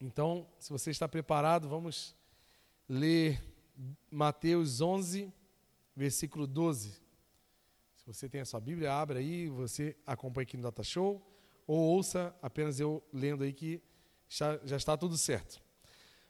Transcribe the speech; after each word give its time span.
Então, 0.00 0.46
se 0.58 0.70
você 0.70 0.90
está 0.90 1.08
preparado, 1.08 1.68
vamos 1.68 2.14
ler 2.88 3.42
Mateus 4.10 4.80
11, 4.80 5.32
versículo 5.94 6.46
12. 6.46 6.90
Se 7.96 8.06
você 8.06 8.28
tem 8.28 8.42
a 8.42 8.44
sua 8.44 8.60
Bíblia, 8.60 8.92
abra 8.92 9.18
aí, 9.18 9.48
você 9.48 9.96
acompanha 10.06 10.42
aqui 10.42 10.56
no 10.56 10.62
Data 10.62 10.82
Show, 10.82 11.22
ou 11.66 11.78
ouça 11.78 12.36
apenas 12.42 12.78
eu 12.78 13.02
lendo 13.12 13.42
aí 13.42 13.52
que 13.52 13.82
já, 14.28 14.60
já 14.64 14.76
está 14.76 14.96
tudo 14.96 15.16
certo. 15.16 15.62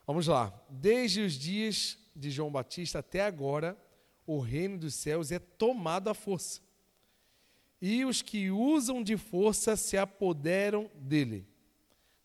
Vamos 0.06 0.28
lá. 0.28 0.52
Desde 0.70 1.22
os 1.22 1.32
dias 1.34 1.98
de 2.14 2.30
João 2.30 2.50
Batista 2.50 3.00
até 3.00 3.22
agora, 3.22 3.76
o 4.24 4.38
reino 4.38 4.78
dos 4.78 4.94
céus 4.94 5.32
é 5.32 5.40
tomado 5.40 6.08
à 6.08 6.14
força. 6.14 6.60
E 7.82 8.04
os 8.04 8.22
que 8.22 8.50
usam 8.50 9.02
de 9.02 9.16
força 9.16 9.76
se 9.76 9.98
apoderam 9.98 10.88
dele. 10.94 11.46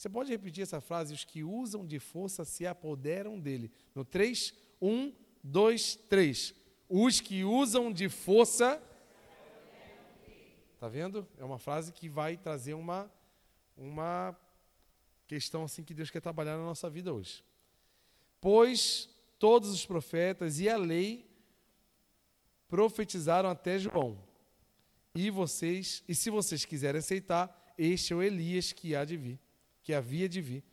Você 0.01 0.09
pode 0.09 0.31
repetir 0.31 0.63
essa 0.63 0.81
frase? 0.81 1.13
Os 1.13 1.23
que 1.23 1.43
usam 1.43 1.85
de 1.85 1.99
força 1.99 2.43
se 2.43 2.65
apoderam 2.65 3.39
dele. 3.39 3.71
No 3.93 4.03
3, 4.03 4.51
1, 4.81 5.13
2, 5.43 5.95
3. 6.09 6.55
Os 6.89 7.21
que 7.21 7.43
usam 7.43 7.93
de 7.93 8.09
força. 8.09 8.81
Está 10.73 10.89
vendo? 10.89 11.27
É 11.37 11.45
uma 11.45 11.59
frase 11.59 11.93
que 11.93 12.09
vai 12.09 12.35
trazer 12.35 12.73
uma, 12.73 13.11
uma 13.77 14.35
questão 15.27 15.65
assim 15.65 15.83
que 15.83 15.93
Deus 15.93 16.09
quer 16.09 16.19
trabalhar 16.19 16.57
na 16.57 16.63
nossa 16.63 16.89
vida 16.89 17.13
hoje. 17.13 17.43
Pois 18.39 19.07
todos 19.37 19.69
os 19.69 19.85
profetas 19.85 20.59
e 20.59 20.67
a 20.67 20.77
lei 20.77 21.29
profetizaram 22.67 23.51
até 23.51 23.77
João. 23.77 24.17
E 25.13 25.29
vocês, 25.29 26.03
e 26.07 26.15
se 26.15 26.31
vocês 26.31 26.65
quiserem 26.65 26.97
aceitar, 26.97 27.71
este 27.77 28.13
é 28.13 28.15
o 28.15 28.23
Elias 28.23 28.73
que 28.73 28.95
há 28.95 29.05
de 29.05 29.15
vir, 29.15 29.39
que 29.83 29.93
havia 29.93 30.27
de 30.27 30.41
vir. 30.41 30.63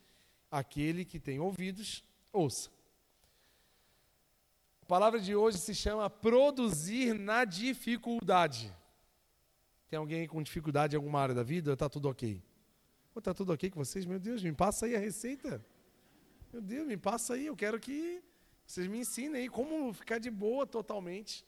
Aquele 0.51 1.05
que 1.05 1.21
tem 1.21 1.39
ouvidos, 1.39 2.03
ouça. 2.33 2.71
A 4.83 4.87
palavra 4.87 5.21
de 5.21 5.35
hoje 5.35 5.59
se 5.59 5.75
chama 5.75 6.09
produzir 6.09 7.15
na 7.15 7.45
dificuldade. 7.45 8.75
Tem 9.91 9.99
alguém 9.99 10.27
com 10.27 10.43
dificuldade 10.43 10.95
em 10.95 10.99
alguma 10.99 11.21
área 11.21 11.35
da 11.35 11.43
vida? 11.43 11.73
Está 11.73 11.89
tudo 11.89 12.09
ok? 12.09 12.43
Está 13.17 13.35
tudo 13.35 13.53
ok 13.53 13.71
com 13.71 13.85
vocês? 13.85 14.07
Meu 14.07 14.19
Deus, 14.19 14.43
me 14.43 14.53
passa 14.53 14.87
aí 14.87 14.95
a 14.95 14.99
receita. 14.99 15.65
Meu 16.53 16.63
Deus, 16.63 16.87
me 16.87 16.97
passa 16.97 17.35
aí. 17.35 17.47
Eu 17.47 17.57
quero 17.57 17.79
que 17.81 18.23
vocês 18.65 18.87
me 18.87 18.99
ensinem 19.01 19.43
aí 19.43 19.49
como 19.49 19.93
ficar 19.93 20.19
de 20.19 20.31
boa 20.31 20.67
totalmente. 20.67 21.45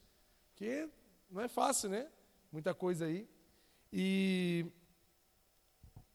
Porque 0.50 0.88
não 1.30 1.40
é 1.40 1.48
fácil, 1.48 1.88
né? 1.88 2.10
Muita 2.50 2.74
coisa 2.74 3.06
aí. 3.06 3.28
E 3.92 4.66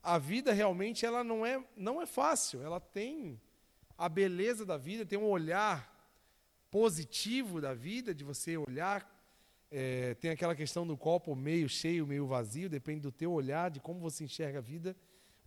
a 0.05 0.19
vida 0.19 0.53
realmente 0.53 1.03
ela 1.03 1.23
não 1.23 1.43
é, 1.43 1.61
não 1.75 1.99
é 1.99 2.05
fácil. 2.05 2.61
Ela 2.61 2.79
tem 2.79 3.41
a 3.97 4.07
beleza 4.07 4.63
da 4.63 4.77
vida, 4.77 5.03
tem 5.03 5.17
um 5.17 5.27
olhar 5.27 5.91
positivo 6.69 7.59
da 7.59 7.73
vida, 7.73 8.13
de 8.13 8.23
você 8.23 8.55
olhar. 8.55 9.11
É, 9.71 10.13
tem 10.13 10.29
aquela 10.29 10.55
questão 10.55 10.85
do 10.85 10.95
copo 10.95 11.35
meio 11.35 11.67
cheio, 11.67 12.05
meio 12.05 12.27
vazio, 12.27 12.69
depende 12.69 13.01
do 13.01 13.11
teu 13.11 13.31
olhar, 13.31 13.71
de 13.71 13.79
como 13.79 13.99
você 13.99 14.23
enxerga 14.23 14.59
a 14.59 14.61
vida. 14.61 14.95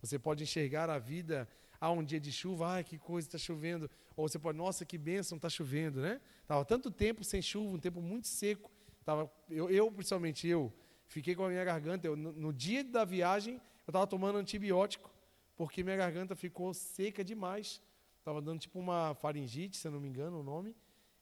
Você 0.01 0.19
pode 0.19 0.43
enxergar 0.43 0.89
a 0.89 0.99
vida 0.99 1.47
ah, 1.79 1.91
um 1.91 2.03
dia 2.03 2.19
de 2.19 2.31
chuva, 2.31 2.79
ah, 2.79 2.83
que 2.83 2.97
coisa, 2.97 3.29
está 3.29 3.37
chovendo. 3.37 3.89
Ou 4.17 4.27
você 4.27 4.37
pode, 4.37 4.57
nossa, 4.57 4.85
que 4.85 4.97
bênção, 4.97 5.37
está 5.37 5.49
chovendo, 5.49 6.01
né? 6.01 6.19
Estava 6.41 6.65
tanto 6.65 6.91
tempo 6.91 7.23
sem 7.23 7.41
chuva, 7.41 7.77
um 7.77 7.79
tempo 7.79 8.01
muito 8.01 8.27
seco. 8.27 8.69
Tava, 9.05 9.31
eu, 9.49 9.69
eu, 9.69 9.89
principalmente 9.89 10.45
eu, 10.47 10.73
fiquei 11.07 11.33
com 11.33 11.45
a 11.45 11.49
minha 11.49 11.63
garganta. 11.63 12.05
Eu, 12.05 12.17
no, 12.17 12.33
no 12.33 12.51
dia 12.51 12.83
da 12.83 13.05
viagem, 13.05 13.61
eu 13.89 13.91
estava 13.91 14.05
tomando 14.05 14.37
antibiótico, 14.37 15.09
porque 15.55 15.83
minha 15.83 15.97
garganta 15.97 16.35
ficou 16.35 16.71
seca 16.75 17.23
demais. 17.23 17.81
Estava 18.19 18.39
dando 18.39 18.59
tipo 18.59 18.77
uma 18.77 19.15
faringite, 19.15 19.77
se 19.77 19.87
eu 19.87 19.91
não 19.91 19.99
me 19.99 20.07
engano 20.07 20.41
o 20.41 20.43
nome. 20.43 20.75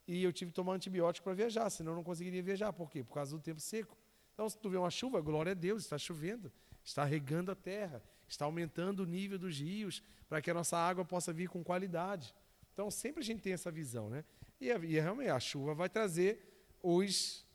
E 0.05 0.21
eu 0.21 0.33
tive 0.33 0.51
que 0.51 0.55
tomar 0.55 0.73
antibiótico 0.73 1.23
para 1.23 1.33
viajar, 1.33 1.69
senão 1.69 1.93
eu 1.93 1.95
não 1.95 2.03
conseguiria 2.03 2.43
viajar. 2.43 2.73
Por 2.73 2.91
quê? 2.91 3.05
Por 3.05 3.13
causa 3.13 3.37
do 3.37 3.41
tempo 3.41 3.61
seco. 3.61 3.97
Então, 4.33 4.49
se 4.49 4.57
tu 4.57 4.69
vê 4.69 4.75
uma 4.75 4.89
chuva, 4.89 5.21
glória 5.21 5.53
a 5.53 5.55
Deus, 5.55 5.83
está 5.83 5.97
chovendo, 5.97 6.51
está 6.83 7.05
regando 7.05 7.53
a 7.53 7.55
terra, 7.55 8.03
está 8.27 8.43
aumentando 8.43 9.03
o 9.03 9.05
nível 9.05 9.39
dos 9.39 9.57
rios, 9.57 10.03
para 10.27 10.41
que 10.41 10.51
a 10.51 10.53
nossa 10.53 10.77
água 10.77 11.05
possa 11.05 11.31
vir 11.31 11.47
com 11.47 11.63
qualidade. 11.63 12.35
Então, 12.73 12.91
sempre 12.91 13.21
a 13.21 13.25
gente 13.25 13.39
tem 13.39 13.53
essa 13.53 13.71
visão, 13.71 14.09
né? 14.09 14.25
E, 14.59 14.67
e 14.67 14.99
realmente 14.99 15.29
a 15.29 15.39
chuva 15.39 15.73
vai 15.73 15.87
trazer 15.87 16.67
os 16.83 17.45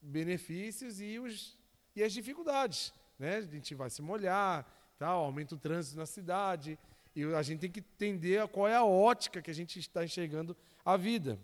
benefícios 0.00 1.00
e, 1.00 1.18
os, 1.18 1.58
e 1.96 2.02
as 2.04 2.12
dificuldades. 2.12 2.92
Né? 3.20 3.36
A 3.36 3.42
gente 3.42 3.74
vai 3.74 3.90
se 3.90 4.00
molhar, 4.00 4.66
tal, 4.98 5.24
aumenta 5.24 5.54
o 5.54 5.58
trânsito 5.58 5.98
na 5.98 6.06
cidade, 6.06 6.78
e 7.14 7.22
a 7.34 7.42
gente 7.42 7.60
tem 7.60 7.70
que 7.70 7.80
entender 7.80 8.48
qual 8.48 8.66
é 8.66 8.74
a 8.74 8.82
ótica 8.82 9.42
que 9.42 9.50
a 9.50 9.54
gente 9.54 9.78
está 9.78 10.02
enxergando 10.02 10.56
a 10.82 10.96
vida. 10.96 11.38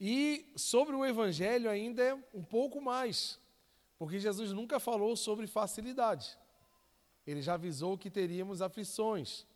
E 0.00 0.44
sobre 0.56 0.96
o 0.96 1.06
Evangelho 1.06 1.70
ainda 1.70 2.02
é 2.02 2.14
um 2.34 2.42
pouco 2.42 2.80
mais, 2.80 3.38
porque 3.96 4.18
Jesus 4.18 4.50
nunca 4.50 4.80
falou 4.80 5.16
sobre 5.16 5.46
facilidade. 5.46 6.36
Ele 7.24 7.40
já 7.40 7.54
avisou 7.54 7.96
que 7.96 8.10
teríamos 8.10 8.60
aflições. 8.60 9.46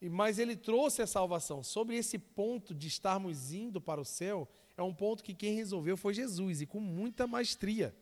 Mas 0.00 0.38
ele 0.38 0.54
trouxe 0.54 1.02
a 1.02 1.06
salvação. 1.06 1.64
Sobre 1.64 1.96
esse 1.96 2.16
ponto 2.16 2.72
de 2.72 2.86
estarmos 2.86 3.52
indo 3.52 3.80
para 3.80 4.00
o 4.00 4.04
céu, 4.04 4.48
é 4.76 4.82
um 4.82 4.94
ponto 4.94 5.22
que 5.22 5.34
quem 5.34 5.56
resolveu 5.56 5.96
foi 5.96 6.14
Jesus 6.14 6.60
e 6.60 6.66
com 6.66 6.78
muita 6.78 7.26
maestria. 7.26 7.92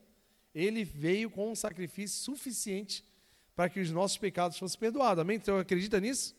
Ele 0.54 0.84
veio 0.84 1.30
com 1.30 1.50
um 1.50 1.54
sacrifício 1.54 2.22
suficiente 2.22 3.04
para 3.54 3.68
que 3.68 3.80
os 3.80 3.90
nossos 3.90 4.16
pecados 4.16 4.58
fossem 4.58 4.78
perdoados. 4.78 5.20
Amém? 5.20 5.36
Então 5.36 5.58
acredita 5.58 6.00
nisso? 6.00 6.34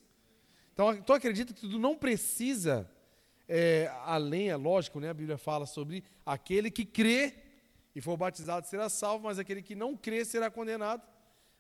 Então 0.73 1.01
tu 1.01 1.13
acredita 1.13 1.53
que 1.53 1.61
tu 1.61 1.79
não 1.79 1.97
precisa, 1.97 2.89
é, 3.47 3.91
além, 4.03 4.49
é 4.49 4.55
lógico, 4.55 4.99
né? 4.99 5.09
A 5.09 5.13
Bíblia 5.13 5.37
fala 5.37 5.65
sobre 5.65 6.03
aquele 6.25 6.71
que 6.71 6.85
crê 6.85 7.33
e 7.95 8.01
for 8.01 8.17
batizado 8.17 8.67
será 8.67 8.89
salvo, 8.89 9.25
mas 9.25 9.37
aquele 9.39 9.61
que 9.61 9.75
não 9.75 9.95
crê 9.95 10.23
será 10.25 10.49
condenado. 10.49 11.03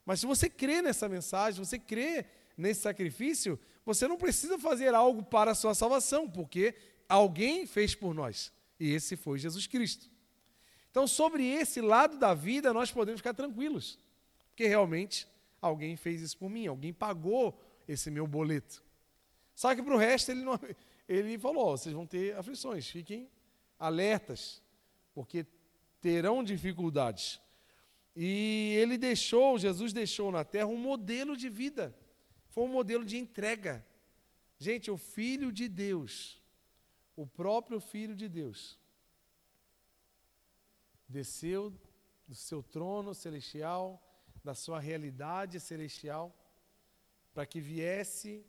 Mas 0.05 0.19
se 0.19 0.25
você 0.25 0.49
crê 0.49 0.81
nessa 0.81 1.07
mensagem, 1.07 1.63
você 1.63 1.77
crê 1.77 2.25
nesse 2.57 2.81
sacrifício, 2.81 3.59
você 3.85 4.07
não 4.07 4.17
precisa 4.17 4.57
fazer 4.57 4.93
algo 4.93 5.23
para 5.23 5.51
a 5.51 5.55
sua 5.55 5.73
salvação, 5.73 6.29
porque 6.29 6.75
alguém 7.07 7.65
fez 7.65 7.95
por 7.95 8.13
nós. 8.13 8.51
E 8.79 8.93
esse 8.93 9.15
foi 9.15 9.39
Jesus 9.39 9.67
Cristo. 9.67 10.09
Então, 10.91 11.07
sobre 11.07 11.47
esse 11.47 11.81
lado 11.81 12.17
da 12.17 12.33
vida, 12.33 12.73
nós 12.73 12.91
podemos 12.91 13.19
ficar 13.19 13.33
tranquilos, 13.33 13.97
porque 14.49 14.67
realmente 14.67 15.27
alguém 15.61 15.95
fez 15.95 16.21
isso 16.21 16.37
por 16.37 16.49
mim, 16.49 16.67
alguém 16.67 16.93
pagou 16.93 17.59
esse 17.87 18.11
meu 18.11 18.27
boleto. 18.27 18.83
Só 19.55 19.73
que 19.73 19.81
para 19.81 19.95
o 19.95 19.97
resto, 19.97 20.31
ele, 20.31 20.43
não, 20.43 20.59
ele 21.07 21.39
falou: 21.39 21.77
vocês 21.77 21.95
vão 21.95 22.05
ter 22.05 22.35
aflições, 22.35 22.87
fiquem 22.87 23.29
alertas, 23.79 24.61
porque 25.13 25.45
terão 25.99 26.43
dificuldades. 26.43 27.39
E 28.15 28.75
ele 28.77 28.97
deixou, 28.97 29.57
Jesus 29.57 29.93
deixou 29.93 30.31
na 30.31 30.43
terra 30.43 30.67
um 30.67 30.77
modelo 30.77 31.37
de 31.37 31.47
vida, 31.47 31.95
foi 32.49 32.65
um 32.65 32.67
modelo 32.67 33.05
de 33.05 33.17
entrega. 33.17 33.85
Gente, 34.59 34.91
o 34.91 34.97
Filho 34.97 35.51
de 35.51 35.67
Deus 35.67 36.41
o 37.15 37.27
próprio 37.27 37.79
Filho 37.79 38.15
de 38.15 38.27
Deus 38.27 38.79
desceu 41.11 41.71
do 42.27 42.33
seu 42.33 42.63
trono 42.63 43.13
celestial, 43.13 44.01
da 44.43 44.55
sua 44.55 44.79
realidade 44.79 45.59
celestial, 45.59 46.35
para 47.33 47.45
que 47.45 47.59
viesse 47.61 48.45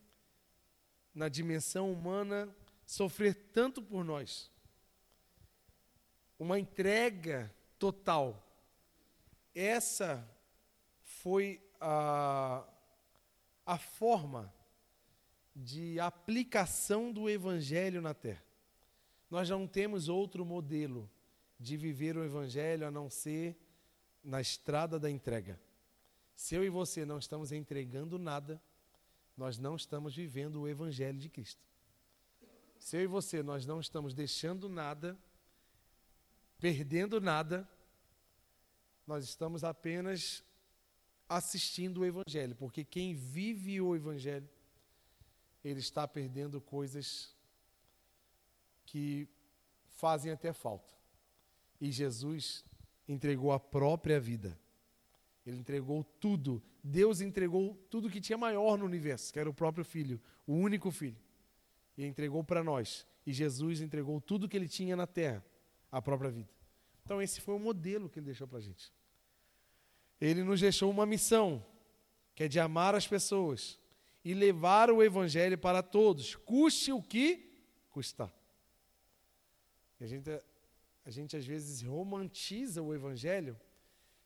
na 1.14 1.28
dimensão 1.28 1.92
humana 1.92 2.54
sofrer 2.86 3.34
tanto 3.52 3.82
por 3.82 4.04
nós. 4.04 4.50
Uma 6.38 6.58
entrega 6.58 7.54
total. 7.78 8.48
Essa 9.54 10.26
foi 11.02 11.60
a, 11.80 12.66
a 13.66 13.78
forma 13.78 14.52
de 15.54 16.00
aplicação 16.00 17.12
do 17.12 17.28
Evangelho 17.28 18.00
na 18.00 18.14
terra. 18.14 18.42
Nós 19.28 19.48
não 19.50 19.66
temos 19.66 20.08
outro 20.08 20.44
modelo 20.44 21.10
de 21.62 21.76
viver 21.76 22.17
o 22.17 22.25
Evangelho 22.25 22.87
a 22.87 22.91
não 22.91 23.09
ser 23.09 23.56
na 24.23 24.41
estrada 24.41 24.99
da 24.99 25.09
entrega. 25.09 25.59
Se 26.35 26.56
eu 26.56 26.64
e 26.64 26.69
você 26.69 27.05
não 27.05 27.19
estamos 27.19 27.53
entregando 27.53 28.19
nada, 28.19 28.61
nós 29.37 29.59
não 29.59 29.76
estamos 29.76 30.14
vivendo 30.14 30.61
o 30.61 30.69
Evangelho 30.69 31.19
de 31.19 31.29
Cristo. 31.29 31.62
Se 32.79 32.97
eu 32.97 33.03
e 33.03 33.06
você 33.06 33.43
nós 33.44 33.64
não 33.64 33.81
estamos 33.81 34.12
deixando 34.12 34.69
nada, 34.69 35.17
perdendo 36.59 37.20
nada, 37.20 37.69
nós 39.06 39.23
estamos 39.25 39.62
apenas 39.62 40.44
assistindo 41.29 42.00
o 42.00 42.05
Evangelho, 42.05 42.56
porque 42.56 42.85
quem 42.85 43.14
vive 43.14 43.81
o 43.81 43.94
Evangelho, 43.94 44.49
ele 45.62 45.79
está 45.79 46.09
perdendo 46.09 46.61
coisas 46.61 47.37
que 48.85 49.29
fazem 49.87 50.32
até 50.32 50.53
falta. 50.53 51.01
E 51.82 51.90
Jesus 51.90 52.64
entregou 53.08 53.50
a 53.50 53.58
própria 53.58 54.20
vida. 54.20 54.56
Ele 55.44 55.56
entregou 55.56 56.05
tudo. 56.05 56.62
Deus 56.81 57.20
entregou 57.20 57.75
tudo 57.90 58.08
que 58.08 58.20
tinha 58.20 58.38
maior 58.38 58.79
no 58.79 58.84
universo, 58.84 59.32
que 59.32 59.40
era 59.40 59.50
o 59.50 59.52
próprio 59.52 59.84
Filho, 59.84 60.20
o 60.46 60.55
único 60.55 60.93
Filho. 60.93 61.20
E 61.99 62.05
entregou 62.05 62.44
para 62.44 62.62
nós. 62.62 63.05
E 63.26 63.32
Jesus 63.32 63.81
entregou 63.81 64.20
tudo 64.20 64.49
que 64.49 64.56
ele 64.56 64.69
tinha 64.69 64.94
na 64.94 65.08
terra, 65.08 65.44
a 65.90 66.00
própria 66.00 66.31
vida. 66.31 66.49
Então, 67.05 67.20
esse 67.20 67.40
foi 67.40 67.56
o 67.56 67.58
modelo 67.58 68.08
que 68.08 68.20
ele 68.20 68.26
deixou 68.26 68.46
para 68.46 68.58
a 68.58 68.62
gente. 68.62 68.93
Ele 70.20 70.44
nos 70.44 70.61
deixou 70.61 70.88
uma 70.88 71.05
missão, 71.05 71.67
que 72.32 72.44
é 72.44 72.49
de 72.49 72.61
amar 72.61 72.94
as 72.94 73.08
pessoas 73.08 73.76
e 74.25 74.35
levar 74.35 74.88
o 74.88 75.02
Evangelho 75.02 75.58
para 75.58 75.82
todos, 75.82 76.37
custe 76.37 76.93
o 76.93 77.02
que 77.02 77.61
custar. 77.90 78.32
E 79.99 80.05
a 80.05 80.06
gente, 80.06 80.31
a 81.04 81.10
gente 81.10 81.37
às 81.37 81.44
vezes 81.44 81.82
romantiza 81.82 82.82
o 82.82 82.94
Evangelho 82.94 83.58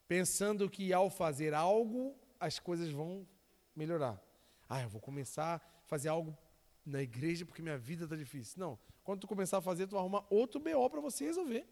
pensando 0.06 0.68
que 0.70 0.92
ao 0.92 1.10
fazer 1.10 1.54
algo 1.54 2.14
as 2.38 2.58
coisas 2.58 2.90
vão 2.90 3.26
melhorar. 3.74 4.22
Ah, 4.68 4.82
eu 4.82 4.88
vou 4.88 5.00
começar 5.00 5.56
a 5.56 5.60
fazer 5.86 6.08
algo 6.08 6.36
na 6.84 7.02
igreja 7.02 7.44
porque 7.44 7.62
minha 7.62 7.78
vida 7.78 8.04
está 8.04 8.16
difícil. 8.16 8.58
Não. 8.58 8.78
Quando 9.02 9.20
tu 9.20 9.26
começar 9.26 9.58
a 9.58 9.60
fazer, 9.60 9.86
tu 9.86 9.92
vai 9.92 10.00
arrumar 10.00 10.24
outro 10.30 10.60
BO 10.60 10.90
para 10.90 11.00
você 11.00 11.24
resolver. 11.24 11.66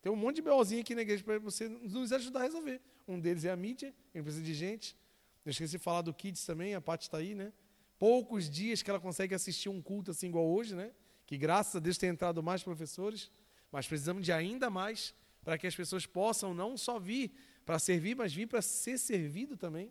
Tem 0.00 0.10
um 0.10 0.16
monte 0.16 0.36
de 0.36 0.42
BOzinho 0.42 0.80
aqui 0.80 0.94
na 0.94 1.02
igreja 1.02 1.22
para 1.22 1.38
você 1.38 1.68
nos 1.68 2.12
ajudar 2.12 2.40
a 2.40 2.42
resolver. 2.42 2.80
Um 3.06 3.20
deles 3.20 3.44
é 3.44 3.50
a 3.50 3.56
mídia, 3.56 3.94
a 4.12 4.18
gente 4.18 4.24
precisa 4.24 4.44
de 4.44 4.54
gente. 4.54 4.96
Eu 5.44 5.50
esqueci 5.50 5.72
de 5.72 5.78
falar 5.78 6.02
do 6.02 6.12
Kids 6.12 6.44
também, 6.44 6.74
a 6.74 6.80
Paty 6.80 7.04
está 7.04 7.18
aí, 7.18 7.34
né? 7.34 7.52
Poucos 7.98 8.50
dias 8.50 8.82
que 8.82 8.90
ela 8.90 8.98
consegue 8.98 9.34
assistir 9.34 9.68
um 9.68 9.80
culto 9.80 10.10
assim 10.10 10.28
igual 10.28 10.46
hoje, 10.46 10.74
né? 10.74 10.92
Que 11.24 11.38
graças 11.38 11.76
a 11.76 11.78
Deus 11.78 11.98
tem 11.98 12.10
entrado 12.10 12.42
mais 12.42 12.62
professores, 12.62 13.30
mas 13.72 13.88
precisamos 13.88 14.24
de 14.24 14.30
ainda 14.30 14.68
mais 14.68 15.14
para 15.42 15.56
que 15.56 15.66
as 15.66 15.74
pessoas 15.74 16.06
possam 16.06 16.52
não 16.52 16.76
só 16.76 16.98
vir 16.98 17.32
para 17.64 17.78
servir, 17.78 18.14
mas 18.14 18.32
vir 18.32 18.46
para 18.46 18.60
ser 18.60 18.98
servido 18.98 19.56
também. 19.56 19.90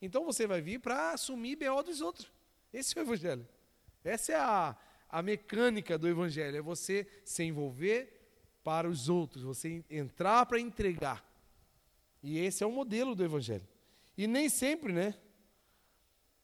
Então 0.00 0.24
você 0.24 0.46
vai 0.46 0.60
vir 0.60 0.80
para 0.80 1.12
assumir 1.12 1.56
BO 1.56 1.82
dos 1.84 2.00
outros. 2.00 2.30
Esse 2.72 2.98
é 2.98 3.00
o 3.00 3.04
Evangelho. 3.04 3.48
Essa 4.02 4.32
é 4.32 4.36
a, 4.36 4.76
a 5.08 5.22
mecânica 5.22 5.96
do 5.96 6.08
Evangelho: 6.08 6.56
é 6.56 6.60
você 6.60 7.06
se 7.24 7.44
envolver 7.44 8.20
para 8.64 8.88
os 8.88 9.08
outros, 9.08 9.44
você 9.44 9.84
entrar 9.88 10.44
para 10.46 10.58
entregar. 10.58 11.24
E 12.22 12.38
esse 12.38 12.64
é 12.64 12.66
o 12.66 12.72
modelo 12.72 13.14
do 13.14 13.24
Evangelho. 13.24 13.66
E 14.16 14.26
nem 14.26 14.48
sempre, 14.48 14.92
né? 14.92 15.14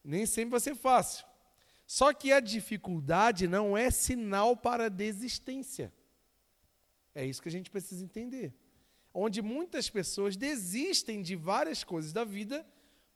Nem 0.05 0.27
sempre 0.27 0.53
vai 0.53 0.61
ser 0.61 0.75
fácil. 0.75 1.27
Só 1.87 2.13
que 2.13 2.33
a 2.33 2.41
dificuldade 2.41 3.49
não 3.49 3.77
é 3.77 3.91
sinal 3.91 4.57
para 4.57 4.89
desistência. 4.89 5.93
É 7.19 7.27
isso 7.27 7.43
que 7.43 7.49
a 7.49 7.57
gente 7.59 7.69
precisa 7.69 8.05
entender. 8.05 8.55
Onde 9.13 9.43
muitas 9.43 9.91
pessoas 9.91 10.37
desistem 10.37 11.21
de 11.21 11.35
várias 11.35 11.83
coisas 11.83 12.13
da 12.13 12.23
vida 12.23 12.65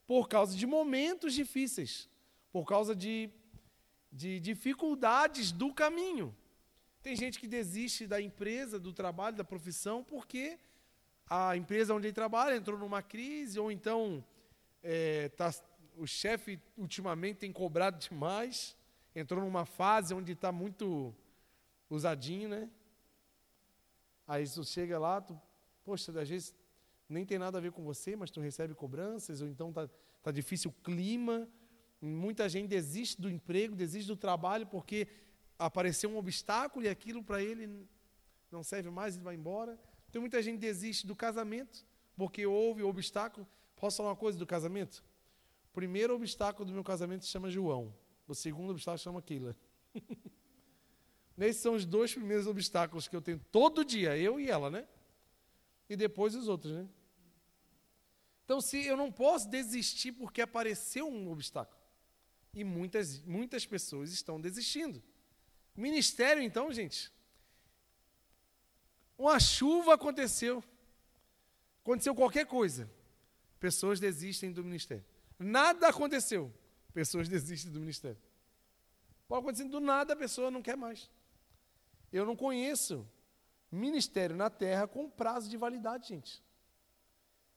por 0.09 0.29
causa 0.29 0.57
de 0.57 0.67
momentos 0.67 1.33
difíceis, 1.33 2.09
por 2.51 2.65
causa 2.67 2.97
de, 2.97 3.31
de 4.11 4.41
dificuldades 4.41 5.53
do 5.53 5.73
caminho. 5.73 6.35
Tem 7.01 7.15
gente 7.15 7.39
que 7.39 7.47
desiste 7.47 8.05
da 8.09 8.21
empresa, 8.21 8.77
do 8.77 8.93
trabalho, 8.93 9.37
da 9.37 9.45
profissão, 9.45 10.03
porque 10.03 10.59
a 11.31 11.57
empresa 11.57 11.95
onde 11.95 12.09
ele 12.09 12.13
trabalha 12.13 12.57
entrou 12.57 12.77
numa 12.77 13.03
crise, 13.03 13.61
ou 13.61 13.71
então 13.71 14.25
é, 14.83 15.29
tá, 15.29 15.55
o 15.97 16.09
chefe 16.09 16.61
ultimamente 16.77 17.37
tem 17.37 17.53
cobrado 17.53 18.01
demais, 18.01 18.77
entrou 19.15 19.41
numa 19.41 19.65
fase 19.65 20.13
onde 20.13 20.33
está 20.33 20.51
muito 20.51 21.15
usadinho, 21.89 22.49
né? 22.49 22.69
Aí 24.27 24.49
tu 24.49 24.65
chega 24.65 24.99
lá, 24.99 25.21
tu, 25.21 25.39
poxa, 25.85 26.19
às 26.21 26.29
vezes 26.29 26.55
nem 27.09 27.25
tem 27.25 27.39
nada 27.39 27.59
a 27.59 27.61
ver 27.61 27.73
com 27.73 27.83
você, 27.83 28.17
mas 28.17 28.31
tu 28.31 28.41
recebe 28.41 28.75
cobranças, 28.75 29.43
ou 29.43 29.49
então 29.49 29.73
tá, 29.73 29.89
tá 30.23 30.31
difícil 30.31 30.71
o 30.71 30.83
clima. 30.83 31.49
Muita 32.01 32.49
gente 32.49 32.69
desiste 32.69 33.21
do 33.21 33.31
emprego, 33.31 33.77
desiste 33.77 34.09
do 34.09 34.17
trabalho 34.17 34.67
porque 34.67 35.07
apareceu 35.59 36.11
um 36.11 36.17
obstáculo 36.17 36.85
e 36.85 36.89
aquilo 36.89 37.23
para 37.23 37.43
ele 37.43 37.87
não 38.51 38.63
serve 38.63 38.91
mais, 38.91 39.15
ele 39.15 39.25
vai 39.25 39.35
embora. 39.35 39.79
Tem 40.11 40.21
muita 40.21 40.43
gente 40.43 40.59
desiste 40.59 41.07
do 41.07 41.15
casamento 41.15 41.87
porque 42.17 42.45
houve 42.47 42.83
obstáculo. 42.83 43.47
Posso 43.77 43.99
falar 43.99 44.11
uma 44.11 44.17
coisa 44.17 44.39
do 44.39 44.47
casamento? 44.47 45.05
O 45.71 45.73
primeiro 45.73 46.15
obstáculo 46.15 46.67
do 46.67 46.73
meu 46.73 46.85
casamento 46.85 47.25
se 47.25 47.31
chama 47.31 47.51
João. 47.51 47.95
O 48.27 48.35
segundo 48.35 48.71
obstáculo 48.71 48.99
se 48.99 49.05
chama 49.05 49.23
Keila. 49.23 49.57
Esses 51.47 51.63
são 51.63 51.75
os 51.75 51.85
dois 51.85 52.13
primeiros 52.13 52.47
obstáculos 52.47 53.09
que 53.09 53.17
eu 53.17 53.21
tenho 53.21 53.39
todo 53.51 53.85
dia, 53.85 54.17
eu 54.17 54.39
e 54.39 54.49
ela, 54.49 54.71
né? 54.71 54.87
E 55.89 55.97
depois 55.97 56.35
os 56.35 56.49
outros, 56.49 56.73
né? 56.73 56.89
Então, 58.45 58.61
se 58.61 58.85
eu 58.85 58.97
não 58.97 59.11
posso 59.11 59.49
desistir 59.49 60.13
porque 60.13 60.41
apareceu 60.41 61.09
um 61.09 61.31
obstáculo. 61.31 61.81
E 62.55 62.65
muitas, 62.65 63.21
muitas 63.23 63.65
pessoas 63.65 64.13
estão 64.13 64.41
desistindo. 64.41 65.03
Ministério, 65.75 66.43
então, 66.43 66.73
gente. 66.73 67.11
Uma 69.17 69.41
chuva 69.41 69.95
aconteceu. 69.95 70.63
Aconteceu 71.83 72.15
qualquer 72.15 72.47
coisa. 72.47 72.91
Pessoas 73.59 73.99
desistem 73.99 74.53
do 74.53 74.63
ministério. 74.63 75.05
Nada 75.39 75.89
aconteceu. 75.89 76.53
Pessoas 76.93 77.27
desistem 77.31 77.73
do 77.73 77.81
ministério. 77.81 78.21
Pode 79.27 79.41
acontecer 79.41 79.69
do 79.69 79.81
nada, 79.81 80.13
a 80.13 80.17
pessoa 80.17 80.51
não 80.51 80.61
quer 80.61 80.77
mais. 80.77 81.11
Eu 82.13 82.27
não 82.27 82.37
conheço 82.37 83.09
ministério 83.71 84.37
na 84.37 84.51
terra 84.51 84.87
com 84.87 85.09
prazo 85.09 85.49
de 85.49 85.57
validade, 85.57 86.09
gente. 86.09 86.43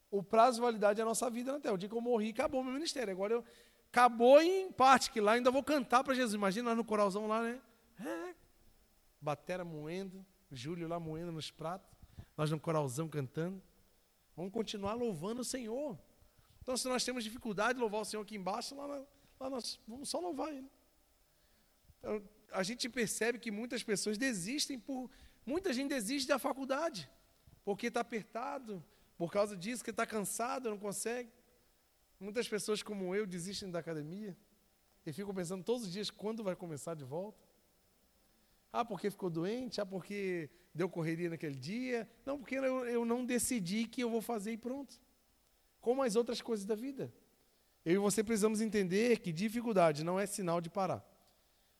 O 0.09 0.23
prazo 0.23 0.55
de 0.55 0.61
validade 0.61 0.99
é 1.01 1.03
a 1.03 1.05
nossa 1.05 1.29
vida 1.29 1.51
na 1.51 1.59
terra. 1.59 1.73
O 1.73 1.77
dia 1.77 1.89
que 1.89 1.95
eu 1.95 2.01
morri, 2.01 2.29
acabou 2.29 2.63
meu 2.63 2.73
ministério. 2.73 3.11
Agora 3.11 3.33
eu. 3.33 3.43
Acabou 3.89 4.41
em 4.41 4.71
parte, 4.73 5.09
que 5.09 5.21
lá 5.21 5.33
ainda 5.33 5.49
vou 5.49 5.63
cantar 5.63 6.03
para 6.03 6.13
Jesus. 6.13 6.33
Imagina 6.33 6.69
lá 6.69 6.75
no 6.75 6.83
coralzão 6.83 7.27
lá, 7.27 7.41
né? 7.41 7.61
É. 7.99 8.35
Batera 9.21 9.63
moendo, 9.63 10.25
Júlio 10.51 10.87
lá 10.87 10.99
moendo 10.99 11.31
nos 11.31 11.49
pratos, 11.49 11.89
nós 12.35 12.51
no 12.51 12.59
coralzão 12.59 13.07
cantando. 13.07 13.61
Vamos 14.35 14.51
continuar 14.51 14.93
louvando 14.95 15.41
o 15.41 15.45
Senhor. 15.45 15.97
Então, 16.61 16.75
se 16.75 16.87
nós 16.89 17.05
temos 17.05 17.23
dificuldade 17.23 17.75
de 17.75 17.79
louvar 17.79 18.01
o 18.01 18.05
Senhor 18.05 18.23
aqui 18.23 18.35
embaixo, 18.35 18.75
lá, 18.75 19.05
lá 19.39 19.49
nós 19.49 19.79
vamos 19.87 20.09
só 20.09 20.19
louvar 20.19 20.53
Ele. 20.53 20.69
Então, 21.99 22.21
a 22.55 22.63
gente 22.63 22.89
percebe 22.89 23.39
que 23.39 23.51
muitas 23.51 23.83
pessoas 23.83 24.17
desistem 24.17 24.79
por. 24.79 25.09
Muita 25.45 25.71
gente 25.73 25.89
desiste 25.89 26.27
da 26.27 26.39
faculdade, 26.39 27.09
porque 27.63 27.87
está 27.87 27.99
apertado, 27.99 28.83
por 29.17 29.31
causa 29.31 29.55
disso, 29.55 29.83
que 29.83 29.91
está 29.91 30.05
cansado, 30.05 30.69
não 30.69 30.77
consegue. 30.77 31.29
Muitas 32.19 32.47
pessoas 32.47 32.81
como 32.81 33.13
eu 33.13 33.25
desistem 33.27 33.69
da 33.69 33.79
academia 33.79 34.35
e 35.05 35.13
ficam 35.13 35.33
pensando 35.33 35.63
todos 35.63 35.83
os 35.83 35.91
dias 35.91 36.09
quando 36.09 36.43
vai 36.43 36.55
começar 36.55 36.95
de 36.95 37.03
volta. 37.03 37.43
Ah, 38.71 38.83
porque 38.83 39.11
ficou 39.11 39.29
doente? 39.29 39.79
Ah, 39.79 39.85
porque 39.85 40.49
deu 40.73 40.89
correria 40.89 41.29
naquele 41.29 41.55
dia? 41.55 42.09
Não, 42.25 42.39
porque 42.39 42.55
eu, 42.55 42.85
eu 42.85 43.05
não 43.05 43.25
decidi 43.25 43.85
que 43.85 44.01
eu 44.01 44.09
vou 44.09 44.21
fazer 44.21 44.51
e 44.53 44.57
pronto. 44.57 44.99
Como 45.79 46.01
as 46.01 46.15
outras 46.15 46.41
coisas 46.41 46.65
da 46.65 46.75
vida. 46.75 47.13
Eu 47.85 47.93
e 47.93 47.97
você 47.97 48.23
precisamos 48.23 48.61
entender 48.61 49.19
que 49.19 49.31
dificuldade 49.31 50.03
não 50.03 50.19
é 50.19 50.25
sinal 50.25 50.59
de 50.59 50.69
parar. 50.69 51.05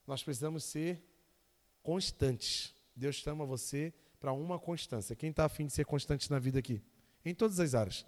Nós 0.06 0.24
precisamos 0.24 0.64
ser 0.64 1.04
constantes. 1.82 2.74
Deus 2.96 3.16
chama 3.16 3.46
você 3.46 3.94
para 4.20 4.32
uma 4.32 4.60
constância. 4.60 5.16
Quem 5.16 5.30
está 5.30 5.46
afim 5.46 5.66
de 5.66 5.74
ser 5.74 5.86
constante 5.86 6.30
na 6.32 6.40
vida 6.40 6.60
aqui? 6.60 6.82
Em 7.24 7.34
todas 7.34 7.60
as 7.60 7.76
áreas. 7.76 8.06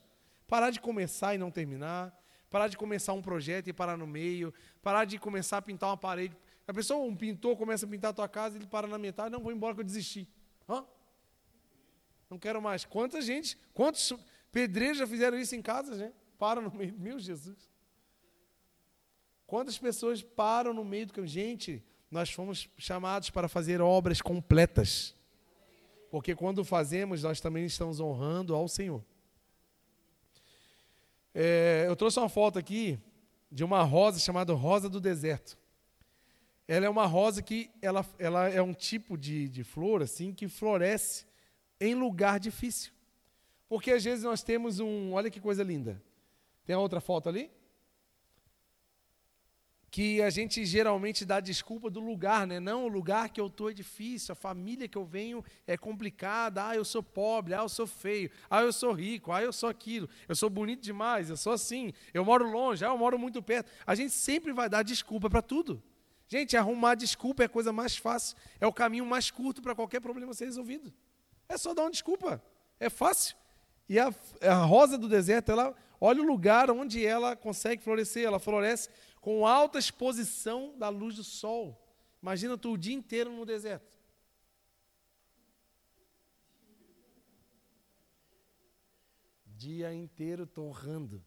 Parar 0.48 0.70
de 0.72 0.80
começar 0.80 1.36
e 1.36 1.38
não 1.38 1.51
terminar. 1.51 2.18
Parar 2.50 2.68
de 2.68 2.77
começar 2.77 3.13
um 3.13 3.22
projeto 3.22 3.68
e 3.68 3.74
parar 3.74 3.98
no 3.98 4.08
meio. 4.08 4.54
Parar 4.82 5.06
de 5.06 5.20
começar 5.20 5.58
a 5.58 5.62
pintar 5.62 5.89
uma 5.89 5.98
parede 5.98 6.36
a 6.68 6.74
pessoa, 6.74 7.01
um 7.01 7.16
pintor, 7.16 7.56
começa 7.56 7.86
a 7.86 7.89
pintar 7.89 8.12
a 8.12 8.13
tua 8.13 8.27
casa, 8.27 8.58
ele 8.58 8.68
para 8.68 8.88
na 8.88 8.98
metade, 8.98 9.32
não, 9.32 9.39
vou 9.39 9.54
embora 9.54 9.74
que 9.74 9.80
eu 9.80 9.86
desisti. 9.86 10.30
Hã? 10.68 10.86
Não 12.30 12.38
quero 12.38 12.62
mais. 12.62 12.84
Quanta 12.84 13.22
gente, 13.22 13.58
quantos 13.74 14.12
pedreiros 14.51 14.98
já 14.98 15.08
fizeram 15.08 15.39
isso 15.39 15.56
em 15.56 15.62
casa, 15.62 15.96
né? 15.96 16.12
Param 16.38 16.62
no 16.62 16.72
meio, 16.72 16.94
meu 17.00 17.18
Jesus. 17.18 17.70
Quantas 19.48 19.77
pessoas 19.77 20.22
param 20.22 20.74
no 20.74 20.84
meio 20.84 21.08
do 21.08 21.13
caminho? 21.13 21.32
Gente, 21.32 21.82
nós 22.12 22.30
fomos 22.30 22.70
chamados 22.77 23.30
para 23.30 23.48
fazer 23.48 23.80
obras 23.80 24.22
completas. 24.22 25.16
Porque 26.12 26.36
quando 26.36 26.66
fazemos, 26.66 27.24
nós 27.24 27.39
também 27.39 27.66
estamos 27.66 28.01
honrando 28.01 28.54
ao 28.54 28.68
Senhor. 28.68 29.01
É, 31.34 31.86
eu 31.88 31.96
trouxe 31.96 32.20
uma 32.20 32.27
foto 32.27 32.60
aqui 32.60 33.00
de 33.50 33.63
uma 33.63 33.84
rosa 33.84 34.20
chamada 34.20 34.54
Rosa 34.54 34.89
do 34.89 35.00
Deserto. 35.00 35.58
Ela 36.68 36.86
é 36.86 36.89
uma 36.89 37.06
rosa 37.06 37.42
que 37.42 37.70
ela, 37.82 38.06
ela 38.20 38.50
é 38.50 38.62
um 38.62 38.74
tipo 38.74 39.18
de, 39.18 39.48
de 39.48 39.63
flor 39.63 40.01
assim 40.01 40.34
que 40.34 40.50
floresce 40.50 41.25
em 41.80 41.96
lugar 41.96 42.38
difícil. 42.38 42.92
Porque 43.70 43.92
às 43.92 44.04
vezes 44.04 44.25
nós 44.25 44.44
temos 44.44 44.82
um, 44.82 45.13
olha 45.13 45.32
que 45.32 45.39
coisa 45.39 45.63
linda. 45.63 46.01
Tem 46.66 46.75
a 46.75 46.80
outra 46.80 47.00
foto 47.00 47.30
ali? 47.30 47.50
Que 49.89 50.22
a 50.22 50.29
gente 50.29 50.65
geralmente 50.65 51.25
dá 51.25 51.39
desculpa 51.39 51.89
do 51.89 52.00
lugar, 52.00 52.46
né? 52.46 52.60
Não, 52.60 52.86
o 52.86 52.88
lugar 52.88 53.29
que 53.29 53.39
eu 53.39 53.48
estou 53.48 53.70
é 53.70 53.74
difícil, 53.74 54.34
a 54.34 54.36
família 54.36 54.88
que 54.88 54.98
eu 54.98 55.06
venho 55.06 55.44
é 55.65 55.77
complicada, 55.77 56.67
ah, 56.67 56.75
eu 56.75 56.84
sou 56.84 57.01
pobre, 57.01 57.53
ah, 57.53 57.62
eu 57.62 57.70
sou 57.70 57.88
feio, 57.88 58.29
ah, 58.50 58.62
eu 58.62 58.74
sou 58.74 58.91
rico, 58.91 59.32
ah, 59.32 59.41
eu 59.41 59.53
sou 59.53 59.70
aquilo, 59.70 60.10
eu 60.27 60.36
sou 60.36 60.50
bonito 60.50 60.82
demais, 60.82 61.29
eu 61.29 61.38
sou 61.38 61.53
assim, 61.53 61.94
eu 62.13 62.25
moro 62.25 62.50
longe, 62.50 62.84
ah, 62.84 62.89
eu 62.89 62.98
moro 62.98 63.17
muito 63.17 63.41
perto. 63.41 63.72
A 63.86 63.96
gente 63.96 64.12
sempre 64.12 64.51
vai 64.51 64.70
dar 64.70 64.84
desculpa 64.84 65.29
para 65.29 65.41
tudo. 65.41 65.82
Gente, 66.27 66.58
arrumar 66.58 66.96
desculpa 66.96 67.44
é 67.44 67.46
a 67.46 67.50
coisa 67.50 67.72
mais 67.72 67.96
fácil, 67.96 68.36
é 68.60 68.67
o 68.67 68.74
caminho 68.74 69.06
mais 69.06 69.32
curto 69.32 69.62
para 69.62 69.74
qualquer 69.74 70.01
problema 70.01 70.34
ser 70.34 70.46
resolvido. 70.46 70.94
É 71.48 71.58
só 71.58 71.74
dar 71.74 71.84
uma 71.84 71.91
desculpa, 71.91 72.44
é 72.79 72.89
fácil. 72.89 73.38
E 73.88 73.98
a, 73.98 74.13
a 74.41 74.56
rosa 74.56 74.98
do 74.98 75.08
deserto, 75.08 75.53
ela 75.53 75.74
olha 76.01 76.22
o 76.22 76.25
lugar 76.25 76.70
onde 76.70 77.06
ela 77.06 77.38
consegue 77.38 77.82
florescer, 77.82 78.25
ela 78.25 78.39
floresce 78.39 78.89
com 79.21 79.45
alta 79.45 79.79
exposição 79.79 80.77
da 80.77 80.89
luz 80.89 81.15
do 81.15 81.24
sol. 81.24 81.83
Imagina 82.21 82.57
tu 82.57 82.74
o 82.74 82.77
dia 82.77 82.95
inteiro 82.95 83.31
no 83.31 83.45
deserto. 83.45 83.86
Dia 89.45 89.93
inteiro 89.93 90.45
torrando. 90.45 91.24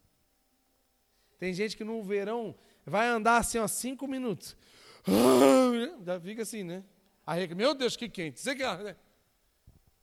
Tem 1.38 1.52
gente 1.52 1.76
que 1.76 1.84
no 1.84 2.02
verão 2.02 2.54
vai 2.84 3.08
andar 3.08 3.38
assim, 3.38 3.58
ó, 3.58 3.66
cinco 3.66 4.06
minutos. 4.06 4.56
Já 6.04 6.20
fica 6.20 6.42
assim, 6.42 6.62
né? 6.62 6.84
Aí, 7.26 7.52
meu 7.54 7.74
Deus, 7.74 7.96
que 7.96 8.08
quente. 8.08 8.40
Você 8.40 8.54
que, 8.54 8.62
né? 8.62 8.96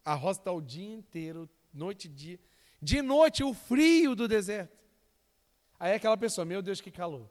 A 0.04 0.14
roça 0.14 0.40
está 0.40 0.52
o 0.52 0.62
dia 0.62 0.94
inteiro, 0.94 1.50
noite 1.74 2.06
e 2.06 2.10
dia. 2.10 2.40
De 2.82 3.02
noite, 3.02 3.44
o 3.44 3.54
frio 3.54 4.16
do 4.16 4.28
deserto. 4.28 4.78
Aí 5.80 5.94
aquela 5.94 6.18
pessoa, 6.18 6.46
meu 6.46 6.62
Deus, 6.62 6.82
que 6.82 6.92
calor. 6.92 7.30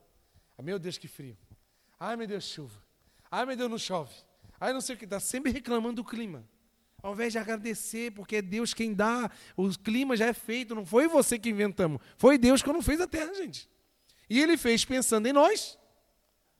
Ah, 0.56 0.62
meu 0.62 0.78
Deus, 0.78 0.98
que 0.98 1.08
frio. 1.08 1.36
Ai, 1.98 2.16
meu 2.16 2.26
Deus, 2.26 2.44
chuva. 2.44 2.80
Ai, 3.30 3.44
meu 3.44 3.56
Deus, 3.56 3.70
não 3.70 3.78
chove. 3.78 4.14
Ai, 4.60 4.72
não 4.72 4.80
sei 4.80 4.94
o 4.94 4.98
que. 4.98 5.04
Está 5.04 5.20
sempre 5.20 5.50
reclamando 5.50 6.02
do 6.02 6.04
clima. 6.04 6.44
Ao 7.02 7.12
invés 7.12 7.32
de 7.32 7.38
agradecer, 7.38 8.12
porque 8.12 8.36
é 8.36 8.42
Deus 8.42 8.74
quem 8.74 8.94
dá, 8.94 9.30
o 9.56 9.68
clima 9.78 10.16
já 10.16 10.26
é 10.26 10.32
feito, 10.32 10.74
não 10.74 10.84
foi 10.84 11.06
você 11.06 11.38
que 11.38 11.50
inventamos. 11.50 12.00
Foi 12.16 12.38
Deus 12.38 12.62
que 12.62 12.72
não 12.72 12.82
fez 12.82 13.00
a 13.00 13.06
terra, 13.06 13.32
gente. 13.34 13.68
E 14.28 14.40
Ele 14.40 14.56
fez 14.56 14.84
pensando 14.84 15.26
em 15.26 15.32
nós. 15.32 15.78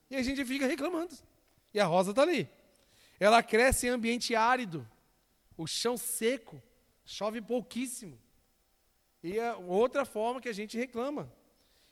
E 0.09 0.15
a 0.15 0.21
gente 0.21 0.45
fica 0.45 0.65
reclamando. 0.65 1.13
E 1.73 1.79
a 1.79 1.85
rosa 1.85 2.11
está 2.11 2.21
ali. 2.21 2.49
Ela 3.19 3.41
cresce 3.43 3.87
em 3.87 3.89
ambiente 3.89 4.35
árido, 4.35 4.87
o 5.57 5.65
chão 5.65 5.97
seco, 5.97 6.61
chove 7.03 7.41
pouquíssimo. 7.41 8.17
E 9.23 9.37
é 9.39 9.53
outra 9.55 10.05
forma 10.05 10.39
que 10.39 10.47
a 10.47 10.53
gente 10.53 10.77
reclama. 10.77 11.31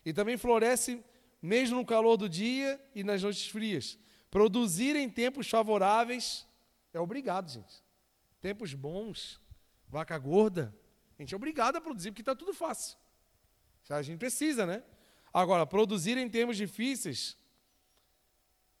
E 0.04 0.12
também 0.12 0.36
floresce 0.36 1.02
mesmo 1.40 1.76
no 1.76 1.84
calor 1.84 2.16
do 2.16 2.28
dia 2.28 2.80
e 2.94 3.04
nas 3.04 3.22
noites 3.22 3.46
frias. 3.46 3.98
Produzir 4.30 4.96
em 4.96 5.08
tempos 5.08 5.48
favoráveis 5.48 6.46
é 6.92 7.00
obrigado, 7.00 7.50
gente. 7.50 7.82
Tempos 8.40 8.74
bons, 8.74 9.40
vaca 9.88 10.18
gorda, 10.18 10.74
a 11.18 11.22
gente 11.22 11.32
é 11.32 11.36
obrigado 11.36 11.76
a 11.76 11.80
produzir 11.80 12.10
porque 12.10 12.22
está 12.22 12.34
tudo 12.34 12.52
fácil. 12.52 12.96
A 13.88 14.02
gente 14.02 14.18
precisa, 14.18 14.66
né? 14.66 14.82
Agora, 15.32 15.66
produzir 15.66 16.18
em 16.18 16.28
tempos 16.28 16.56
difíceis 16.56 17.36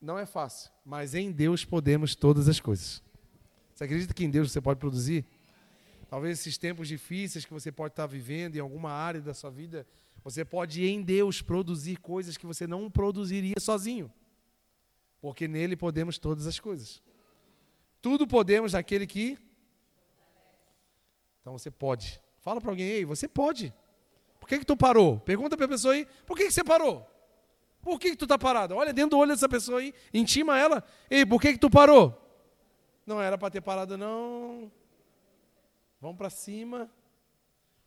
não 0.00 0.18
é 0.18 0.26
fácil, 0.26 0.70
mas 0.84 1.14
em 1.14 1.30
Deus 1.30 1.64
podemos 1.64 2.14
todas 2.14 2.48
as 2.48 2.60
coisas. 2.60 3.02
Você 3.74 3.84
acredita 3.84 4.12
que 4.12 4.24
em 4.24 4.30
Deus 4.30 4.52
você 4.52 4.60
pode 4.60 4.80
produzir? 4.80 5.24
Talvez 6.08 6.38
esses 6.38 6.56
tempos 6.58 6.88
difíceis 6.88 7.44
que 7.44 7.52
você 7.52 7.72
pode 7.72 7.92
estar 7.92 8.06
vivendo 8.06 8.56
em 8.56 8.60
alguma 8.60 8.90
área 8.90 9.20
da 9.20 9.34
sua 9.34 9.50
vida, 9.50 9.86
você 10.26 10.44
pode 10.44 10.84
em 10.84 11.02
Deus 11.02 11.40
produzir 11.40 11.98
coisas 11.98 12.36
que 12.36 12.44
você 12.44 12.66
não 12.66 12.90
produziria 12.90 13.54
sozinho. 13.60 14.12
Porque 15.20 15.46
nele 15.46 15.76
podemos 15.76 16.18
todas 16.18 16.48
as 16.48 16.58
coisas. 16.58 17.00
Tudo 18.02 18.26
podemos 18.26 18.72
naquele 18.72 19.06
que. 19.06 19.38
Então 21.40 21.56
você 21.56 21.70
pode. 21.70 22.20
Fala 22.40 22.60
para 22.60 22.72
alguém 22.72 22.90
aí, 22.90 23.04
você 23.04 23.28
pode. 23.28 23.72
Por 24.40 24.48
que, 24.48 24.58
que 24.58 24.66
tu 24.66 24.76
parou? 24.76 25.20
Pergunta 25.20 25.56
para 25.56 25.66
a 25.66 25.68
pessoa 25.68 25.94
aí, 25.94 26.08
por 26.26 26.36
que, 26.36 26.46
que 26.46 26.52
você 26.52 26.64
parou? 26.64 27.08
Por 27.80 28.00
que, 28.00 28.10
que 28.10 28.16
tu 28.16 28.24
está 28.24 28.36
parado? 28.36 28.74
Olha 28.74 28.92
dentro 28.92 29.10
do 29.10 29.18
olho 29.18 29.30
dessa 29.30 29.48
pessoa 29.48 29.78
aí, 29.78 29.94
intima 30.12 30.58
ela. 30.58 30.82
Ei, 31.08 31.24
por 31.24 31.40
que, 31.40 31.52
que 31.52 31.58
tu 31.60 31.70
parou? 31.70 32.20
Não 33.06 33.22
era 33.22 33.38
para 33.38 33.48
ter 33.48 33.60
parado, 33.60 33.96
não. 33.96 34.72
Vamos 36.00 36.16
para 36.16 36.30
cima. 36.30 36.90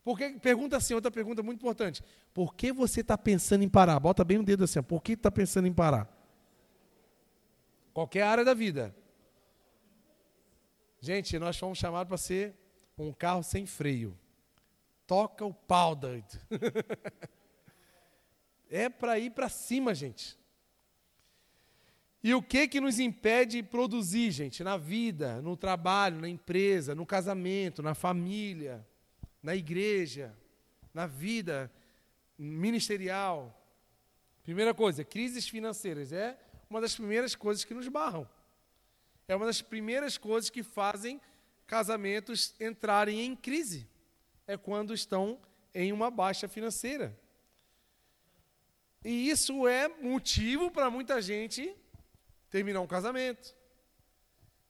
Porque, 0.04 0.30
pergunta 0.40 0.78
assim, 0.78 0.94
outra 0.94 1.12
pergunta 1.12 1.44
muito 1.44 1.60
importante. 1.60 2.02
Por 2.34 2.56
que 2.56 2.72
você 2.72 3.02
está 3.02 3.18
pensando 3.18 3.64
em 3.64 3.70
parar? 3.70 4.00
Bota 4.00 4.24
bem 4.24 4.38
o 4.38 4.44
dedo 4.44 4.64
assim. 4.64 4.82
Por 4.82 5.02
que 5.02 5.14
está 5.14 5.30
pensando 5.30 5.68
em 5.68 5.74
parar? 5.74 6.08
Qualquer 7.94 8.24
área 8.24 8.46
da 8.46 8.54
vida. 8.54 8.96
Gente, 11.02 11.38
nós 11.38 11.58
fomos 11.58 11.78
chamados 11.78 12.08
para 12.08 12.18
ser 12.18 12.56
um 12.98 13.14
carro 13.14 13.44
sem 13.44 13.66
freio. 13.66 14.18
Toca 15.06 15.46
o 15.46 15.54
pau, 15.54 15.96
doido. 15.96 16.40
é 18.70 18.90
para 18.90 19.18
ir 19.18 19.32
para 19.32 19.50
cima, 19.50 19.96
gente. 19.96 20.38
E 22.22 22.34
o 22.34 22.44
que 22.44 22.68
que 22.68 22.82
nos 22.82 23.00
impede 23.00 23.58
de 23.58 23.64
produzir, 23.64 24.32
gente, 24.32 24.64
na 24.64 24.76
vida, 24.76 25.42
no 25.42 25.56
trabalho, 25.56 26.20
na 26.20 26.28
empresa, 26.28 26.94
no 26.94 27.06
casamento, 27.06 27.82
na 27.82 27.96
família? 27.96 28.86
Na 29.42 29.56
igreja, 29.56 30.36
na 30.94 31.06
vida 31.06 31.72
ministerial. 32.38 33.56
Primeira 34.44 34.74
coisa, 34.74 35.04
crises 35.04 35.48
financeiras 35.48 36.12
é 36.12 36.38
uma 36.70 36.82
das 36.82 36.96
primeiras 36.96 37.36
coisas 37.36 37.64
que 37.64 37.74
nos 37.74 37.88
barram. 37.88 38.28
É 39.28 39.36
uma 39.36 39.46
das 39.46 39.62
primeiras 39.62 40.18
coisas 40.18 40.50
que 40.50 40.64
fazem 40.64 41.22
casamentos 41.68 42.56
entrarem 42.60 43.22
em 43.22 43.36
crise. 43.36 43.88
É 44.48 44.58
quando 44.58 44.94
estão 44.94 45.40
em 45.74 45.94
uma 45.94 46.10
baixa 46.10 46.48
financeira. 46.48 47.16
E 49.06 49.30
isso 49.30 49.68
é 49.68 49.88
motivo 49.88 50.72
para 50.72 50.90
muita 50.90 51.22
gente 51.22 51.74
terminar 52.50 52.82
um 52.82 52.88
casamento, 52.88 53.56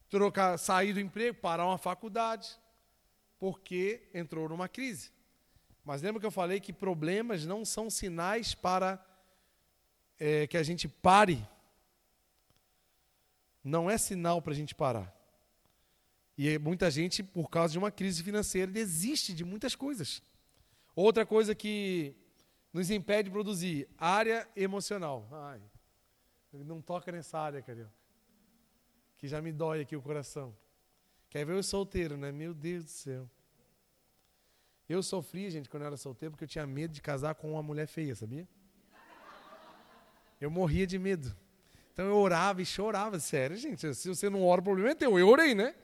trocar, 0.08 0.58
sair 0.58 0.92
do 0.92 1.00
emprego, 1.00 1.38
parar 1.38 1.66
uma 1.66 1.78
faculdade 1.78 2.59
porque 3.40 4.08
entrou 4.12 4.48
numa 4.50 4.68
crise. 4.68 5.10
Mas 5.82 6.02
lembra 6.02 6.20
que 6.20 6.26
eu 6.26 6.30
falei 6.30 6.60
que 6.60 6.72
problemas 6.72 7.46
não 7.46 7.64
são 7.64 7.88
sinais 7.88 8.54
para 8.54 9.04
é, 10.18 10.46
que 10.46 10.58
a 10.58 10.62
gente 10.62 10.86
pare? 10.86 11.42
Não 13.64 13.90
é 13.90 13.96
sinal 13.96 14.42
para 14.42 14.52
a 14.52 14.56
gente 14.56 14.74
parar. 14.74 15.12
E 16.36 16.58
muita 16.58 16.90
gente, 16.90 17.22
por 17.22 17.48
causa 17.48 17.72
de 17.72 17.78
uma 17.78 17.90
crise 17.90 18.22
financeira, 18.22 18.70
desiste 18.70 19.32
de 19.32 19.44
muitas 19.44 19.74
coisas. 19.74 20.22
Outra 20.94 21.24
coisa 21.24 21.54
que 21.54 22.14
nos 22.72 22.90
impede 22.90 23.24
de 23.24 23.30
produzir, 23.30 23.88
área 23.98 24.46
emocional. 24.54 25.26
Ai, 25.32 25.60
não 26.52 26.82
toca 26.82 27.10
nessa 27.10 27.38
área, 27.38 27.62
cara. 27.62 27.90
Que 29.16 29.26
já 29.26 29.40
me 29.40 29.50
dói 29.50 29.80
aqui 29.80 29.96
o 29.96 30.02
coração. 30.02 30.54
Quer 31.30 31.46
ver 31.46 31.54
eu 31.54 31.62
solteiro, 31.62 32.16
né? 32.16 32.32
Meu 32.32 32.52
Deus 32.52 32.84
do 32.84 32.90
céu. 32.90 33.30
Eu 34.88 35.02
sofri, 35.02 35.48
gente, 35.48 35.68
quando 35.68 35.84
eu 35.84 35.86
era 35.86 35.96
solteiro, 35.96 36.32
porque 36.32 36.42
eu 36.42 36.48
tinha 36.48 36.66
medo 36.66 36.92
de 36.92 37.00
casar 37.00 37.36
com 37.36 37.52
uma 37.52 37.62
mulher 37.62 37.86
feia, 37.86 38.14
sabia? 38.16 38.46
Eu 40.40 40.50
morria 40.50 40.84
de 40.84 40.98
medo. 40.98 41.34
Então 41.92 42.06
eu 42.06 42.16
orava 42.16 42.60
e 42.60 42.66
chorava, 42.66 43.20
sério, 43.20 43.56
gente. 43.56 43.94
Se 43.94 44.08
você 44.08 44.28
não 44.28 44.44
ora, 44.44 44.60
o 44.60 44.64
problema 44.64 44.90
é 44.90 44.94
teu. 44.94 45.16
Eu 45.16 45.28
orei, 45.28 45.54
né? 45.54 45.76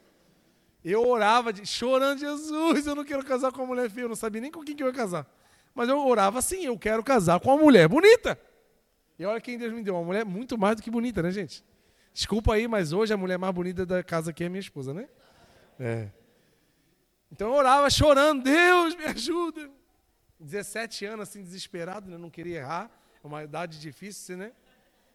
Eu 0.83 1.07
orava 1.07 1.53
de, 1.53 1.65
chorando, 1.65 2.19
Jesus, 2.19 2.87
eu 2.87 2.97
não 2.97 3.05
quero 3.05 3.25
casar 3.25 3.53
com 3.53 3.61
uma 3.61 3.69
mulher 3.69 3.89
feia. 3.89 4.05
Eu 4.05 4.09
não 4.09 4.17
sabia 4.17 4.41
nem 4.41 4.51
com 4.51 4.65
quem 4.65 4.75
que 4.75 4.83
eu 4.83 4.89
ia 4.89 4.93
casar. 4.93 5.25
Mas 5.73 5.89
eu 5.89 6.05
orava 6.05 6.41
assim, 6.41 6.65
eu 6.65 6.77
quero 6.77 7.05
casar 7.05 7.39
com 7.39 7.51
uma 7.51 7.63
mulher 7.63 7.89
bonita. 7.89 8.37
E 9.19 9.25
olha 9.25 9.41
quem 9.41 9.57
Deus 9.57 9.73
me 9.73 9.83
deu, 9.83 9.95
uma 9.95 10.05
mulher 10.05 10.25
muito 10.25 10.59
mais 10.59 10.75
do 10.75 10.83
que 10.83 10.91
bonita, 10.91 11.23
né, 11.23 11.31
gente? 11.31 11.65
Desculpa 12.13 12.55
aí, 12.55 12.67
mas 12.67 12.93
hoje 12.93 13.13
a 13.13 13.17
mulher 13.17 13.39
mais 13.39 13.55
bonita 13.55 13.87
da 13.87 14.03
casa 14.03 14.31
aqui 14.31 14.43
é 14.43 14.49
minha 14.49 14.61
esposa, 14.61 14.93
né? 14.93 15.09
É. 15.79 16.09
Então 17.31 17.49
eu 17.49 17.55
orava 17.55 17.91
chorando, 17.91 18.43
Deus 18.43 18.95
me 18.95 19.05
ajuda. 19.05 19.71
17 20.39 21.05
anos 21.07 21.29
assim, 21.29 21.43
desesperado, 21.43 22.11
né? 22.11 22.17
não 22.19 22.31
queria 22.31 22.59
errar. 22.59 22.91
É 23.23 23.27
uma 23.27 23.43
idade 23.43 23.81
difícil, 23.81 24.37
né? 24.37 24.53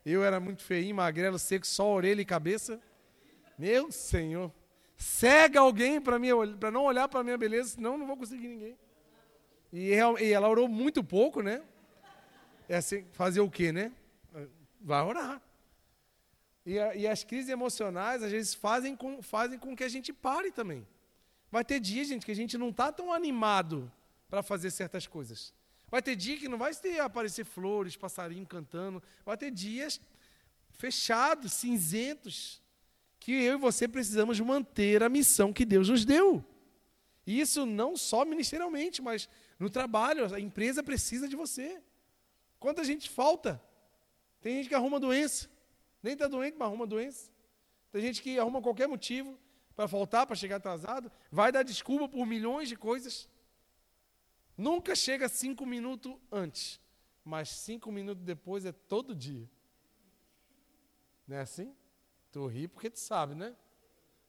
Eu 0.05 0.23
era 0.23 0.39
muito 0.39 0.63
feinho, 0.63 0.95
magrelo, 0.95 1.37
seco, 1.37 1.65
só 1.65 1.87
orelha 1.87 2.21
e 2.21 2.25
cabeça. 2.25 2.81
Meu 3.57 3.91
Senhor. 3.91 4.51
Cega 4.97 5.59
alguém 5.59 6.01
para 6.01 6.19
não 6.71 6.83
olhar 6.83 7.07
para 7.07 7.23
minha 7.23 7.37
beleza, 7.37 7.69
senão 7.69 7.97
não 7.97 8.05
vou 8.05 8.17
conseguir 8.17 8.47
ninguém. 8.47 8.77
E, 9.71 9.89
e 9.89 10.31
ela 10.33 10.49
orou 10.49 10.67
muito 10.67 11.03
pouco, 11.03 11.41
né? 11.41 11.61
É 12.67 12.77
assim, 12.77 13.05
fazer 13.11 13.41
o 13.41 13.49
quê, 13.49 13.71
né? 13.71 13.91
Vai 14.79 15.01
orar. 15.03 15.41
E, 16.65 16.77
a, 16.77 16.95
e, 16.95 17.07
as 17.07 17.23
crises 17.23 17.49
emocionais, 17.49 18.21
às 18.21 18.31
vezes, 18.31 18.53
fazem 18.53 18.95
com, 18.95 19.21
fazem 19.21 19.57
com 19.57 19.75
que 19.75 19.83
a 19.83 19.89
gente 19.89 20.13
pare 20.13 20.51
também. 20.51 20.87
Vai 21.49 21.65
ter 21.65 21.79
dia, 21.79 22.03
gente, 22.05 22.25
que 22.25 22.31
a 22.31 22.35
gente 22.35 22.57
não 22.57 22.69
está 22.69 22.91
tão 22.91 23.11
animado 23.11 23.91
para 24.29 24.43
fazer 24.43 24.71
certas 24.71 25.07
coisas. 25.07 25.53
Vai 25.89 26.01
ter 26.01 26.15
dia 26.15 26.37
que 26.37 26.47
não 26.47 26.57
vai 26.57 26.73
ter 26.73 26.99
aparecer 26.99 27.43
flores, 27.43 27.97
passarinho 27.97 28.45
cantando. 28.45 29.03
Vai 29.25 29.35
ter 29.35 29.51
dias 29.51 29.99
fechados, 30.69 31.51
cinzentos, 31.53 32.61
que 33.19 33.31
eu 33.31 33.55
e 33.55 33.57
você 33.57 33.87
precisamos 33.87 34.39
manter 34.39 35.03
a 35.03 35.09
missão 35.09 35.51
que 35.51 35.65
Deus 35.65 35.89
nos 35.89 36.05
deu. 36.05 36.43
Isso 37.25 37.65
não 37.65 37.95
só 37.97 38.23
ministerialmente, 38.25 39.01
mas 39.01 39.29
no 39.59 39.69
trabalho, 39.69 40.33
a 40.33 40.39
empresa 40.39 40.81
precisa 40.81 41.27
de 41.27 41.35
você. 41.35 41.81
Quanta 42.59 42.83
gente 42.83 43.09
falta? 43.09 43.61
Tem 44.39 44.55
gente 44.55 44.69
que 44.69 44.75
arruma 44.75 44.99
doença, 44.99 45.49
nem 46.01 46.13
está 46.13 46.27
doente, 46.27 46.55
mas 46.57 46.67
arruma 46.67 46.87
doença. 46.87 47.31
Tem 47.91 48.01
gente 48.01 48.21
que 48.21 48.39
arruma 48.39 48.61
qualquer 48.61 48.87
motivo 48.87 49.37
para 49.75 49.87
faltar, 49.87 50.25
para 50.25 50.35
chegar 50.35 50.57
atrasado, 50.57 51.11
vai 51.31 51.51
dar 51.51 51.63
desculpa 51.63 52.07
por 52.07 52.25
milhões 52.25 52.69
de 52.69 52.75
coisas. 52.75 53.29
Nunca 54.57 54.95
chega 54.95 55.27
cinco 55.27 55.65
minutos 55.65 56.15
antes, 56.31 56.79
mas 57.23 57.49
cinco 57.49 57.91
minutos 57.91 58.23
depois 58.23 58.65
é 58.65 58.71
todo 58.71 59.15
dia. 59.15 59.49
Não 61.27 61.37
é 61.37 61.41
assim? 61.41 61.75
Tu 62.31 62.45
ri 62.47 62.67
porque 62.67 62.89
tu 62.89 62.99
sabe, 62.99 63.35
né? 63.35 63.55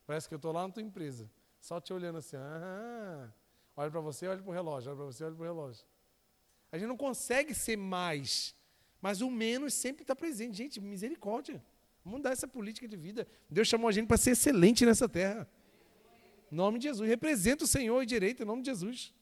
Parece 0.07 0.29
que 0.29 0.35
eu 0.35 0.37
estou 0.37 0.53
lá 0.53 0.67
na 0.67 0.73
tua 0.73 0.83
empresa, 0.83 1.31
só 1.61 1.81
te 1.81 1.93
olhando 1.93 2.19
assim. 2.19 2.37
Ah, 2.37 3.33
olha 3.77 3.91
para 3.91 4.01
você, 4.01 4.27
olha 4.27 4.43
para 4.43 4.51
o 4.51 4.53
relógio, 4.53 4.91
olha 4.91 4.97
para 4.97 5.07
você, 5.07 5.25
olha 5.25 5.35
para 5.35 5.43
o 5.43 5.47
relógio. 5.47 5.85
A 6.71 6.79
gente 6.79 6.89
não 6.89 6.97
consegue 6.97 7.55
ser 7.55 7.77
mais, 7.77 8.57
mas 9.03 9.21
o 9.21 9.29
menos 9.29 9.75
sempre 9.75 10.05
está 10.05 10.15
presente. 10.15 10.57
Gente, 10.57 10.81
misericórdia. 10.81 11.63
Vamos 12.05 12.19
mudar 12.19 12.31
essa 12.31 12.47
política 12.47 12.87
de 12.87 12.97
vida. 12.97 13.27
Deus 13.51 13.67
chamou 13.67 13.89
a 13.89 13.93
gente 13.93 14.07
para 14.07 14.17
ser 14.17 14.31
excelente 14.31 14.87
nessa 14.87 15.09
terra. 15.09 15.47
Em 16.51 16.55
nome 16.55 16.79
de 16.79 16.85
Jesus. 16.85 17.09
Representa 17.09 17.65
o 17.65 17.67
Senhor 17.67 18.01
e 18.01 18.07
direito 18.07 18.45
em 18.45 18.47
nome 18.47 18.63
de 18.63 18.71
Jesus. 18.71 19.13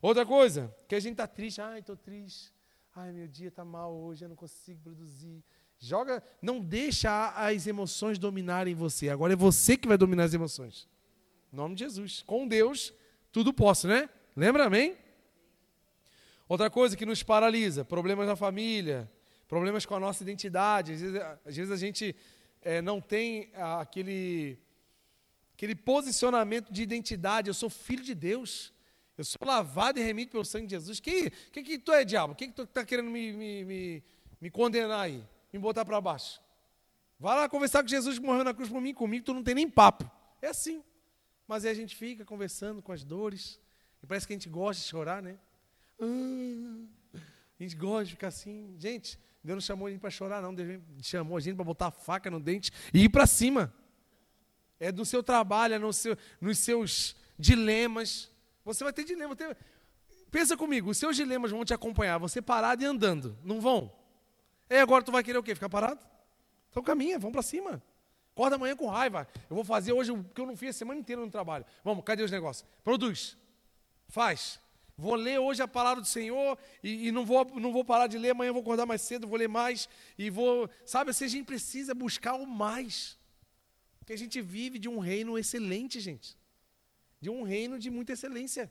Outra 0.00 0.26
coisa, 0.26 0.74
que 0.88 0.96
a 0.96 1.00
gente 1.00 1.12
está 1.12 1.28
triste. 1.28 1.60
Ai, 1.60 1.78
estou 1.78 1.96
triste. 1.96 2.52
Ai, 2.94 3.12
meu 3.12 3.28
dia 3.28 3.48
está 3.48 3.64
mal 3.64 3.94
hoje, 3.94 4.24
eu 4.24 4.28
não 4.28 4.36
consigo 4.36 4.80
produzir. 4.80 5.42
Joga, 5.78 6.22
não 6.40 6.60
deixa 6.60 7.30
as 7.30 7.66
emoções 7.66 8.18
dominarem 8.18 8.74
você. 8.74 9.08
Agora 9.08 9.32
é 9.32 9.36
você 9.36 9.76
que 9.76 9.88
vai 9.88 9.96
dominar 9.96 10.24
as 10.24 10.34
emoções. 10.34 10.88
Em 11.52 11.56
nome 11.56 11.76
de 11.76 11.84
Jesus. 11.84 12.22
Com 12.26 12.46
Deus, 12.46 12.92
tudo 13.30 13.52
posso, 13.52 13.86
né? 13.86 14.10
Lembra, 14.36 14.66
amém? 14.66 14.96
Outra 16.48 16.68
coisa 16.68 16.96
que 16.96 17.06
nos 17.06 17.22
paralisa, 17.22 17.84
problemas 17.84 18.26
na 18.26 18.36
família, 18.36 19.10
problemas 19.48 19.84
com 19.84 19.94
a 19.94 20.00
nossa 20.00 20.22
identidade. 20.22 20.92
Às 20.92 21.00
vezes, 21.00 21.20
às 21.20 21.56
vezes 21.56 21.70
a 21.70 21.76
gente 21.76 22.16
é, 22.62 22.80
não 22.80 23.00
tem 23.00 23.50
aquele, 23.54 24.58
aquele 25.54 25.74
posicionamento 25.74 26.72
de 26.72 26.82
identidade. 26.82 27.48
Eu 27.48 27.54
sou 27.54 27.68
filho 27.68 28.02
de 28.02 28.14
Deus. 28.14 28.72
Eu 29.16 29.24
sou 29.24 29.46
lavado 29.46 29.98
e 29.98 30.02
remido 30.02 30.30
pelo 30.30 30.44
sangue 30.44 30.66
de 30.66 30.70
Jesus. 30.70 31.00
Que 31.00 31.30
que, 31.30 31.62
que 31.62 31.78
tu 31.78 31.92
é, 31.92 32.04
diabo? 32.04 32.32
O 32.32 32.36
que, 32.36 32.46
que 32.46 32.54
tu 32.54 32.62
está 32.62 32.84
querendo 32.84 33.10
me, 33.10 33.32
me, 33.32 33.64
me, 33.64 34.04
me 34.40 34.50
condenar 34.50 35.00
aí? 35.00 35.22
Me 35.52 35.58
botar 35.58 35.84
para 35.84 36.00
baixo? 36.00 36.40
Vai 37.18 37.36
lá 37.36 37.48
conversar 37.48 37.82
com 37.82 37.88
Jesus 37.88 38.18
que 38.18 38.24
morreu 38.24 38.42
na 38.42 38.54
cruz 38.54 38.68
por 38.68 38.80
mim. 38.80 38.94
Comigo 38.94 39.24
tu 39.24 39.34
não 39.34 39.42
tem 39.42 39.54
nem 39.54 39.68
papo. 39.68 40.10
É 40.40 40.48
assim. 40.48 40.82
Mas 41.46 41.64
aí 41.64 41.70
a 41.70 41.74
gente 41.74 41.94
fica 41.94 42.24
conversando 42.24 42.80
com 42.80 42.90
as 42.90 43.04
dores. 43.04 43.60
E 44.02 44.06
parece 44.06 44.26
que 44.26 44.32
a 44.32 44.36
gente 44.36 44.48
gosta 44.48 44.82
de 44.82 44.88
chorar, 44.88 45.22
né? 45.22 45.38
Ah, 46.00 47.18
a 47.58 47.62
gente 47.62 47.76
gosta 47.76 48.06
de 48.06 48.10
ficar 48.12 48.28
assim. 48.28 48.74
Gente, 48.78 49.18
Deus 49.42 49.56
não 49.56 49.60
chamou 49.60 49.86
a 49.86 49.90
gente 49.90 50.00
para 50.00 50.10
chorar, 50.10 50.40
não. 50.40 50.54
Deus 50.54 50.80
chamou 51.02 51.36
a 51.36 51.40
gente 51.40 51.56
para 51.56 51.64
botar 51.64 51.86
a 51.86 51.90
faca 51.90 52.30
no 52.30 52.40
dente 52.40 52.70
e 52.92 53.04
ir 53.04 53.08
para 53.08 53.26
cima. 53.26 53.72
É 54.78 54.90
do 54.90 55.04
seu 55.04 55.22
trabalho, 55.22 55.74
é 55.74 55.78
no 55.78 55.92
seu, 55.92 56.16
nos 56.40 56.58
seus 56.58 57.16
dilemas. 57.38 58.30
Você 58.64 58.84
vai 58.84 58.92
ter 58.92 59.04
dilema. 59.04 59.34
Ter... 59.36 59.56
Pensa 60.30 60.56
comigo, 60.56 60.90
os 60.90 60.96
seus 60.96 61.16
dilemas 61.16 61.50
vão 61.50 61.64
te 61.64 61.74
acompanhar, 61.74 62.18
você 62.18 62.40
parado 62.40 62.82
e 62.82 62.86
andando. 62.86 63.36
Não 63.44 63.60
vão? 63.60 63.92
É, 64.68 64.80
agora 64.80 65.04
tu 65.04 65.12
vai 65.12 65.22
querer 65.22 65.38
o 65.38 65.42
quê? 65.42 65.54
Ficar 65.54 65.68
parado? 65.68 66.00
Então 66.70 66.82
caminha, 66.82 67.18
vamos 67.18 67.34
para 67.34 67.42
cima. 67.42 67.82
Acorda 68.32 68.56
amanhã 68.56 68.74
com 68.74 68.86
raiva. 68.86 69.28
Eu 69.50 69.54
vou 69.54 69.64
fazer 69.64 69.92
hoje 69.92 70.10
o 70.10 70.24
que 70.24 70.40
eu 70.40 70.46
não 70.46 70.56
fiz 70.56 70.70
a 70.70 70.78
semana 70.78 70.98
inteira 70.98 71.20
no 71.20 71.30
trabalho. 71.30 71.66
Vamos, 71.84 72.02
cadê 72.02 72.22
os 72.22 72.30
negócios? 72.30 72.66
Produz. 72.82 73.36
Faz. 74.08 74.58
Vou 74.96 75.14
ler 75.14 75.38
hoje 75.38 75.62
a 75.62 75.68
palavra 75.68 76.00
do 76.00 76.06
Senhor 76.06 76.58
e, 76.82 77.08
e, 77.08 77.12
não, 77.12 77.24
vou, 77.24 77.44
não 77.58 77.72
vou 77.72 77.84
parar 77.84 78.06
de 78.06 78.18
ler, 78.18 78.30
amanhã 78.30 78.52
vou 78.52 78.62
acordar 78.62 78.86
mais 78.86 79.02
cedo, 79.02 79.26
vou 79.26 79.38
ler 79.38 79.48
mais 79.48 79.88
e 80.18 80.30
vou. 80.30 80.68
Sabe, 80.84 81.10
assim, 81.10 81.24
a 81.24 81.28
gente 81.28 81.46
precisa 81.46 81.94
buscar 81.94 82.34
o 82.34 82.46
mais. 82.46 83.18
Porque 83.98 84.12
a 84.12 84.18
gente 84.18 84.40
vive 84.40 84.78
de 84.78 84.88
um 84.88 84.98
reino 84.98 85.38
excelente, 85.38 86.00
gente. 86.00 86.36
De 87.20 87.30
um 87.30 87.42
reino 87.42 87.78
de 87.78 87.90
muita 87.90 88.12
excelência. 88.12 88.70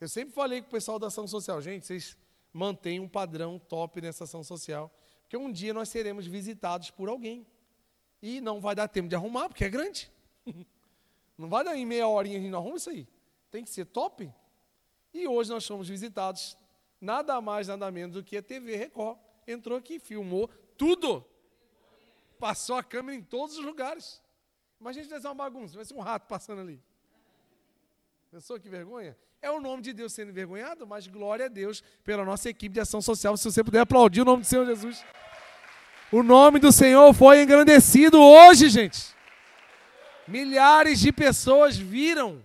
Eu 0.00 0.08
sempre 0.08 0.34
falei 0.34 0.62
com 0.62 0.68
o 0.68 0.70
pessoal 0.70 0.98
da 0.98 1.08
ação 1.08 1.28
social, 1.28 1.60
gente, 1.60 1.86
vocês 1.86 2.16
mantêm 2.52 2.98
um 3.00 3.08
padrão 3.08 3.58
top 3.58 4.00
nessa 4.00 4.24
ação 4.24 4.42
social. 4.42 4.90
Porque 5.22 5.36
um 5.36 5.52
dia 5.52 5.72
nós 5.72 5.88
seremos 5.88 6.26
visitados 6.26 6.90
por 6.90 7.08
alguém. 7.08 7.46
E 8.22 8.40
não 8.40 8.60
vai 8.60 8.74
dar 8.74 8.88
tempo 8.88 9.08
de 9.08 9.14
arrumar, 9.14 9.48
porque 9.48 9.64
é 9.64 9.68
grande. 9.70 10.10
Não 11.38 11.48
vai 11.48 11.64
dar 11.64 11.74
em 11.74 11.86
meia 11.86 12.06
horinha 12.06 12.36
a 12.36 12.40
gente 12.42 12.50
não 12.50 12.58
arruma 12.58 12.76
isso 12.76 12.90
aí. 12.90 13.08
Tem 13.50 13.64
que 13.64 13.70
ser 13.70 13.86
top. 13.86 14.30
E 15.12 15.26
hoje 15.26 15.50
nós 15.50 15.66
fomos 15.66 15.88
visitados, 15.88 16.56
nada 17.00 17.40
mais, 17.40 17.68
nada 17.68 17.90
menos 17.90 18.14
do 18.14 18.22
que 18.22 18.36
a 18.36 18.42
TV 18.42 18.76
Record. 18.76 19.18
Entrou 19.46 19.76
aqui, 19.76 19.98
filmou 19.98 20.48
tudo. 20.76 21.24
Passou 22.38 22.76
a 22.76 22.82
câmera 22.82 23.18
em 23.18 23.22
todos 23.22 23.58
os 23.58 23.64
lugares. 23.64 24.22
Imagina 24.80 25.20
se 25.20 25.26
uma 25.26 25.34
bagunça, 25.34 25.76
vai 25.76 25.84
ser 25.84 25.94
um 25.94 26.00
rato 26.00 26.26
passando 26.26 26.60
ali. 26.60 26.82
Pensou 28.30 28.58
que 28.58 28.68
vergonha? 28.68 29.16
É 29.42 29.50
o 29.50 29.60
nome 29.60 29.82
de 29.82 29.92
Deus 29.92 30.12
sendo 30.12 30.30
envergonhado, 30.30 30.86
mas 30.86 31.06
glória 31.06 31.46
a 31.46 31.48
Deus 31.48 31.82
pela 32.04 32.24
nossa 32.24 32.48
equipe 32.48 32.74
de 32.74 32.80
ação 32.80 33.02
social. 33.02 33.36
Se 33.36 33.44
você 33.44 33.64
puder 33.64 33.80
aplaudir 33.80 34.22
o 34.22 34.24
nome 34.24 34.42
do 34.42 34.46
Senhor 34.46 34.64
Jesus. 34.66 35.04
O 36.12 36.22
nome 36.22 36.58
do 36.58 36.70
Senhor 36.72 37.12
foi 37.14 37.42
engrandecido 37.42 38.20
hoje, 38.20 38.68
gente. 38.68 39.14
Milhares 40.26 41.00
de 41.00 41.12
pessoas 41.12 41.76
viram 41.76 42.44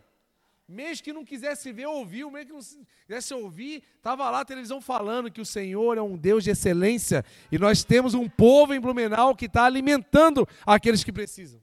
mesmo 0.68 1.04
que 1.04 1.14
não 1.14 1.24
quisesse 1.24 1.72
ver, 1.72 1.86
ouviu, 1.86 2.32
mesmo 2.32 2.48
que 2.48 2.54
não 2.54 2.86
quisesse 3.06 3.34
ouvir, 3.34 3.84
estava 3.98 4.30
lá 4.32 4.40
a 4.40 4.46
televisão 4.46 4.82
falando 4.82 5.32
que 5.32 5.40
o 5.40 5.46
Senhor 5.46 5.98
é 5.98 6.02
um 6.02 6.18
Deus 6.18 6.44
de 6.44 6.50
excelência 6.50 7.24
e 7.52 7.60
nós 7.60 7.84
temos 7.84 8.16
um 8.16 8.28
povo 8.28 8.74
em 8.74 8.80
Blumenau 8.80 9.36
que 9.36 9.46
está 9.46 9.66
alimentando 9.66 10.48
aqueles 10.66 11.04
que 11.04 11.12
precisam, 11.12 11.62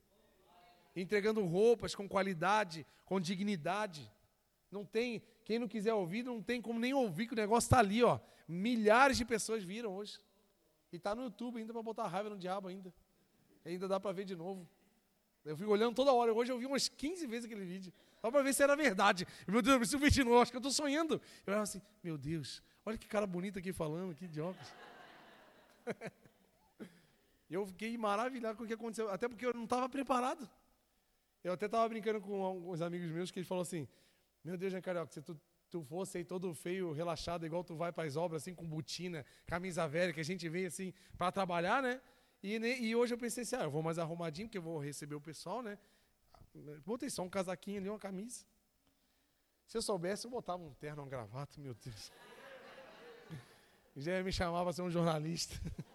entregando 0.94 1.44
roupas 1.44 1.94
com 1.94 2.08
qualidade, 2.08 2.86
com 3.04 3.20
dignidade. 3.20 4.08
Não 4.70 4.84
tem, 4.84 5.20
quem 5.44 5.58
não 5.58 5.66
quiser 5.66 5.94
ouvir, 5.94 6.22
não 6.22 6.40
tem 6.40 6.62
como 6.62 6.78
nem 6.78 6.94
ouvir 6.94 7.26
que 7.26 7.34
o 7.34 7.36
negócio 7.36 7.66
está 7.66 7.80
ali, 7.80 8.02
ó. 8.04 8.20
Milhares 8.46 9.16
de 9.16 9.24
pessoas 9.24 9.64
viram 9.64 9.94
hoje. 9.94 10.18
E 10.92 10.96
está 10.96 11.14
no 11.14 11.24
YouTube 11.24 11.58
ainda 11.58 11.72
para 11.72 11.82
botar 11.82 12.06
raiva 12.06 12.30
no 12.30 12.38
diabo 12.38 12.68
ainda. 12.68 12.92
ainda 13.64 13.88
dá 13.88 13.98
para 13.98 14.12
ver 14.12 14.24
de 14.24 14.36
novo. 14.36 14.68
Eu 15.44 15.56
fico 15.56 15.70
olhando 15.70 15.94
toda 15.94 16.12
hora. 16.12 16.32
Hoje 16.32 16.52
eu 16.52 16.58
vi 16.58 16.66
umas 16.66 16.88
15 16.88 17.26
vezes 17.26 17.46
aquele 17.46 17.64
vídeo. 17.64 17.92
Só 18.22 18.30
para 18.30 18.40
ver 18.40 18.54
se 18.54 18.62
era 18.62 18.76
verdade. 18.76 19.26
Meu 19.48 19.60
Deus, 19.60 19.74
eu 19.74 19.98
preciso 19.98 20.10
de 20.22 20.24
novo, 20.24 20.40
acho 20.40 20.52
que 20.52 20.56
eu 20.56 20.60
estou 20.60 20.70
sonhando. 20.70 21.20
Eu 21.44 21.52
era 21.52 21.62
assim, 21.62 21.82
meu 22.04 22.16
Deus, 22.16 22.62
olha 22.86 22.96
que 22.96 23.08
cara 23.08 23.26
bonito 23.26 23.58
aqui 23.58 23.72
falando, 23.72 24.14
que 24.14 24.26
idiota. 24.26 24.64
eu 27.50 27.66
fiquei 27.66 27.98
maravilhado 27.98 28.56
com 28.56 28.62
o 28.62 28.66
que 28.66 28.74
aconteceu, 28.74 29.10
até 29.10 29.28
porque 29.28 29.44
eu 29.44 29.52
não 29.52 29.64
estava 29.64 29.88
preparado. 29.88 30.48
Eu 31.42 31.52
até 31.52 31.66
estava 31.66 31.88
brincando 31.88 32.20
com 32.20 32.44
alguns 32.44 32.80
amigos 32.80 33.10
meus 33.10 33.32
que 33.32 33.40
eles 33.40 33.48
falaram 33.48 33.62
assim, 33.62 33.88
meu 34.44 34.56
Deus, 34.56 34.72
Carioca, 34.80 35.10
se 35.10 35.20
tu, 35.20 35.36
tu 35.68 35.82
fosse 35.82 36.18
aí 36.18 36.24
todo 36.24 36.54
feio, 36.54 36.92
relaxado, 36.92 37.44
igual 37.44 37.64
tu 37.64 37.74
vai 37.74 37.90
para 37.90 38.04
as 38.04 38.14
obras, 38.14 38.42
assim, 38.42 38.54
com 38.54 38.64
botina, 38.64 39.26
camisa 39.46 39.88
velha, 39.88 40.12
que 40.12 40.20
a 40.20 40.24
gente 40.24 40.48
vem 40.48 40.66
assim 40.66 40.94
para 41.18 41.32
trabalhar, 41.32 41.82
né? 41.82 42.00
E, 42.40 42.56
e, 42.56 42.94
hoje 42.94 43.14
eu 43.14 43.18
pensei 43.18 43.42
assim, 43.42 43.56
ah, 43.56 43.64
eu 43.64 43.70
vou 43.70 43.82
mais 43.82 43.98
arrumadinho, 43.98 44.46
porque 44.46 44.58
eu 44.58 44.62
vou 44.62 44.78
receber 44.78 45.16
o 45.16 45.20
pessoal, 45.20 45.60
né? 45.60 45.76
Botei 46.84 47.08
só 47.08 47.22
um 47.22 47.30
casaquinho 47.30 47.80
ali, 47.80 47.88
uma 47.88 47.98
camisa. 47.98 48.44
Se 49.66 49.76
eu 49.76 49.82
soubesse, 49.82 50.26
eu 50.26 50.30
botava 50.30 50.62
um 50.62 50.74
terno, 50.74 51.02
um 51.02 51.08
gravata, 51.08 51.60
meu 51.60 51.74
Deus. 51.74 52.12
Já 53.96 54.22
me 54.22 54.32
chamava 54.32 54.64
para 54.64 54.72
ser 54.72 54.82
um 54.82 54.90
jornalista. 54.90 55.54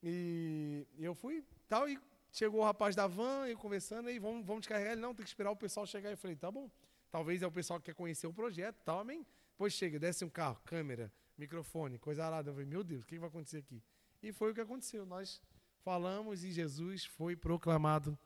E 0.00 0.86
eu 0.96 1.12
fui 1.12 1.44
tal, 1.68 1.88
e 1.88 1.98
chegou 2.30 2.60
o 2.60 2.64
rapaz 2.64 2.94
da 2.94 3.08
van, 3.08 3.48
eu 3.48 3.58
conversando, 3.58 4.08
e 4.08 4.18
vamos, 4.18 4.46
vamos 4.46 4.60
descarregar 4.60 4.92
ele. 4.92 5.00
Não, 5.00 5.12
tem 5.12 5.24
que 5.24 5.28
esperar 5.28 5.50
o 5.50 5.56
pessoal 5.56 5.86
chegar. 5.86 6.10
Eu 6.10 6.16
falei, 6.16 6.36
tá 6.36 6.50
bom. 6.50 6.70
Talvez 7.10 7.42
é 7.42 7.46
o 7.46 7.50
pessoal 7.50 7.80
que 7.80 7.86
quer 7.86 7.94
conhecer 7.94 8.26
o 8.26 8.32
projeto, 8.32 8.76
tal, 8.84 9.00
amém. 9.00 9.26
Depois 9.50 9.72
chega, 9.72 9.98
desce 9.98 10.24
um 10.24 10.30
carro, 10.30 10.60
câmera, 10.64 11.12
microfone, 11.36 11.98
coisa 11.98 12.24
arada. 12.24 12.50
Eu 12.50 12.54
falei, 12.54 12.68
meu 12.68 12.84
Deus, 12.84 13.02
o 13.02 13.06
que 13.06 13.18
vai 13.18 13.28
acontecer 13.28 13.58
aqui? 13.58 13.82
E 14.22 14.30
foi 14.30 14.52
o 14.52 14.54
que 14.54 14.60
aconteceu. 14.60 15.04
Nós 15.04 15.42
falamos 15.82 16.44
e 16.44 16.52
Jesus 16.52 17.04
foi 17.04 17.34
proclamado 17.34 18.16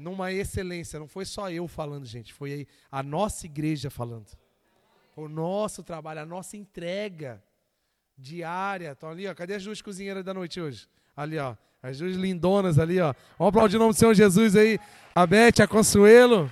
numa 0.00 0.32
excelência. 0.32 0.98
Não 0.98 1.06
foi 1.06 1.24
só 1.24 1.50
eu 1.50 1.68
falando, 1.68 2.06
gente. 2.06 2.32
Foi 2.32 2.66
a 2.90 3.02
nossa 3.02 3.46
igreja 3.46 3.90
falando. 3.90 4.26
O 5.14 5.28
nosso 5.28 5.82
trabalho, 5.82 6.20
a 6.20 6.26
nossa 6.26 6.56
entrega 6.56 7.42
diária. 8.16 8.92
Estão 8.92 9.10
ali, 9.10 9.28
ó. 9.28 9.34
Cadê 9.34 9.54
as 9.54 9.64
duas 9.64 9.82
cozinheiras 9.82 10.24
da 10.24 10.32
noite 10.32 10.60
hoje? 10.60 10.88
Ali, 11.14 11.38
ó. 11.38 11.54
As 11.82 11.98
duas 11.98 12.16
lindonas 12.16 12.78
ali, 12.78 12.98
ó. 13.00 13.14
Vamos 13.38 13.50
aplaudir 13.50 13.76
o 13.76 13.78
nome 13.78 13.92
do 13.92 13.98
Senhor 13.98 14.14
Jesus 14.14 14.56
aí. 14.56 14.78
A 15.14 15.26
Beth, 15.26 15.60
a 15.62 15.66
Consuelo. 15.66 16.50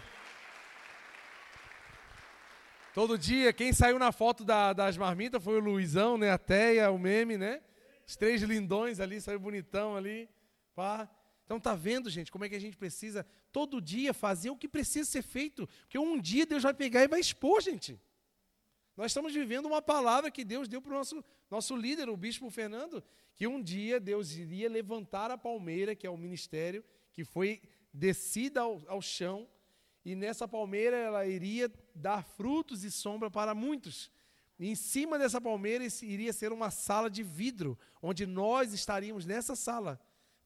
Todo 2.93 3.17
dia, 3.17 3.53
quem 3.53 3.73
saiu 3.73 3.99
na 3.99 4.13
foto 4.13 4.45
da, 4.45 4.73
das 4.73 4.97
marmitas 4.97 5.43
foi 5.43 5.57
o 5.57 5.61
Luizão, 5.61 6.19
né? 6.19 6.31
A 6.31 6.39
Teia, 6.39 6.91
o 6.91 6.99
meme, 6.99 7.39
né? 7.39 7.61
Os 8.07 8.17
três 8.17 8.43
lindões 8.43 9.01
ali, 9.01 9.21
saiu 9.21 9.39
bonitão 9.39 9.97
ali. 9.97 10.29
Pá. 10.75 11.09
Então 11.49 11.59
tá 11.59 11.75
vendo, 11.75 12.11
gente, 12.11 12.31
como 12.31 12.45
é 12.45 12.49
que 12.51 12.55
a 12.55 12.61
gente 12.61 12.77
precisa 12.77 13.25
todo 13.51 13.81
dia 13.81 14.13
fazer 14.13 14.51
o 14.51 14.57
que 14.57 14.69
precisa 14.69 15.09
ser 15.09 15.23
feito, 15.23 15.67
porque 15.81 15.99
um 15.99 16.21
dia 16.21 16.45
Deus 16.45 16.63
vai 16.63 16.75
pegar 16.75 17.03
e 17.03 17.09
vai 17.09 17.21
expor, 17.21 17.63
gente. 17.63 17.99
Nós 18.95 19.13
estamos 19.13 19.33
vivendo 19.33 19.65
uma 19.65 19.81
palavra 19.81 20.31
que 20.31 20.45
Deus 20.45 20.69
deu 20.69 20.83
para 20.83 20.91
o 20.91 20.95
nosso, 20.95 21.25
nosso 21.51 21.75
líder, 21.75 22.11
o 22.11 22.19
bispo 22.19 22.51
Fernando, 22.51 23.03
que 23.35 23.47
um 23.47 23.63
dia 23.63 23.99
Deus 23.99 24.33
iria 24.33 24.69
levantar 24.69 25.31
a 25.31 25.39
palmeira, 25.39 25.97
que 25.97 26.07
é 26.07 26.11
o 26.11 26.19
ministério, 26.19 26.85
que 27.15 27.25
foi 27.25 27.63
descida 27.95 28.61
ao, 28.61 28.83
ao 28.87 29.01
chão, 29.01 29.49
e 30.05 30.15
nessa 30.15 30.47
palmeira 30.47 30.99
ela 30.99 31.27
iria 31.27 31.73
dar 31.95 32.23
frutos 32.23 32.85
e 32.85 32.91
sombra 32.91 33.31
para 33.31 33.55
muitos. 33.55 34.11
E 34.59 34.69
em 34.69 34.75
cima 34.75 35.19
dessa 35.19 35.41
palmeira 35.41 35.83
iria 36.03 36.35
ser 36.35 36.53
uma 36.53 36.71
sala 36.71 37.09
de 37.09 37.23
vidro, 37.23 37.79
onde 38.03 38.27
nós 38.27 38.75
estaríamos 38.75 39.25
nessa 39.25 39.57
sala. 39.57 39.99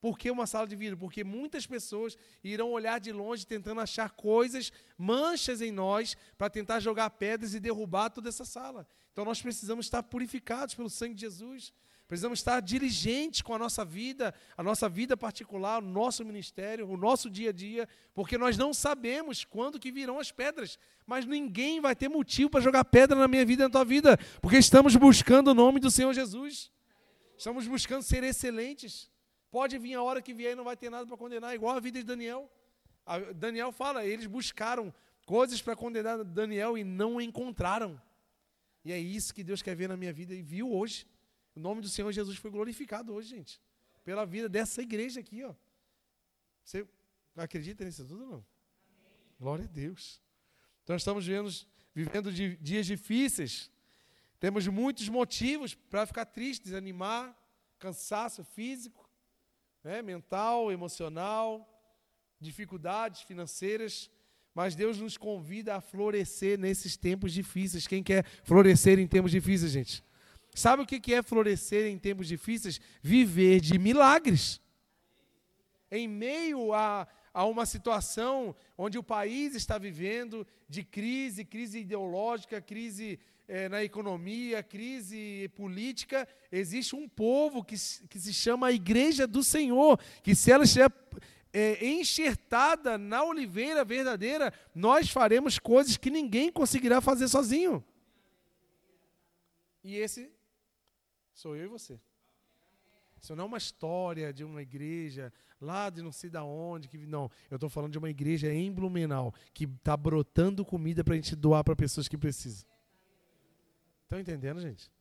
Por 0.03 0.19
que 0.19 0.33
uma 0.33 0.49
sala 0.49 0.67
de 0.67 0.75
vidro? 0.75 0.99
Porque 0.99 1.23
muitas 1.23 1.65
pessoas 1.65 2.19
irão 2.43 2.73
olhar 2.73 2.99
de 2.99 3.12
longe 3.12 3.47
tentando 3.47 3.81
achar 3.81 4.11
coisas, 4.11 4.73
manchas 4.99 5.62
em 5.62 5.71
nós, 5.71 6.17
para 6.37 6.51
tentar 6.51 6.81
jogar 6.81 7.09
pedras 7.11 7.55
e 7.55 7.61
derrubar 7.61 8.11
toda 8.11 8.29
essa 8.29 8.45
sala. 8.45 8.85
Então 9.12 9.25
nós 9.25 9.41
precisamos 9.41 9.87
estar 9.87 10.03
purificados 10.03 10.75
pelo 10.75 10.91
sangue 10.91 11.15
de 11.15 11.21
Jesus. 11.21 11.73
Precisamos 12.09 12.41
estar 12.41 12.59
diligentes 12.59 13.43
com 13.43 13.55
a 13.55 13.59
nossa 13.61 13.85
vida, 13.85 14.35
a 14.57 14.62
nossa 14.65 14.88
vida 14.88 15.17
particular, 15.17 15.81
o 15.81 15.87
nosso 15.87 16.25
ministério, 16.25 16.91
o 16.91 16.97
nosso 16.97 17.31
dia 17.31 17.51
a 17.51 17.53
dia, 17.53 17.88
porque 18.12 18.37
nós 18.37 18.59
não 18.59 18.75
sabemos 18.75 19.45
quando 19.45 19.79
que 19.79 19.93
virão 19.93 20.19
as 20.19 20.33
pedras, 20.33 20.81
mas 21.07 21.25
ninguém 21.25 21.81
vai 21.81 21.95
ter 21.95 22.09
motivo 22.09 22.51
para 22.51 22.61
jogar 22.61 22.85
pedra 22.87 23.17
na 23.17 23.29
minha 23.29 23.47
vida 23.47 23.62
e 23.62 23.67
na 23.67 23.71
tua 23.71 23.85
vida, 23.85 24.19
porque 24.41 24.59
estamos 24.59 24.97
buscando 24.97 25.53
o 25.53 25.55
nome 25.55 25.79
do 25.79 25.93
Senhor 25.93 26.12
Jesus. 26.12 26.73
Estamos 27.38 27.69
buscando 27.69 28.03
ser 28.03 28.25
excelentes. 28.25 29.12
Pode 29.53 29.77
vir 29.77 29.95
a 29.95 30.03
hora 30.03 30.23
que 30.23 30.33
vier 30.33 30.53
e 30.53 30.55
não 30.55 30.65
vai 30.65 30.75
ter 30.79 30.88
nada 30.88 31.07
para 31.07 31.15
condenar, 31.15 31.55
igual 31.55 31.77
a 31.77 31.81
vida 31.81 31.99
de 31.99 32.07
Daniel. 32.07 32.51
A 33.05 33.19
Daniel 33.19 33.71
fala, 33.71 34.03
eles 34.03 34.27
buscaram 34.27 34.93
coisas 35.27 35.61
para 35.61 35.77
condenar 35.77 36.25
Daniel 36.25 36.79
e 36.79 36.83
não 36.83 37.21
encontraram. 37.21 38.01
E 38.83 38.91
é 38.91 38.99
isso 38.99 39.35
que 39.35 39.45
Deus 39.45 39.61
quer 39.61 39.77
ver 39.77 39.91
na 39.91 39.97
minha 39.97 40.11
vida 40.11 40.35
e 40.35 40.41
viu 40.41 40.73
hoje. 40.73 41.07
O 41.55 41.61
nome 41.61 41.83
do 41.83 41.88
Senhor 41.91 42.11
Jesus 42.11 42.38
foi 42.38 42.51
glorificado 42.51 43.12
hoje, 43.12 43.29
gente. 43.29 43.61
Pela 44.03 44.25
vida 44.25 44.49
dessa 44.49 44.81
igreja 44.81 45.21
aqui, 45.21 45.45
ó. 45.45 45.55
Você 46.65 46.88
acredita 47.37 47.85
nisso 47.85 48.07
tudo 48.07 48.25
não? 48.25 48.33
Amém. 48.33 48.45
Glória 49.38 49.65
a 49.67 49.69
Deus. 49.69 50.23
Então 50.83 50.97
estamos 50.97 51.27
vivendo, 51.27 51.51
vivendo 51.95 52.33
dias 52.33 52.87
difíceis. 52.87 53.71
Temos 54.41 54.67
muitos 54.67 55.11
motivos 55.11 55.75
para 55.75 56.07
ficar 56.07 56.25
triste, 56.25 56.65
desanimar, 56.65 57.37
cansaço 57.79 58.43
físico 58.43 59.02
né, 59.83 60.01
mental, 60.03 60.71
emocional, 60.71 61.68
dificuldades 62.40 63.23
financeiras, 63.23 64.11
mas 64.55 64.75
Deus 64.75 64.99
nos 64.99 65.16
convida 65.16 65.77
a 65.77 65.81
florescer 65.81 66.59
nesses 66.59 66.97
tempos 66.97 67.33
difíceis. 67.33 67.87
Quem 67.87 68.03
quer 68.03 68.25
florescer 68.45 68.99
em 68.99 69.07
tempos 69.07 69.31
difíceis, 69.31 69.73
gente? 69.73 70.05
Sabe 70.55 70.83
o 70.83 70.87
que 70.87 71.14
é 71.14 71.23
florescer 71.23 71.87
em 71.87 71.99
tempos 71.99 72.29
difíceis? 72.29 72.81
Viver 73.03 73.61
de 73.61 73.79
milagres. 73.79 74.61
Em 75.90 76.07
meio 76.07 76.75
a, 76.75 77.09
a 77.33 77.47
uma 77.47 77.64
situação 77.64 78.55
onde 78.77 78.99
o 78.99 79.03
país 79.03 79.55
está 79.55 79.79
vivendo 79.79 80.47
de 80.68 80.85
crise, 80.85 81.45
crise 81.45 81.81
ideológica, 81.81 82.61
crise 82.61 83.18
é, 83.53 83.69
na 83.69 83.85
economia, 83.85 84.62
crise 84.62 85.47
política, 85.55 86.27
existe 86.51 86.97
um 86.97 87.07
povo 87.07 87.62
que, 87.62 87.77
que 88.09 88.19
se 88.19 88.33
chama 88.33 88.69
a 88.69 88.73
Igreja 88.73 89.27
do 89.27 89.45
Senhor, 89.45 90.01
que 90.23 90.35
se 90.35 90.51
ela 90.51 90.65
estiver 90.65 90.91
é, 91.53 91.87
enxertada 91.87 92.97
na 92.97 93.23
oliveira 93.23 93.85
verdadeira, 93.85 94.55
nós 94.75 95.11
faremos 95.11 95.59
coisas 95.59 95.99
que 95.99 96.09
ninguém 96.09 96.51
conseguirá 96.51 97.03
fazer 97.03 97.29
sozinho. 97.29 97.85
E 99.85 99.97
esse 99.97 100.33
sou 101.35 101.55
eu 101.55 101.67
e 101.67 101.69
você. 101.69 102.01
Isso 103.21 103.37
não 103.37 103.45
é 103.45 103.49
uma 103.49 103.59
história 103.59 104.33
de 104.33 104.45
uma 104.45 104.62
igreja 104.62 105.31
lá 105.61 105.91
de 105.91 106.01
não 106.01 106.11
sei 106.11 106.31
da 106.31 106.43
onde, 106.43 106.88
que 106.88 106.97
não. 106.97 107.31
Eu 107.51 107.57
estou 107.57 107.69
falando 107.69 107.93
de 107.93 107.99
uma 107.99 108.09
igreja 108.09 108.51
em 108.51 108.73
Blumenau 108.73 109.35
que 109.53 109.65
está 109.65 109.95
brotando 109.95 110.65
comida 110.65 111.05
para 111.05 111.12
a 111.12 111.17
gente 111.17 111.37
doar 111.37 111.62
para 111.62 111.77
pessoas 111.77 112.09
que 112.09 112.17
precisam. 112.17 112.72
Estão 114.12 114.20
entendendo, 114.20 114.61
gente? 114.61 114.92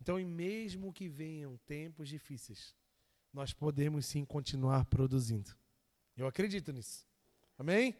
Então, 0.00 0.18
e 0.18 0.24
mesmo 0.24 0.92
que 0.92 1.08
venham 1.08 1.56
tempos 1.58 2.08
difíceis, 2.08 2.74
nós 3.32 3.52
podemos 3.52 4.06
sim 4.06 4.24
continuar 4.24 4.84
produzindo. 4.86 5.52
Eu 6.16 6.26
acredito 6.26 6.72
nisso. 6.72 7.06
Amém? 7.56 7.96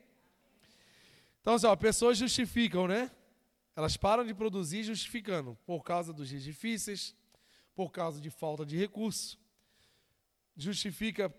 Então, 1.40 1.54
assim, 1.54 1.68
ó, 1.68 1.76
pessoas 1.76 2.18
justificam, 2.18 2.88
né? 2.88 3.12
Elas 3.76 3.96
param 3.96 4.26
de 4.26 4.34
produzir 4.34 4.82
justificando 4.82 5.56
por 5.64 5.84
causa 5.84 6.12
dos 6.12 6.28
dias 6.28 6.42
difíceis, 6.42 7.14
por 7.72 7.92
causa 7.92 8.20
de 8.20 8.28
falta 8.28 8.66
de 8.66 8.76
recurso, 8.76 9.38
justifica 10.56 11.32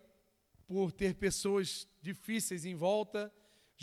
por 0.65 0.93
ter 0.93 1.15
pessoas 1.15 1.86
difíceis 2.02 2.63
em 2.63 2.76
volta, 2.76 3.30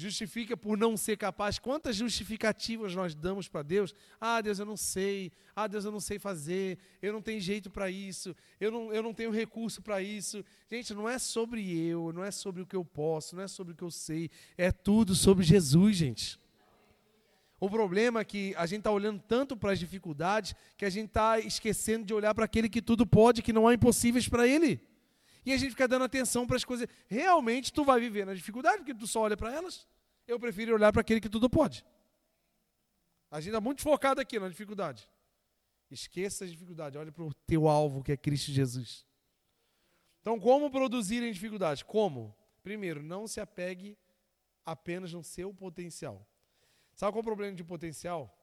justifica 0.01 0.57
por 0.57 0.77
não 0.77 0.97
ser 0.97 1.17
capaz. 1.17 1.59
Quantas 1.59 1.97
justificativas 1.97 2.95
nós 2.95 3.15
damos 3.15 3.49
para 3.49 3.63
Deus? 3.63 3.95
Ah, 4.21 4.41
Deus, 4.41 4.59
eu 4.59 4.67
não 4.67 4.77
sei. 4.77 5.31
Ah, 5.55 5.67
Deus, 5.67 5.85
eu 5.85 5.93
não 5.93 6.01
sei 6.01 6.19
fazer. 6.19 6.79
Eu 7.01 7.13
não 7.13 7.23
tenho 7.23 7.41
jeito 7.41 7.71
para 7.71 7.91
isso. 7.91 8.35
Eu 8.61 8.71
não, 8.71 8.93
eu 8.93 9.03
não 9.03 9.13
tenho 9.13 9.31
recurso 9.31 9.83
para 9.83 10.03
isso. 10.03 10.45
Gente, 10.71 10.95
não 10.95 11.09
é 11.09 11.19
sobre 11.19 11.77
eu, 11.79 12.13
não 12.13 12.25
é 12.25 12.31
sobre 12.31 12.63
o 12.63 12.67
que 12.67 12.77
eu 12.77 12.85
posso, 12.85 13.37
não 13.37 13.43
é 13.43 13.49
sobre 13.49 13.73
o 13.73 13.77
que 13.77 13.85
eu 13.85 13.91
sei. 13.91 14.31
É 14.57 14.73
tudo 14.73 15.15
sobre 15.15 15.45
Jesus, 15.45 15.97
gente. 15.97 16.41
O 17.61 17.69
problema 17.69 18.21
é 18.21 18.25
que 18.25 18.55
a 18.57 18.65
gente 18.65 18.79
está 18.79 18.91
olhando 18.91 19.23
tanto 19.29 19.55
para 19.55 19.73
as 19.73 19.79
dificuldades 19.79 20.55
que 20.79 20.85
a 20.85 20.91
gente 20.91 21.09
está 21.09 21.39
esquecendo 21.39 22.07
de 22.07 22.15
olhar 22.15 22.35
para 22.35 22.47
aquele 22.47 22.71
que 22.71 22.81
tudo 22.81 23.07
pode, 23.07 23.43
que 23.43 23.53
não 23.53 23.69
há 23.69 23.75
impossíveis 23.75 24.27
para 24.27 24.49
ele. 24.49 24.81
E 25.45 25.53
a 25.53 25.57
gente 25.57 25.71
fica 25.71 25.89
dando 25.89 26.05
atenção 26.05 26.47
para 26.47 26.57
as 26.57 26.65
coisas. 26.65 26.87
Realmente 27.09 27.73
tu 27.73 27.85
vai 27.85 28.01
viver 28.01 28.27
na 28.27 28.35
dificuldade, 28.35 28.79
porque 28.79 28.95
tu 28.95 29.07
só 29.07 29.23
olha 29.23 29.37
para 29.37 29.53
elas. 29.53 29.87
Eu 30.27 30.39
prefiro 30.39 30.75
olhar 30.75 30.93
para 30.93 31.01
aquele 31.01 31.21
que 31.21 31.29
tudo 31.29 31.49
pode. 31.49 31.85
A 33.31 33.41
gente 33.41 33.51
está 33.51 33.61
muito 33.61 33.81
focado 33.81 34.21
aqui 34.21 34.39
na 34.39 34.49
dificuldade. 34.49 35.09
Esqueça 35.91 36.45
a 36.45 36.49
dificuldade, 36.49 36.99
olha 36.99 37.11
para 37.11 37.25
o 37.25 37.35
teu 37.35 37.69
alvo, 37.69 38.03
que 38.03 38.13
é 38.13 38.17
Cristo 38.17 38.53
Jesus. 38.53 39.07
Então, 40.21 40.39
como 40.39 40.71
produzir 40.71 41.23
em 41.23 41.33
dificuldade? 41.33 41.85
Como? 41.85 42.35
Primeiro, 42.63 43.03
não 43.03 43.27
se 43.27 43.41
apegue 43.41 43.97
apenas 44.65 45.13
no 45.13 45.25
seu 45.25 45.53
potencial. 45.55 46.27
Sabe 46.95 47.13
qual 47.13 47.21
é 47.21 47.23
o 47.23 47.25
problema 47.25 47.57
de 47.57 47.65
potencial? 47.65 48.37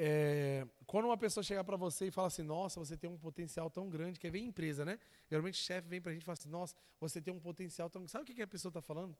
É, 0.00 0.64
quando 0.86 1.06
uma 1.06 1.18
pessoa 1.18 1.42
chegar 1.42 1.64
para 1.64 1.76
você 1.76 2.06
e 2.06 2.10
fala 2.12 2.28
assim, 2.28 2.44
nossa, 2.44 2.78
você 2.78 2.96
tem 2.96 3.10
um 3.10 3.18
potencial 3.18 3.68
tão 3.68 3.90
grande, 3.90 4.20
quer 4.20 4.30
ver 4.30 4.38
empresa, 4.38 4.84
né? 4.84 4.96
Geralmente 5.28 5.54
o 5.54 5.64
chefe 5.64 5.88
vem 5.88 6.00
para 6.00 6.12
a 6.12 6.14
gente 6.14 6.22
e 6.22 6.24
fala 6.24 6.38
assim, 6.38 6.48
nossa, 6.48 6.76
você 7.00 7.20
tem 7.20 7.34
um 7.34 7.40
potencial 7.40 7.90
tão 7.90 8.02
grande. 8.02 8.12
Sabe 8.12 8.22
o 8.22 8.26
que, 8.26 8.34
que 8.34 8.42
a 8.42 8.46
pessoa 8.46 8.70
está 8.70 8.80
falando? 8.80 9.16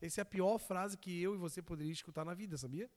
Essa 0.00 0.20
é 0.20 0.22
a 0.22 0.24
pior 0.24 0.56
frase 0.58 0.96
que 0.96 1.20
eu 1.20 1.34
e 1.34 1.36
você 1.36 1.60
poderia 1.60 1.92
escutar 1.92 2.24
na 2.24 2.32
vida, 2.32 2.56
sabia? 2.56 2.90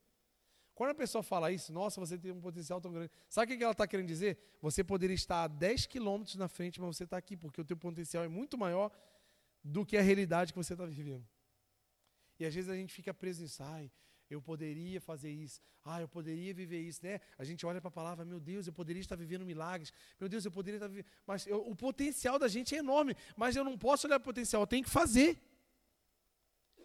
Quando 0.73 0.91
a 0.91 0.95
pessoa 0.95 1.21
fala 1.21 1.51
isso, 1.51 1.73
nossa, 1.73 1.99
você 1.99 2.17
tem 2.17 2.31
um 2.31 2.39
potencial 2.39 2.79
tão 2.79 2.93
grande. 2.93 3.11
Sabe 3.27 3.53
o 3.53 3.57
que 3.57 3.61
ela 3.61 3.73
está 3.73 3.85
querendo 3.85 4.07
dizer? 4.07 4.37
Você 4.61 4.81
poderia 4.81 5.13
estar 5.13 5.43
a 5.43 5.47
10 5.49 5.87
quilômetros 5.87 6.37
na 6.37 6.47
frente, 6.47 6.79
mas 6.79 6.95
você 6.95 7.03
está 7.03 7.17
aqui, 7.17 7.35
porque 7.35 7.59
o 7.59 7.65
teu 7.65 7.75
potencial 7.75 8.23
é 8.23 8.29
muito 8.29 8.57
maior 8.57 8.89
do 9.61 9.85
que 9.85 9.97
a 9.97 10.01
realidade 10.01 10.53
que 10.53 10.57
você 10.57 10.73
está 10.73 10.85
vivendo. 10.85 11.27
E 12.39 12.45
às 12.45 12.55
vezes 12.55 12.69
a 12.69 12.75
gente 12.75 12.93
fica 12.93 13.13
preso 13.13 13.41
nisso, 13.41 13.61
ai, 13.61 13.91
eu 14.31 14.41
poderia 14.41 15.01
fazer 15.01 15.29
isso, 15.29 15.59
ah, 15.83 15.99
eu 15.99 16.07
poderia 16.07 16.53
viver 16.53 16.79
isso, 16.79 17.01
né? 17.03 17.19
A 17.37 17.43
gente 17.43 17.65
olha 17.65 17.81
para 17.81 17.89
a 17.89 17.91
palavra, 17.91 18.23
meu 18.23 18.39
Deus, 18.39 18.65
eu 18.65 18.71
poderia 18.71 19.01
estar 19.01 19.17
vivendo 19.17 19.45
milagres, 19.45 19.91
meu 20.17 20.29
Deus, 20.29 20.45
eu 20.45 20.51
poderia 20.51 20.77
estar 20.77 20.87
vivendo. 20.87 21.05
Mas 21.27 21.45
eu, 21.45 21.59
o 21.67 21.75
potencial 21.75 22.39
da 22.39 22.47
gente 22.47 22.73
é 22.73 22.77
enorme, 22.77 23.13
mas 23.35 23.57
eu 23.57 23.63
não 23.63 23.77
posso 23.77 24.07
olhar 24.07 24.19
para 24.19 24.29
o 24.29 24.31
potencial, 24.33 24.61
eu 24.61 24.67
tenho 24.67 24.85
que 24.85 24.89
fazer. 24.89 25.37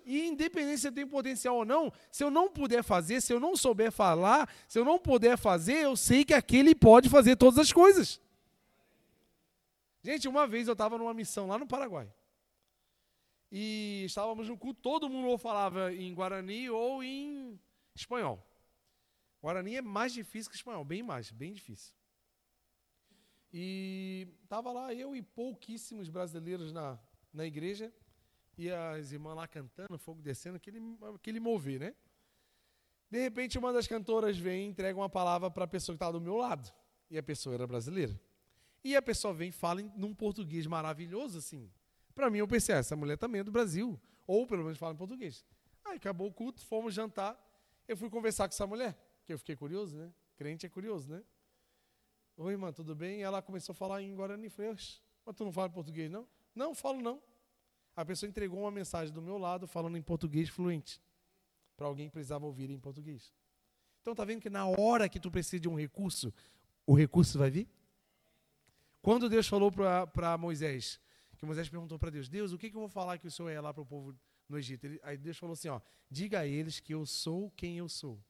E 0.04 0.26
independente 0.26 0.80
se 0.80 0.88
eu 0.88 0.92
tenho 0.92 1.06
potencial 1.06 1.56
ou 1.56 1.64
não, 1.64 1.92
se 2.10 2.24
eu 2.24 2.30
não 2.30 2.50
puder 2.50 2.82
fazer, 2.82 3.20
se 3.20 3.32
eu 3.32 3.38
não 3.38 3.56
souber 3.56 3.92
falar, 3.92 4.52
se 4.66 4.78
eu 4.78 4.84
não 4.84 4.98
puder 4.98 5.38
fazer, 5.38 5.84
eu 5.84 5.96
sei 5.96 6.24
que 6.24 6.34
aquele 6.34 6.74
pode 6.74 7.08
fazer 7.08 7.36
todas 7.36 7.60
as 7.60 7.72
coisas. 7.72 8.20
Gente, 10.02 10.26
uma 10.26 10.48
vez 10.48 10.66
eu 10.66 10.72
estava 10.72 10.98
numa 10.98 11.14
missão 11.14 11.46
lá 11.46 11.58
no 11.58 11.66
Paraguai. 11.66 12.12
E 13.50 14.04
estávamos 14.06 14.48
no 14.48 14.58
culto, 14.58 14.80
todo 14.80 15.08
mundo 15.08 15.28
ou 15.28 15.38
falava 15.38 15.92
em 15.94 16.12
Guarani 16.14 16.68
ou 16.68 17.02
em 17.02 17.58
espanhol. 17.94 18.44
Guarani 19.40 19.76
é 19.76 19.82
mais 19.82 20.12
difícil 20.12 20.50
que 20.50 20.56
espanhol, 20.56 20.84
bem 20.84 21.02
mais, 21.02 21.30
bem 21.30 21.52
difícil. 21.52 21.94
E 23.52 24.28
estava 24.42 24.72
lá 24.72 24.92
eu 24.92 25.14
e 25.14 25.22
pouquíssimos 25.22 26.08
brasileiros 26.08 26.72
na, 26.72 26.98
na 27.32 27.46
igreja, 27.46 27.92
e 28.58 28.70
as 28.70 29.12
irmãs 29.12 29.34
lá 29.34 29.46
cantando, 29.46 29.98
fogo 29.98 30.20
descendo, 30.20 30.56
aquele, 30.56 30.80
aquele 31.14 31.38
mover, 31.38 31.80
né? 31.80 31.94
De 33.10 33.20
repente, 33.20 33.58
uma 33.58 33.72
das 33.72 33.86
cantoras 33.86 34.36
vem 34.36 34.64
e 34.64 34.68
entrega 34.68 34.98
uma 34.98 35.08
palavra 35.08 35.50
para 35.50 35.64
a 35.64 35.68
pessoa 35.68 35.94
que 35.94 35.96
estava 35.96 36.18
do 36.18 36.20
meu 36.20 36.36
lado. 36.36 36.72
E 37.08 37.16
a 37.16 37.22
pessoa 37.22 37.54
era 37.54 37.66
brasileira. 37.66 38.20
E 38.82 38.96
a 38.96 39.02
pessoa 39.02 39.32
vem 39.32 39.50
e 39.50 39.52
fala 39.52 39.80
em, 39.80 39.92
num 39.96 40.14
português 40.14 40.66
maravilhoso 40.66 41.38
assim. 41.38 41.70
Para 42.16 42.30
mim, 42.30 42.38
eu 42.38 42.48
pensei, 42.48 42.74
ah, 42.74 42.78
essa 42.78 42.96
mulher 42.96 43.18
também 43.18 43.42
é 43.42 43.44
do 43.44 43.52
Brasil. 43.52 44.00
Ou 44.26 44.46
pelo 44.46 44.64
menos 44.64 44.78
fala 44.78 44.94
em 44.94 44.96
português. 44.96 45.44
Aí 45.84 45.98
acabou 45.98 46.28
o 46.28 46.32
culto, 46.32 46.64
fomos 46.64 46.94
jantar. 46.94 47.38
Eu 47.86 47.94
fui 47.94 48.08
conversar 48.08 48.48
com 48.48 48.54
essa 48.54 48.66
mulher, 48.66 48.98
que 49.26 49.34
eu 49.34 49.38
fiquei 49.38 49.54
curioso, 49.54 49.98
né? 49.98 50.10
Crente 50.34 50.64
é 50.64 50.68
curioso, 50.68 51.10
né? 51.10 51.22
Oi, 52.38 52.52
irmã, 52.54 52.72
tudo 52.72 52.94
bem? 52.94 53.20
E 53.20 53.22
ela 53.22 53.42
começou 53.42 53.74
a 53.74 53.76
falar 53.76 54.00
em 54.00 54.14
Guarani. 54.14 54.48
Falei, 54.48 54.72
mas 54.72 55.36
tu 55.36 55.44
não 55.44 55.52
fala 55.52 55.68
português, 55.68 56.10
não? 56.10 56.26
Não, 56.54 56.74
falo 56.74 57.02
não. 57.02 57.22
A 57.94 58.02
pessoa 58.02 58.30
entregou 58.30 58.60
uma 58.60 58.70
mensagem 58.70 59.12
do 59.12 59.20
meu 59.20 59.36
lado 59.36 59.66
falando 59.66 59.98
em 59.98 60.02
português 60.02 60.48
fluente. 60.48 61.02
Para 61.76 61.86
alguém 61.86 62.06
que 62.06 62.12
precisava 62.12 62.46
ouvir 62.46 62.70
em 62.70 62.80
português. 62.80 63.30
Então 64.00 64.14
tá 64.14 64.24
vendo 64.24 64.40
que 64.40 64.48
na 64.48 64.66
hora 64.66 65.06
que 65.06 65.20
tu 65.20 65.30
precisa 65.30 65.60
de 65.60 65.68
um 65.68 65.76
recurso, 65.76 66.32
o 66.86 66.94
recurso 66.94 67.38
vai 67.38 67.50
vir? 67.50 67.68
Quando 69.02 69.28
Deus 69.28 69.46
falou 69.46 69.70
para 69.70 70.38
Moisés, 70.38 70.98
que 71.36 71.46
Moisés 71.46 71.68
perguntou 71.68 71.98
para 71.98 72.10
Deus, 72.10 72.28
Deus, 72.28 72.52
o 72.52 72.58
que, 72.58 72.70
que 72.70 72.76
eu 72.76 72.80
vou 72.80 72.88
falar 72.88 73.18
que 73.18 73.26
o 73.26 73.30
Senhor 73.30 73.50
é 73.50 73.60
lá 73.60 73.72
para 73.72 73.82
o 73.82 73.86
povo 73.86 74.14
no 74.48 74.58
Egito? 74.58 74.84
Ele, 74.84 75.00
aí 75.02 75.16
Deus 75.16 75.36
falou 75.36 75.52
assim, 75.52 75.68
ó, 75.68 75.80
diga 76.10 76.40
a 76.40 76.46
eles 76.46 76.80
que 76.80 76.94
eu 76.94 77.04
sou 77.04 77.50
quem 77.50 77.78
eu 77.78 77.88
sou. 77.88 78.22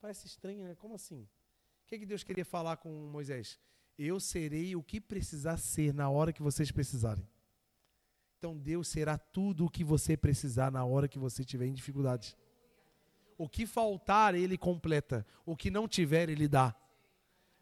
Parece 0.00 0.26
estranho, 0.26 0.64
né? 0.64 0.74
Como 0.74 0.94
assim? 0.94 1.22
O 1.22 1.86
que, 1.86 1.98
que 1.98 2.06
Deus 2.06 2.22
queria 2.22 2.44
falar 2.44 2.76
com 2.76 2.90
Moisés? 3.08 3.58
Eu 3.96 4.18
serei 4.18 4.74
o 4.74 4.82
que 4.82 5.00
precisar 5.00 5.56
ser 5.56 5.94
na 5.94 6.10
hora 6.10 6.32
que 6.32 6.42
vocês 6.42 6.70
precisarem. 6.70 7.26
Então 8.38 8.58
Deus 8.58 8.88
será 8.88 9.16
tudo 9.16 9.64
o 9.64 9.70
que 9.70 9.84
você 9.84 10.16
precisar 10.16 10.70
na 10.70 10.84
hora 10.84 11.08
que 11.08 11.18
você 11.18 11.44
tiver 11.44 11.66
em 11.66 11.72
dificuldade. 11.72 12.36
O 13.38 13.48
que 13.48 13.66
faltar, 13.66 14.34
Ele 14.34 14.58
completa. 14.58 15.26
O 15.46 15.56
que 15.56 15.70
não 15.70 15.88
tiver, 15.88 16.28
Ele 16.28 16.46
dá. 16.46 16.74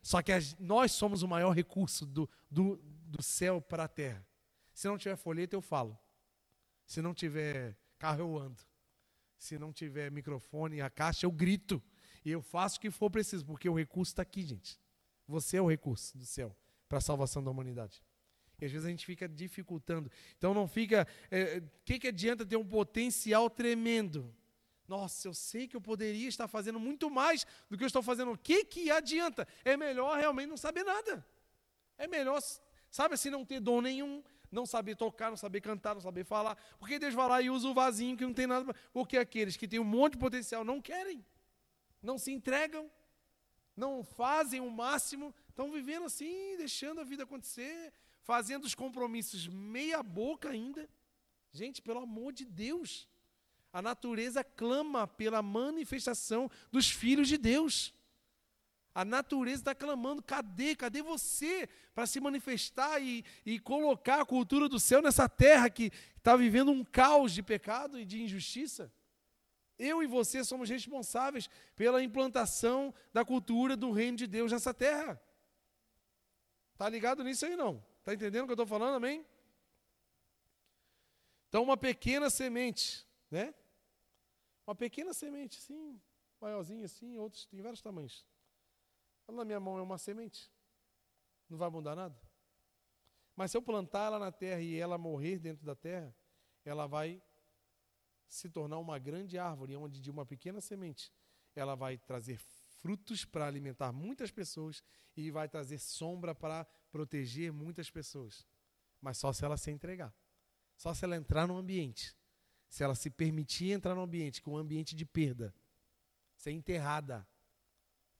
Só 0.03 0.21
que 0.21 0.33
nós 0.59 0.93
somos 0.93 1.23
o 1.23 1.29
maior 1.29 1.53
recurso 1.53 2.05
do, 2.05 2.29
do, 2.51 2.77
do 3.07 3.23
céu 3.23 3.61
para 3.61 3.85
a 3.85 3.89
terra. 3.89 4.27
Se 4.73 4.89
não 4.89 4.99
tiver 4.99 5.17
folheta, 5.17 5.55
eu 5.55 5.63
falo. 5.63 5.99
Se 6.87 7.01
não 7.01 7.15
tiver 7.15 7.77
carro, 7.99 8.21
eu 8.21 8.39
ando. 8.39 8.61
Se 9.39 9.59
não 9.59 9.73
tiver 9.73 10.11
microfone, 10.11 10.81
a 10.81 10.89
caixa, 10.89 11.27
eu 11.27 11.33
grito. 11.33 11.83
E 12.25 12.31
eu 12.31 12.41
faço 12.41 12.79
o 12.79 12.81
que 12.81 12.91
for 12.91 13.11
preciso, 13.11 13.45
porque 13.45 13.69
o 13.69 13.75
recurso 13.75 14.13
está 14.13 14.23
aqui, 14.23 14.43
gente. 14.43 14.79
Você 15.27 15.57
é 15.57 15.63
o 15.63 15.69
recurso 15.69 16.17
do 16.17 16.25
céu 16.25 16.57
para 16.89 16.99
a 16.99 17.01
salvação 17.01 17.43
da 17.43 17.51
humanidade. 17.51 18.03
E 18.61 18.65
às 18.65 18.71
vezes 18.71 18.87
a 18.87 18.91
gente 18.91 19.05
fica 19.05 19.29
dificultando. 19.29 20.11
Então 20.39 20.55
não 20.55 20.69
fica. 20.69 21.07
O 21.31 21.35
é, 21.35 21.63
que, 21.85 21.99
que 21.99 22.09
adianta 22.09 22.47
ter 22.47 22.57
um 22.57 22.65
potencial 22.65 23.51
tremendo? 23.51 24.33
Nossa, 24.87 25.27
eu 25.27 25.35
sei 25.35 25.67
que 25.67 25.75
eu 25.75 25.81
poderia 25.81 26.29
estar 26.29 26.47
fazendo 26.47 26.79
muito 26.79 27.11
mais 27.11 27.47
do 27.69 27.77
que 27.77 27.83
eu 27.83 27.87
estou 27.87 28.03
fazendo. 28.03 28.33
O 28.33 28.39
que, 28.39 28.65
que 28.65 28.91
adianta? 28.91 29.49
É 29.65 29.77
melhor 29.77 30.17
realmente 30.19 30.49
não 30.49 30.57
saber 30.57 30.85
nada. 30.85 31.27
É 31.97 32.07
melhor, 32.07 32.41
sabe 32.91 33.15
assim, 33.15 33.31
não 33.31 33.45
ter 33.45 33.59
dom 33.59 33.81
nenhum, 33.81 34.23
não 34.53 34.67
saber 34.67 34.95
tocar, 34.95 35.31
não 35.31 35.37
saber 35.37 35.63
cantar, 35.63 35.95
não 35.95 36.01
saber 36.01 36.25
falar. 36.25 36.57
Porque 36.79 36.99
Deus 36.99 37.15
vai 37.15 37.29
lá 37.29 37.43
e 37.43 37.49
usa 37.49 37.69
o 37.69 37.75
vasinho 37.75 38.17
que 38.17 38.25
não 38.25 38.35
tem 38.35 38.47
nada. 38.47 38.75
Porque 38.93 39.17
aqueles 39.17 39.57
que 39.57 39.67
têm 39.67 39.81
um 39.81 39.85
monte 39.85 40.13
de 40.13 40.19
potencial 40.19 40.63
não 40.63 40.81
querem, 40.81 41.25
não 42.03 42.19
se 42.19 42.31
entregam, 42.31 42.91
não 43.75 44.05
fazem 44.05 44.61
o 44.61 44.71
máximo, 44.71 45.35
estão 45.49 45.73
vivendo 45.73 46.05
assim, 46.05 46.57
deixando 46.59 47.01
a 47.01 47.05
vida 47.05 47.23
acontecer, 47.23 47.93
fazendo 48.21 48.65
os 48.65 48.75
compromissos 48.75 49.49
meia 49.49 50.03
boca 50.03 50.51
ainda. 50.51 50.89
Gente, 51.53 51.81
pelo 51.81 52.01
amor 52.01 52.33
de 52.33 52.45
Deus, 52.45 53.09
a 53.73 53.81
natureza 53.81 54.45
clama 54.45 55.07
pela 55.07 55.41
manifestação 55.41 56.51
dos 56.71 56.91
filhos 56.91 57.27
de 57.27 57.39
Deus. 57.39 57.95
A 58.95 59.05
natureza 59.05 59.63
está 59.63 59.75
clamando: 59.75 60.23
cadê, 60.23 60.77
cadê 60.77 61.03
você 61.03 61.69
para 61.95 62.07
se 62.07 62.21
manifestar 62.21 63.01
e, 63.01 63.25
e 63.45 63.59
colocar 63.59 64.21
a 64.21 64.27
cultura 64.27 64.69
do 64.69 64.79
céu 64.79 65.01
nessa 65.01 65.29
terra 65.29 65.71
que 65.71 65.91
está 66.17 66.37
vivendo 66.37 66.71
um 66.71 66.85
caos 66.85 67.33
de 67.33 67.43
pecado 67.43 67.99
e 67.99 68.05
de 68.05 68.23
injustiça? 68.23 68.93
Eu 69.79 70.03
e 70.03 70.07
você 70.07 70.45
somos 70.45 70.69
responsáveis 70.69 71.49
pela 71.75 72.03
implantação 72.03 72.95
da 73.13 73.25
cultura 73.25 73.77
do 73.77 73.91
reino 73.91 74.17
de 74.17 74.27
Deus 74.27 74.53
nessa 74.53 74.73
terra. 74.75 75.21
Está 76.73 76.89
ligado 76.89 77.25
nisso 77.25 77.47
aí 77.47 77.57
não? 77.57 77.85
Está 78.01 78.13
entendendo 78.15 78.43
o 78.43 78.47
que 78.47 78.53
eu 78.53 78.55
estou 78.55 78.67
falando, 78.67 78.97
amém? 78.97 79.25
Então, 81.49 81.63
uma 81.63 81.77
pequena 81.77 82.31
semente, 82.31 83.07
né? 83.31 83.55
Uma 84.67 84.75
pequena 84.75 85.13
semente, 85.13 85.61
sim, 85.61 86.01
maiorzinha 86.41 86.85
assim, 86.85 87.19
outros 87.19 87.47
tem 87.47 87.61
vários 87.61 87.83
tamanhos. 87.83 88.25
Na 89.29 89.45
minha 89.45 89.61
mão 89.61 89.79
é 89.79 89.83
uma 89.83 89.99
semente. 89.99 90.51
Não 91.49 91.57
vai 91.57 91.71
mudar 91.71 91.97
nada. 91.97 92.21
Mas 93.35 93.51
se 93.51 93.57
eu 93.57 93.63
plantar 93.63 94.07
ela 94.07 94.19
na 94.19 94.31
terra 94.31 94.61
e 94.61 94.77
ela 94.77 94.99
morrer 94.99 95.39
dentro 95.39 95.65
da 95.65 95.75
terra, 95.75 96.15
ela 96.65 96.87
vai 96.87 97.23
se 98.29 98.49
tornar 98.49 98.79
uma 98.79 98.99
grande 98.99 99.39
árvore, 99.39 99.77
onde 99.77 100.01
de 100.01 100.11
uma 100.11 100.27
pequena 100.27 100.61
semente 100.61 101.13
ela 101.55 101.75
vai 101.75 101.99
trazer 101.99 102.39
frutos 102.81 103.25
para 103.25 103.47
alimentar 103.47 103.93
muitas 103.93 104.31
pessoas 104.31 104.83
e 105.17 105.31
vai 105.31 105.49
trazer 105.49 105.79
sombra 105.79 106.35
para 106.35 106.65
proteger 106.91 107.53
muitas 107.53 107.91
pessoas. 107.91 108.47
Mas 109.01 109.19
só 109.19 109.33
se 109.33 109.45
ela 109.45 109.57
se 109.57 109.71
entregar. 109.71 110.15
Só 110.77 110.95
se 110.95 111.05
ela 111.05 111.17
entrar 111.17 111.47
no 111.47 111.57
ambiente. 111.57 112.17
Se 112.69 112.83
ela 112.83 112.95
se 112.95 113.11
permitir 113.11 113.73
entrar 113.73 113.95
no 113.95 114.03
ambiente, 114.03 114.41
que 114.41 114.49
é 114.49 114.53
um 114.53 114.57
ambiente 114.57 114.97
de 114.97 115.05
perda. 115.05 115.55
Ser 116.37 116.53
enterrada. 116.53 117.27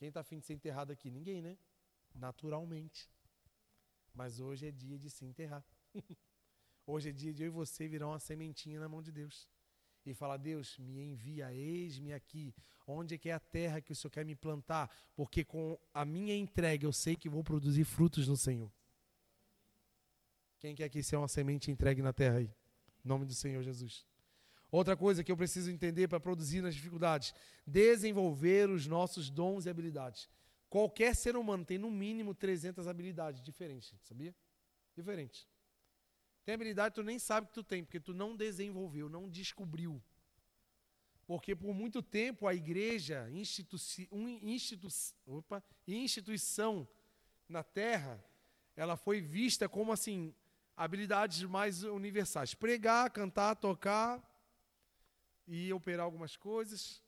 Quem 0.03 0.09
está 0.09 0.19
afim 0.19 0.41
de 0.41 0.47
ser 0.47 0.55
enterrado 0.55 0.91
aqui? 0.91 1.13
Ninguém, 1.13 1.41
né? 1.41 1.57
Naturalmente. 2.13 3.09
Mas 4.13 4.41
hoje 4.41 4.67
é 4.67 4.73
dia 4.73 4.99
de 4.99 5.09
se 5.09 5.25
enterrar. 5.25 5.65
hoje 6.85 7.11
é 7.11 7.13
dia 7.13 7.33
de 7.33 7.45
eu 7.45 7.47
e 7.47 7.51
você 7.51 7.87
virar 7.87 8.09
uma 8.09 8.19
sementinha 8.19 8.81
na 8.81 8.89
mão 8.89 9.01
de 9.01 9.13
Deus 9.13 9.49
e 10.05 10.13
falar: 10.13 10.39
Deus, 10.39 10.77
me 10.77 11.05
envia, 11.05 11.55
eis-me 11.55 12.13
aqui. 12.13 12.53
Onde 12.85 13.15
é 13.15 13.19
que 13.19 13.29
é 13.29 13.33
a 13.33 13.39
terra 13.39 13.81
que 13.81 13.93
o 13.93 13.95
Senhor 13.95 14.11
quer 14.11 14.25
me 14.25 14.35
plantar? 14.35 14.91
Porque 15.15 15.45
com 15.45 15.79
a 15.95 16.05
minha 16.05 16.35
entrega 16.35 16.85
eu 16.85 16.93
sei 16.93 17.15
que 17.15 17.29
vou 17.29 17.45
produzir 17.45 17.85
frutos 17.85 18.27
no 18.27 18.37
Senhor. 18.37 18.73
Quem 20.59 20.75
quer 20.75 20.89
que 20.89 21.01
ser 21.01 21.15
uma 21.15 21.29
semente 21.29 21.71
entregue 21.71 22.03
na 22.03 22.13
terra 22.13 22.39
aí? 22.39 22.53
Em 23.05 23.09
nome 23.09 23.25
do 23.25 23.35
Senhor 23.37 23.63
Jesus. 23.63 24.05
Outra 24.73 24.97
coisa 24.97 25.23
que 25.23 25.31
eu 25.31 25.37
preciso 25.37 25.71
entender 25.71 26.09
para 26.09 26.19
produzir 26.19 26.63
nas 26.63 26.75
dificuldades: 26.75 27.35
desenvolver 27.67 28.71
os 28.71 28.87
nossos 28.87 29.29
dons 29.29 29.67
e 29.67 29.69
habilidades. 29.69 30.31
Qualquer 30.71 31.15
ser 31.15 31.37
humano 31.37 31.63
tem 31.63 31.77
no 31.77 31.91
mínimo 31.91 32.35
300 32.35 32.89
habilidades 32.89 33.43
diferentes, 33.43 33.95
sabia? 34.03 34.35
Diferentes. 34.97 35.47
Tem 36.43 36.55
habilidade 36.55 36.95
que 36.95 37.03
tu 37.03 37.05
nem 37.05 37.19
sabe 37.19 37.49
que 37.49 37.53
tu 37.53 37.63
tem, 37.63 37.85
porque 37.85 38.01
tu 38.01 38.15
não 38.15 38.35
desenvolveu, 38.35 39.11
não 39.11 39.29
descobriu. 39.29 40.03
Porque 41.27 41.55
por 41.55 41.75
muito 41.75 42.03
tempo 42.03 42.47
a 42.47 42.55
igreja, 42.55 43.29
institu 43.31 43.77
institu 44.43 44.89
opa, 45.27 45.63
instituição 45.87 46.89
na 47.47 47.63
terra, 47.63 48.25
ela 48.75 48.97
foi 48.97 49.21
vista 49.21 49.69
como 49.69 49.93
assim, 49.93 50.35
habilidades 50.75 51.43
mais 51.43 51.83
universais. 51.83 52.55
Pregar, 52.55 53.11
cantar, 53.11 53.55
tocar 53.55 54.32
e 55.47 55.73
operar 55.73 56.05
algumas 56.05 56.37
coisas. 56.37 57.03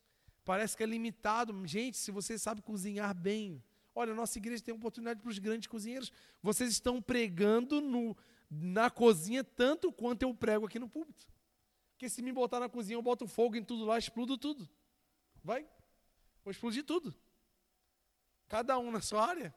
Parece 0.45 0.77
que 0.77 0.83
é 0.83 0.87
limitado. 0.87 1.67
Gente, 1.67 1.97
se 1.97 2.11
você 2.11 2.39
sabe 2.39 2.61
cozinhar 2.61 3.15
bem, 3.15 3.63
olha, 3.95 4.15
nossa 4.15 4.39
igreja 4.39 4.63
tem 4.63 4.75
oportunidade 4.75 5.21
para 5.21 5.31
os 5.31 5.39
grandes 5.39 5.67
cozinheiros. 5.67 6.13
Vocês 6.43 6.71
estão 6.71 7.01
pregando 7.01 7.81
no, 7.81 8.17
na 8.51 8.91
cozinha 8.91 9.43
tanto 9.43 9.93
quanto 9.93 10.23
eu 10.23 10.35
prego 10.35 10.67
aqui 10.67 10.79
no 10.79 10.89
púlpito. 10.89 11.27
Porque 11.93 12.09
se 12.09 12.23
me 12.23 12.33
botar 12.33 12.61
na 12.61 12.69
cozinha, 12.69 12.97
eu 12.97 13.03
boto 13.03 13.27
fogo 13.27 13.57
em 13.57 13.65
tudo 13.65 13.85
lá, 13.85 13.99
explodo 13.99 14.37
tudo. 14.37 14.69
Vai? 15.43 15.67
Vou 16.45 16.51
explodir 16.51 16.85
tudo. 16.85 17.15
Cada 18.49 18.79
um 18.79 18.91
na 18.91 19.01
sua 19.01 19.27
área. 19.27 19.55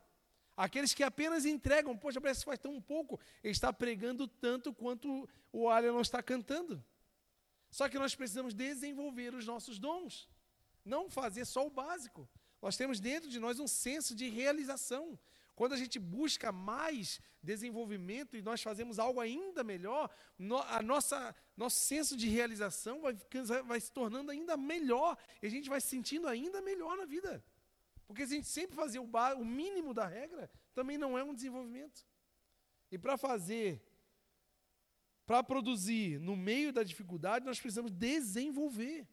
Aqueles 0.56 0.94
que 0.94 1.04
apenas 1.04 1.46
entregam, 1.46 1.96
poxa, 1.96 2.20
parece 2.20 2.40
que 2.40 2.46
faz 2.46 2.58
tão 2.58 2.82
pouco, 2.82 3.20
ele 3.44 3.52
está 3.52 3.72
pregando 3.72 4.28
tanto 4.28 4.74
quanto 4.74 5.30
o 5.52 5.70
alho 5.70 5.94
não 5.94 6.02
está 6.02 6.24
cantando. 6.24 6.84
Só 7.78 7.88
que 7.88 8.00
nós 8.00 8.16
precisamos 8.16 8.56
desenvolver 8.56 9.36
os 9.36 9.46
nossos 9.46 9.78
dons, 9.78 10.28
não 10.84 11.12
fazer 11.12 11.46
só 11.46 11.62
o 11.68 11.70
básico. 11.70 12.28
Nós 12.60 12.76
temos 12.76 13.00
dentro 13.00 13.30
de 13.30 13.40
nós 13.40 13.60
um 13.60 13.68
senso 13.68 14.16
de 14.16 14.28
realização. 14.28 15.04
Quando 15.56 15.74
a 15.74 15.78
gente 15.78 16.00
busca 16.00 16.52
mais 16.52 17.22
desenvolvimento 17.42 18.36
e 18.36 18.42
nós 18.42 18.64
fazemos 18.64 18.98
algo 18.98 19.20
ainda 19.20 19.64
melhor, 19.64 20.10
a 20.70 20.82
nossa 20.82 21.36
nosso 21.56 21.80
senso 21.82 22.18
de 22.18 22.28
realização 22.28 23.00
vai, 23.00 23.16
vai 23.64 23.80
se 23.80 23.92
tornando 23.92 24.32
ainda 24.32 24.58
melhor 24.58 25.16
e 25.40 25.46
a 25.46 25.50
gente 25.50 25.70
vai 25.70 25.80
se 25.80 25.90
sentindo 25.90 26.28
ainda 26.28 26.60
melhor 26.62 26.98
na 26.98 27.06
vida. 27.06 27.46
Porque 28.08 28.26
se 28.26 28.34
a 28.34 28.38
gente 28.38 28.48
sempre 28.48 28.76
fazer 28.76 28.98
o, 28.98 29.08
o 29.38 29.46
mínimo 29.46 29.94
da 29.94 30.08
regra, 30.08 30.50
também 30.74 30.98
não 30.98 31.16
é 31.16 31.24
um 31.24 31.36
desenvolvimento. 31.36 32.08
E 32.92 32.98
para 32.98 33.18
fazer, 33.18 33.87
para 35.28 35.44
produzir 35.44 36.20
no 36.20 36.36
meio 36.36 36.74
da 36.74 36.82
dificuldade, 36.82 37.46
nós 37.46 37.60
precisamos 37.60 37.92
desenvolver. 37.92 39.08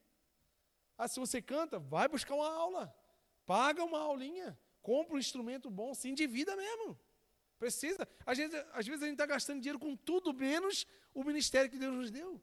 Ah, 0.96 1.06
se 1.06 1.20
você 1.20 1.42
canta, 1.42 1.78
vai 1.78 2.08
buscar 2.08 2.34
uma 2.34 2.48
aula. 2.48 2.96
Paga 3.44 3.84
uma 3.84 3.98
aulinha 3.98 4.58
compra 4.84 5.14
um 5.14 5.18
instrumento 5.18 5.70
bom, 5.70 5.94
se 5.94 6.10
endivida 6.10 6.54
mesmo. 6.54 7.00
Precisa. 7.58 8.06
Às 8.26 8.36
vezes, 8.36 8.54
às 8.74 8.86
vezes 8.86 9.02
a 9.02 9.06
gente 9.06 9.14
está 9.14 9.24
gastando 9.24 9.60
dinheiro 9.62 9.78
com 9.78 9.96
tudo 9.96 10.34
menos 10.34 10.86
o 11.14 11.24
ministério 11.24 11.70
que 11.70 11.78
Deus 11.78 11.94
nos 11.94 12.10
deu. 12.10 12.40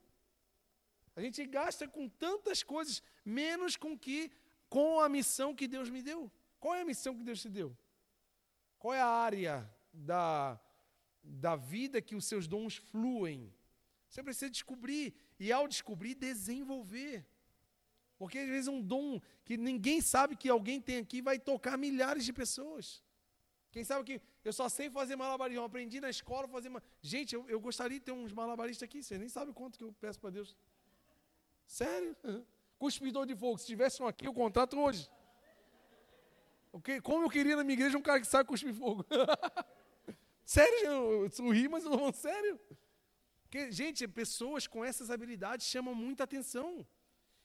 A 1.16 1.22
gente 1.22 1.46
gasta 1.46 1.88
com 1.88 2.10
tantas 2.10 2.64
coisas, 2.64 3.04
menos 3.24 3.78
com 3.78 3.98
que 3.98 4.32
com 4.68 5.00
a 5.00 5.08
missão 5.08 5.54
que 5.54 5.68
Deus 5.68 5.88
me 5.90 6.02
deu. 6.02 6.32
Qual 6.60 6.74
é 6.74 6.82
a 6.82 6.86
missão 6.86 7.16
que 7.16 7.24
Deus 7.24 7.42
te 7.42 7.50
deu? 7.50 7.78
Qual 8.80 8.94
é 8.94 9.02
a 9.02 9.08
área 9.08 9.72
da, 9.94 10.60
da 11.24 11.56
vida 11.56 12.02
que 12.02 12.16
os 12.16 12.26
seus 12.26 12.48
dons 12.48 12.78
fluem? 12.78 13.54
Você 14.12 14.22
precisa 14.22 14.52
descobrir 14.52 15.14
e, 15.40 15.54
ao 15.54 15.70
descobrir, 15.70 16.16
desenvolver. 16.16 17.26
Porque 18.18 18.40
às 18.40 18.50
vezes 18.50 18.68
um 18.68 18.82
dom 18.82 19.22
que 19.46 19.56
ninguém 19.56 20.02
sabe 20.02 20.36
que 20.36 20.50
alguém 20.50 20.82
tem 20.82 20.98
aqui 20.98 21.22
vai 21.22 21.40
tocar 21.40 21.78
milhares 21.78 22.26
de 22.26 22.34
pessoas. 22.34 23.02
Quem 23.72 23.86
sabe 23.86 24.04
que 24.04 24.22
eu 24.44 24.52
só 24.52 24.68
sei 24.68 24.90
fazer 24.90 25.16
malabarismo, 25.16 25.64
aprendi 25.64 26.02
na 26.02 26.10
escola 26.10 26.46
fazer. 26.46 26.68
Uma... 26.68 26.84
Gente, 27.02 27.34
eu, 27.34 27.50
eu 27.50 27.58
gostaria 27.62 27.98
de 28.00 28.04
ter 28.04 28.12
uns 28.12 28.34
malabaristas 28.34 28.86
aqui, 28.86 29.02
você 29.02 29.18
nem 29.18 29.30
sabe 29.30 29.54
quanto 29.54 29.78
que 29.78 29.86
eu 29.86 29.94
peço 29.94 30.20
para 30.20 30.30
Deus. 30.30 30.58
Sério? 31.66 32.14
Cuspidor 32.78 33.26
de 33.26 33.34
fogo, 33.34 33.60
se 33.60 33.66
tivesse 33.66 34.04
um 34.04 34.08
aqui, 34.08 34.28
eu 34.28 34.34
contrato 34.34 34.78
hoje. 34.78 35.10
Como 37.02 37.24
eu 37.24 37.30
queria 37.30 37.56
na 37.56 37.64
minha 37.64 37.76
igreja 37.76 37.98
um 37.98 38.02
cara 38.02 38.20
que 38.20 38.28
sabe 38.28 38.50
cuspir 38.50 38.74
fogo. 38.74 39.06
sério, 40.44 40.86
eu, 40.86 41.32
eu 41.40 41.50
ri, 41.50 41.70
mas 41.70 41.86
eu 41.86 41.92
não 41.92 41.98
vou 41.98 42.14
sério. 42.14 42.60
Porque, 43.52 43.70
gente, 43.70 44.08
pessoas 44.08 44.66
com 44.66 44.84
essas 44.84 45.12
habilidades 45.12 45.68
chamam 45.68 45.94
muita 45.94 46.24
atenção. 46.24 46.88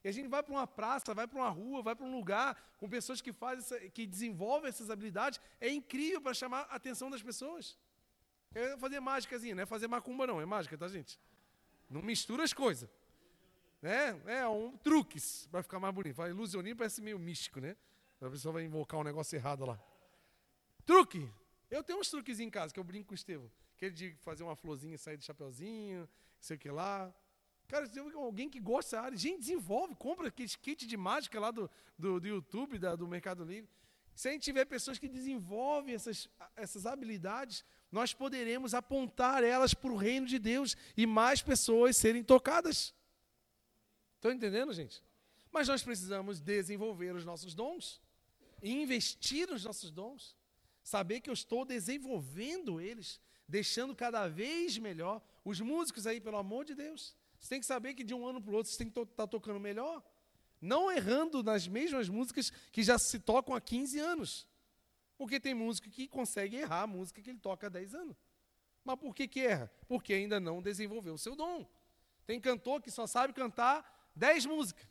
E 0.04 0.08
a 0.08 0.12
gente 0.12 0.28
vai 0.28 0.40
para 0.40 0.52
uma 0.52 0.64
praça, 0.64 1.12
vai 1.12 1.26
para 1.26 1.36
uma 1.36 1.48
rua, 1.48 1.82
vai 1.82 1.96
para 1.96 2.06
um 2.06 2.14
lugar 2.16 2.54
com 2.78 2.88
pessoas 2.88 3.20
que 3.20 3.32
fazem, 3.32 3.58
essa, 3.58 3.90
que 3.90 4.06
desenvolvem 4.06 4.68
essas 4.68 4.88
habilidades, 4.88 5.40
é 5.60 5.68
incrível 5.68 6.20
para 6.20 6.32
chamar 6.32 6.60
a 6.70 6.76
atenção 6.76 7.10
das 7.10 7.24
pessoas. 7.24 7.76
É 8.54 8.76
fazer 8.78 9.00
mágicazinha, 9.00 9.56
não 9.56 9.64
é 9.64 9.66
fazer 9.66 9.88
macumba 9.88 10.28
não, 10.28 10.40
é 10.40 10.46
mágica, 10.46 10.78
tá 10.78 10.86
gente? 10.86 11.18
Não 11.90 12.00
mistura 12.00 12.44
as 12.44 12.52
coisas. 12.52 12.88
Né? 13.82 14.16
É 14.26 14.46
um 14.46 14.76
truques 14.76 15.48
para 15.50 15.60
ficar 15.60 15.80
mais 15.80 15.92
bonito. 15.92 16.14
Fala, 16.14 16.28
ilusionismo 16.28 16.78
parece 16.78 17.02
meio 17.02 17.18
místico, 17.18 17.58
né? 17.58 17.76
A 18.20 18.30
pessoa 18.30 18.52
vai 18.52 18.62
invocar 18.62 19.00
um 19.00 19.04
negócio 19.04 19.34
errado 19.34 19.66
lá. 19.66 19.76
Truque. 20.84 21.28
Eu 21.68 21.82
tenho 21.82 21.98
uns 21.98 22.08
truques 22.08 22.38
em 22.38 22.48
casa 22.48 22.72
que 22.72 22.78
eu 22.78 22.84
brinco 22.84 23.08
com 23.08 23.12
o 23.12 23.16
Estevão. 23.16 23.50
Aquele 23.76 23.94
de 23.94 24.14
fazer 24.22 24.42
uma 24.42 24.56
florzinha 24.56 24.96
sair 24.96 25.16
do 25.16 25.22
chapeuzinho, 25.22 26.08
sei 26.40 26.56
o 26.56 26.58
que 26.58 26.70
lá. 26.70 27.14
Cara, 27.68 27.86
se 27.86 27.98
alguém 27.98 28.48
que 28.48 28.60
gosta 28.60 28.96
dessa 28.96 29.04
área, 29.04 29.18
gente, 29.18 29.40
desenvolve, 29.40 29.94
compra 29.96 30.28
aquele 30.28 30.48
kit 30.48 30.86
de 30.86 30.96
mágica 30.96 31.38
lá 31.38 31.50
do, 31.50 31.70
do, 31.98 32.18
do 32.18 32.26
YouTube, 32.26 32.78
da, 32.78 32.96
do 32.96 33.06
Mercado 33.06 33.44
Livre. 33.44 33.68
Se 34.14 34.28
a 34.28 34.32
gente 34.32 34.44
tiver 34.44 34.64
pessoas 34.64 34.98
que 34.98 35.08
desenvolvem 35.08 35.94
essas, 35.94 36.28
essas 36.54 36.86
habilidades, 36.86 37.64
nós 37.92 38.14
poderemos 38.14 38.72
apontar 38.72 39.44
elas 39.44 39.74
para 39.74 39.92
o 39.92 39.96
reino 39.96 40.26
de 40.26 40.38
Deus 40.38 40.74
e 40.96 41.04
mais 41.04 41.42
pessoas 41.42 41.98
serem 41.98 42.24
tocadas. 42.24 42.94
Estão 44.14 44.32
entendendo, 44.32 44.72
gente? 44.72 45.04
Mas 45.52 45.68
nós 45.68 45.82
precisamos 45.82 46.40
desenvolver 46.40 47.14
os 47.14 47.24
nossos 47.26 47.54
dons, 47.54 48.00
investir 48.62 49.48
nos 49.48 49.64
nossos 49.64 49.90
dons, 49.90 50.34
saber 50.82 51.20
que 51.20 51.28
eu 51.28 51.34
estou 51.34 51.64
desenvolvendo 51.64 52.80
eles, 52.80 53.20
deixando 53.48 53.94
cada 53.94 54.28
vez 54.28 54.78
melhor. 54.78 55.22
Os 55.44 55.60
músicos 55.60 56.06
aí, 56.06 56.20
pelo 56.20 56.36
amor 56.36 56.64
de 56.64 56.74
Deus, 56.74 57.14
você 57.38 57.48
tem 57.48 57.60
que 57.60 57.66
saber 57.66 57.94
que 57.94 58.04
de 58.04 58.14
um 58.14 58.26
ano 58.26 58.40
para 58.40 58.52
o 58.52 58.56
outro 58.56 58.70
você 58.70 58.78
tem 58.78 58.90
que 58.90 58.98
estar 58.98 59.14
tá 59.14 59.26
tocando 59.26 59.60
melhor. 59.60 60.02
Não 60.60 60.90
errando 60.90 61.42
nas 61.42 61.68
mesmas 61.68 62.08
músicas 62.08 62.50
que 62.72 62.82
já 62.82 62.98
se 62.98 63.18
tocam 63.18 63.54
há 63.54 63.60
15 63.60 63.98
anos. 63.98 64.46
Porque 65.16 65.38
tem 65.38 65.54
músico 65.54 65.88
que 65.88 66.08
consegue 66.08 66.56
errar 66.56 66.82
a 66.82 66.86
música 66.86 67.22
que 67.22 67.30
ele 67.30 67.38
toca 67.38 67.66
há 67.66 67.70
10 67.70 67.94
anos. 67.94 68.16
Mas 68.84 68.96
por 68.98 69.14
que, 69.14 69.26
que 69.26 69.40
erra? 69.40 69.70
Porque 69.88 70.12
ainda 70.12 70.38
não 70.38 70.62
desenvolveu 70.62 71.14
o 71.14 71.18
seu 71.18 71.34
dom. 71.34 71.66
Tem 72.26 72.40
cantor 72.40 72.82
que 72.82 72.90
só 72.90 73.06
sabe 73.06 73.32
cantar 73.32 74.10
10 74.14 74.46
músicas. 74.46 74.86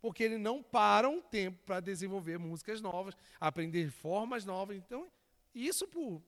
Porque 0.00 0.24
ele 0.24 0.38
não 0.38 0.62
para 0.62 1.08
um 1.08 1.20
tempo 1.20 1.58
para 1.64 1.80
desenvolver 1.80 2.38
músicas 2.38 2.80
novas, 2.80 3.16
aprender 3.40 3.90
formas 3.90 4.44
novas. 4.44 4.76
Então, 4.76 5.10
isso 5.54 5.86
por 5.86 6.22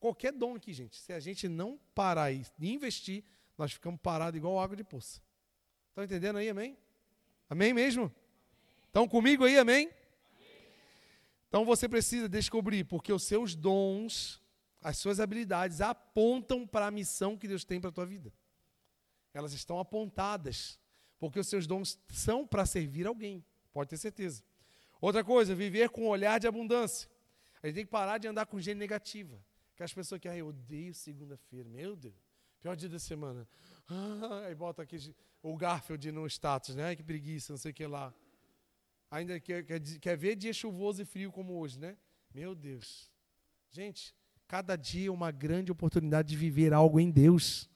qualquer 0.00 0.32
dom 0.32 0.54
aqui, 0.56 0.72
gente. 0.72 0.96
Se 0.96 1.12
a 1.12 1.20
gente 1.20 1.48
não 1.48 1.78
parar 1.94 2.32
e 2.32 2.44
investir, 2.60 3.24
nós 3.56 3.72
ficamos 3.72 4.00
parados 4.00 4.36
igual 4.36 4.58
água 4.58 4.76
de 4.76 4.84
poça. 4.84 5.20
Estão 5.88 6.04
entendendo 6.04 6.36
aí, 6.36 6.48
amém? 6.48 6.76
Amém 7.48 7.72
mesmo? 7.72 8.12
Estão 8.86 9.06
comigo 9.08 9.44
aí, 9.44 9.58
amém? 9.58 9.90
Então 11.48 11.64
você 11.64 11.88
precisa 11.88 12.28
descobrir, 12.28 12.84
porque 12.84 13.12
os 13.12 13.22
seus 13.22 13.54
dons, 13.54 14.42
as 14.82 14.98
suas 14.98 15.20
habilidades 15.20 15.80
apontam 15.80 16.66
para 16.66 16.86
a 16.86 16.90
missão 16.90 17.36
que 17.36 17.46
Deus 17.46 17.64
tem 17.64 17.80
para 17.80 17.90
a 17.90 17.92
tua 17.92 18.04
vida. 18.04 18.32
Elas 19.32 19.52
estão 19.52 19.78
apontadas, 19.78 20.78
porque 21.18 21.38
os 21.38 21.46
seus 21.46 21.66
dons 21.66 21.98
são 22.08 22.46
para 22.46 22.66
servir 22.66 23.06
alguém, 23.06 23.44
pode 23.72 23.90
ter 23.90 23.96
certeza. 23.96 24.42
Outra 25.00 25.22
coisa, 25.22 25.54
viver 25.54 25.90
com 25.90 26.02
um 26.02 26.08
olhar 26.08 26.40
de 26.40 26.46
abundância. 26.46 27.08
A 27.62 27.66
gente 27.66 27.76
tem 27.76 27.84
que 27.84 27.90
parar 27.90 28.18
de 28.18 28.26
andar 28.26 28.46
com 28.46 28.60
gente 28.60 28.78
negativa. 28.78 29.40
Que 29.76 29.82
as 29.82 29.92
pessoas 29.92 30.20
que, 30.20 30.28
ah, 30.28 30.36
eu 30.36 30.48
odeio 30.48 30.94
segunda-feira, 30.94 31.68
meu 31.68 31.96
Deus. 31.96 32.14
Pior 32.60 32.76
dia 32.76 32.88
da 32.88 32.98
semana. 32.98 33.46
Ah, 33.88 34.44
aí 34.46 34.54
bota 34.54 34.82
aqui 34.82 35.14
o 35.42 35.56
Garfield 35.56 36.10
no 36.12 36.26
status, 36.26 36.74
né? 36.74 36.84
Ai, 36.84 36.96
que 36.96 37.02
preguiça, 37.02 37.52
não 37.52 37.58
sei 37.58 37.72
o 37.72 37.74
que 37.74 37.86
lá. 37.86 38.14
Ainda 39.10 39.38
quer, 39.38 39.64
quer, 39.64 39.80
quer 39.80 40.16
ver 40.16 40.34
dia 40.34 40.52
chuvoso 40.52 41.02
e 41.02 41.04
frio 41.04 41.30
como 41.30 41.58
hoje, 41.58 41.78
né? 41.78 41.96
Meu 42.32 42.54
Deus. 42.54 43.10
Gente, 43.70 44.14
cada 44.48 44.76
dia 44.76 45.08
é 45.08 45.10
uma 45.10 45.30
grande 45.30 45.70
oportunidade 45.70 46.28
de 46.28 46.36
viver 46.36 46.72
algo 46.72 46.98
em 46.98 47.10
Deus. 47.10 47.68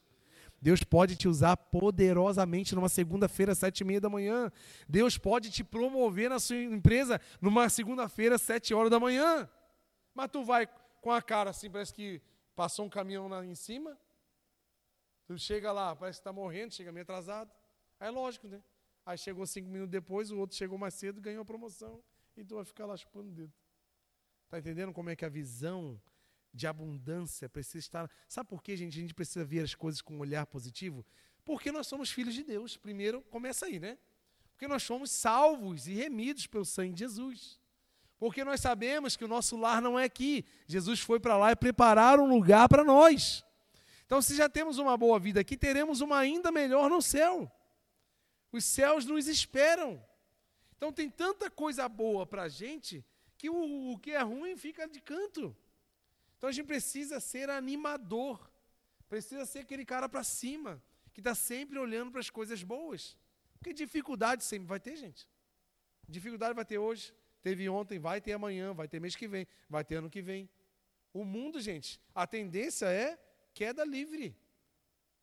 Deus 0.60 0.82
pode 0.82 1.16
te 1.16 1.28
usar 1.28 1.56
poderosamente 1.56 2.74
numa 2.74 2.88
segunda-feira, 2.88 3.54
sete 3.54 3.80
e 3.80 3.84
meia 3.84 4.00
da 4.00 4.08
manhã. 4.08 4.50
Deus 4.88 5.16
pode 5.16 5.50
te 5.50 5.62
promover 5.62 6.30
na 6.30 6.40
sua 6.40 6.56
empresa 6.56 7.20
numa 7.40 7.68
segunda-feira, 7.68 8.38
sete 8.38 8.74
horas 8.74 8.90
da 8.90 8.98
manhã. 8.98 9.48
Mas 10.14 10.30
tu 10.32 10.44
vai 10.44 10.68
com 11.00 11.10
a 11.10 11.22
cara 11.22 11.50
assim, 11.50 11.70
parece 11.70 11.92
que 11.92 12.20
passou 12.54 12.84
um 12.84 12.88
caminhão 12.88 13.28
lá 13.28 13.44
em 13.44 13.54
cima. 13.54 13.98
Tu 15.26 15.38
chega 15.38 15.70
lá, 15.70 15.94
parece 15.94 16.18
que 16.18 16.20
está 16.22 16.32
morrendo, 16.32 16.72
chega 16.72 16.90
meio 16.90 17.02
atrasado. 17.02 17.50
Aí 18.00 18.08
é 18.08 18.10
lógico, 18.10 18.48
né? 18.48 18.62
Aí 19.04 19.16
chegou 19.16 19.46
cinco 19.46 19.68
minutos 19.68 19.90
depois, 19.90 20.30
o 20.30 20.38
outro 20.38 20.56
chegou 20.56 20.76
mais 20.76 20.94
cedo, 20.94 21.20
ganhou 21.20 21.42
a 21.42 21.44
promoção, 21.44 22.02
e 22.36 22.44
tu 22.44 22.56
vai 22.56 22.64
ficar 22.64 22.86
lá 22.86 22.96
chupando 22.96 23.30
o 23.30 23.32
dedo. 23.32 23.52
Está 24.44 24.58
entendendo 24.58 24.92
como 24.92 25.10
é 25.10 25.16
que 25.16 25.24
a 25.24 25.28
visão 25.28 26.00
de 26.52 26.66
abundância 26.66 27.48
precisa 27.48 27.78
estar. 27.78 28.10
Sabe 28.28 28.48
por 28.48 28.62
que, 28.62 28.76
gente? 28.76 28.98
A 28.98 29.00
gente 29.00 29.14
precisa 29.14 29.44
ver 29.44 29.60
as 29.60 29.74
coisas 29.74 30.00
com 30.00 30.14
um 30.14 30.20
olhar 30.20 30.46
positivo? 30.46 31.04
Porque 31.44 31.70
nós 31.70 31.86
somos 31.86 32.10
filhos 32.10 32.34
de 32.34 32.42
Deus. 32.42 32.76
Primeiro, 32.76 33.22
começa 33.22 33.66
aí, 33.66 33.78
né? 33.78 33.98
Porque 34.52 34.66
nós 34.66 34.82
somos 34.82 35.10
salvos 35.10 35.86
e 35.86 35.94
remidos 35.94 36.46
pelo 36.46 36.64
sangue 36.64 36.92
de 36.92 37.00
Jesus. 37.00 37.60
Porque 38.18 38.44
nós 38.44 38.60
sabemos 38.60 39.16
que 39.16 39.24
o 39.24 39.28
nosso 39.28 39.56
lar 39.56 39.80
não 39.80 39.98
é 39.98 40.04
aqui. 40.04 40.44
Jesus 40.66 41.00
foi 41.00 41.20
para 41.20 41.36
lá 41.36 41.52
e 41.52 41.56
preparar 41.56 42.18
um 42.18 42.26
lugar 42.26 42.68
para 42.68 42.82
nós. 42.82 43.44
Então, 44.04 44.20
se 44.20 44.34
já 44.34 44.48
temos 44.48 44.78
uma 44.78 44.96
boa 44.96 45.20
vida 45.20 45.40
aqui, 45.40 45.56
teremos 45.56 46.00
uma 46.00 46.18
ainda 46.18 46.50
melhor 46.50 46.90
no 46.90 47.00
céu. 47.00 47.50
Os 48.50 48.64
céus 48.64 49.04
nos 49.04 49.28
esperam. 49.28 50.02
Então, 50.76 50.92
tem 50.92 51.08
tanta 51.08 51.50
coisa 51.50 51.88
boa 51.88 52.26
para 52.26 52.44
a 52.44 52.48
gente 52.48 53.04
que 53.36 53.48
o, 53.48 53.92
o 53.92 53.98
que 53.98 54.12
é 54.12 54.20
ruim 54.20 54.56
fica 54.56 54.88
de 54.88 55.00
canto. 55.00 55.56
Então, 56.36 56.48
a 56.48 56.52
gente 56.52 56.66
precisa 56.66 57.20
ser 57.20 57.50
animador, 57.50 58.50
precisa 59.08 59.44
ser 59.44 59.60
aquele 59.60 59.84
cara 59.84 60.08
para 60.08 60.24
cima, 60.24 60.82
que 61.12 61.20
está 61.20 61.34
sempre 61.34 61.78
olhando 61.78 62.10
para 62.10 62.20
as 62.20 62.30
coisas 62.30 62.62
boas. 62.62 63.16
Porque 63.58 63.72
dificuldade 63.72 64.42
sempre 64.42 64.66
vai 64.66 64.80
ter, 64.80 64.96
gente. 64.96 65.28
Dificuldade 66.08 66.54
vai 66.54 66.64
ter 66.64 66.78
hoje, 66.78 67.12
teve 67.42 67.68
ontem, 67.68 67.98
vai 67.98 68.20
ter 68.20 68.32
amanhã, 68.32 68.72
vai 68.74 68.88
ter 68.88 69.00
mês 69.00 69.16
que 69.16 69.28
vem, 69.28 69.46
vai 69.68 69.84
ter 69.84 69.96
ano 69.96 70.10
que 70.10 70.22
vem. 70.22 70.48
O 71.12 71.24
mundo, 71.24 71.60
gente, 71.60 72.00
a 72.14 72.26
tendência 72.26 72.86
é 72.86 73.18
queda 73.54 73.84
livre. 73.84 74.36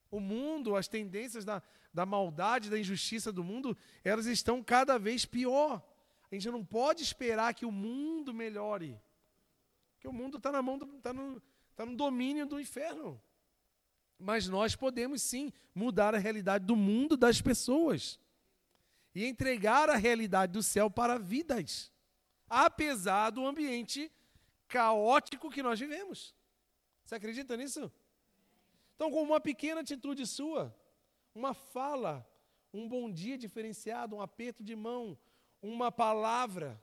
O 0.10 0.19
mundo, 0.19 0.75
as 0.75 0.88
tendências 0.88 1.43
da, 1.43 1.62
da 1.93 2.06
maldade, 2.06 2.69
da 2.69 2.80
injustiça 2.80 3.32
do 3.32 3.43
mundo, 3.43 3.78
elas 4.04 4.25
estão 4.25 4.63
cada 4.63 4.97
vez 4.97 5.25
pior. 5.25 5.84
A 6.32 6.36
gente 6.36 6.49
não 6.49 6.65
pode 6.65 7.04
esperar 7.04 7.54
que 7.54 7.65
o 7.65 7.71
mundo 7.71 8.33
melhore. 8.33 9.00
Porque 9.94 10.08
o 10.08 10.13
mundo 10.13 10.37
está 10.37 10.52
na 10.52 10.62
mão, 10.62 10.79
está 10.98 11.13
no, 11.13 11.42
tá 11.75 11.85
no 11.85 11.96
domínio 11.96 12.46
do 12.46 12.60
inferno. 12.60 13.21
Mas 14.17 14.48
nós 14.48 14.75
podemos 14.75 15.21
sim 15.21 15.52
mudar 15.73 16.15
a 16.15 16.17
realidade 16.17 16.65
do 16.65 16.75
mundo 16.75 17.17
das 17.17 17.42
pessoas 17.42 18.19
e 19.13 19.25
entregar 19.25 19.89
a 19.89 19.96
realidade 19.96 20.54
do 20.54 20.63
céu 20.63 20.89
para 20.89 21.17
vidas, 21.17 21.92
apesar 22.50 23.29
do 23.29 23.46
ambiente 23.46 24.12
caótico 24.67 25.50
que 25.50 25.63
nós 25.63 25.79
vivemos. 25.79 26.35
Você 27.04 27.15
acredita 27.15 27.56
nisso? 27.56 27.91
Então, 28.96 29.12
com 29.12 29.21
uma 29.21 29.39
pequena 29.39 29.81
atitude 29.81 30.25
sua, 30.25 30.75
uma 31.33 31.54
fala, 31.54 32.27
um 32.73 32.87
bom 32.87 33.12
dia 33.12 33.37
diferenciado, 33.37 34.15
um 34.15 34.21
aperto 34.21 34.63
de 34.63 34.75
mão, 34.75 35.17
uma 35.62 35.91
palavra 35.91 36.81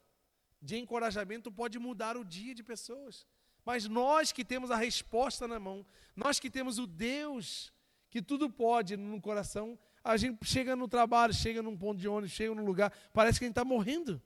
de 0.60 0.76
encorajamento 0.76 1.50
pode 1.50 1.78
mudar 1.78 2.16
o 2.16 2.24
dia 2.24 2.54
de 2.54 2.62
pessoas. 2.62 3.26
Mas 3.64 3.88
nós 3.88 4.32
que 4.32 4.44
temos 4.44 4.70
a 4.70 4.76
resposta 4.76 5.48
na 5.48 5.58
mão, 5.58 5.86
nós 6.14 6.38
que 6.38 6.50
temos 6.50 6.78
o 6.78 6.86
Deus 6.86 7.72
que 8.10 8.20
tudo 8.20 8.50
pode 8.50 8.96
no 8.96 9.20
coração, 9.20 9.78
a 10.04 10.16
gente 10.16 10.44
chega 10.44 10.76
no 10.76 10.86
trabalho, 10.86 11.32
chega 11.32 11.62
num 11.62 11.76
ponto 11.76 11.98
de 11.98 12.06
ônibus, 12.06 12.32
chega 12.32 12.54
num 12.54 12.64
lugar, 12.64 12.92
parece 13.12 13.38
que 13.38 13.44
a 13.44 13.48
gente 13.48 13.52
está 13.52 13.64
morrendo. 13.64 14.20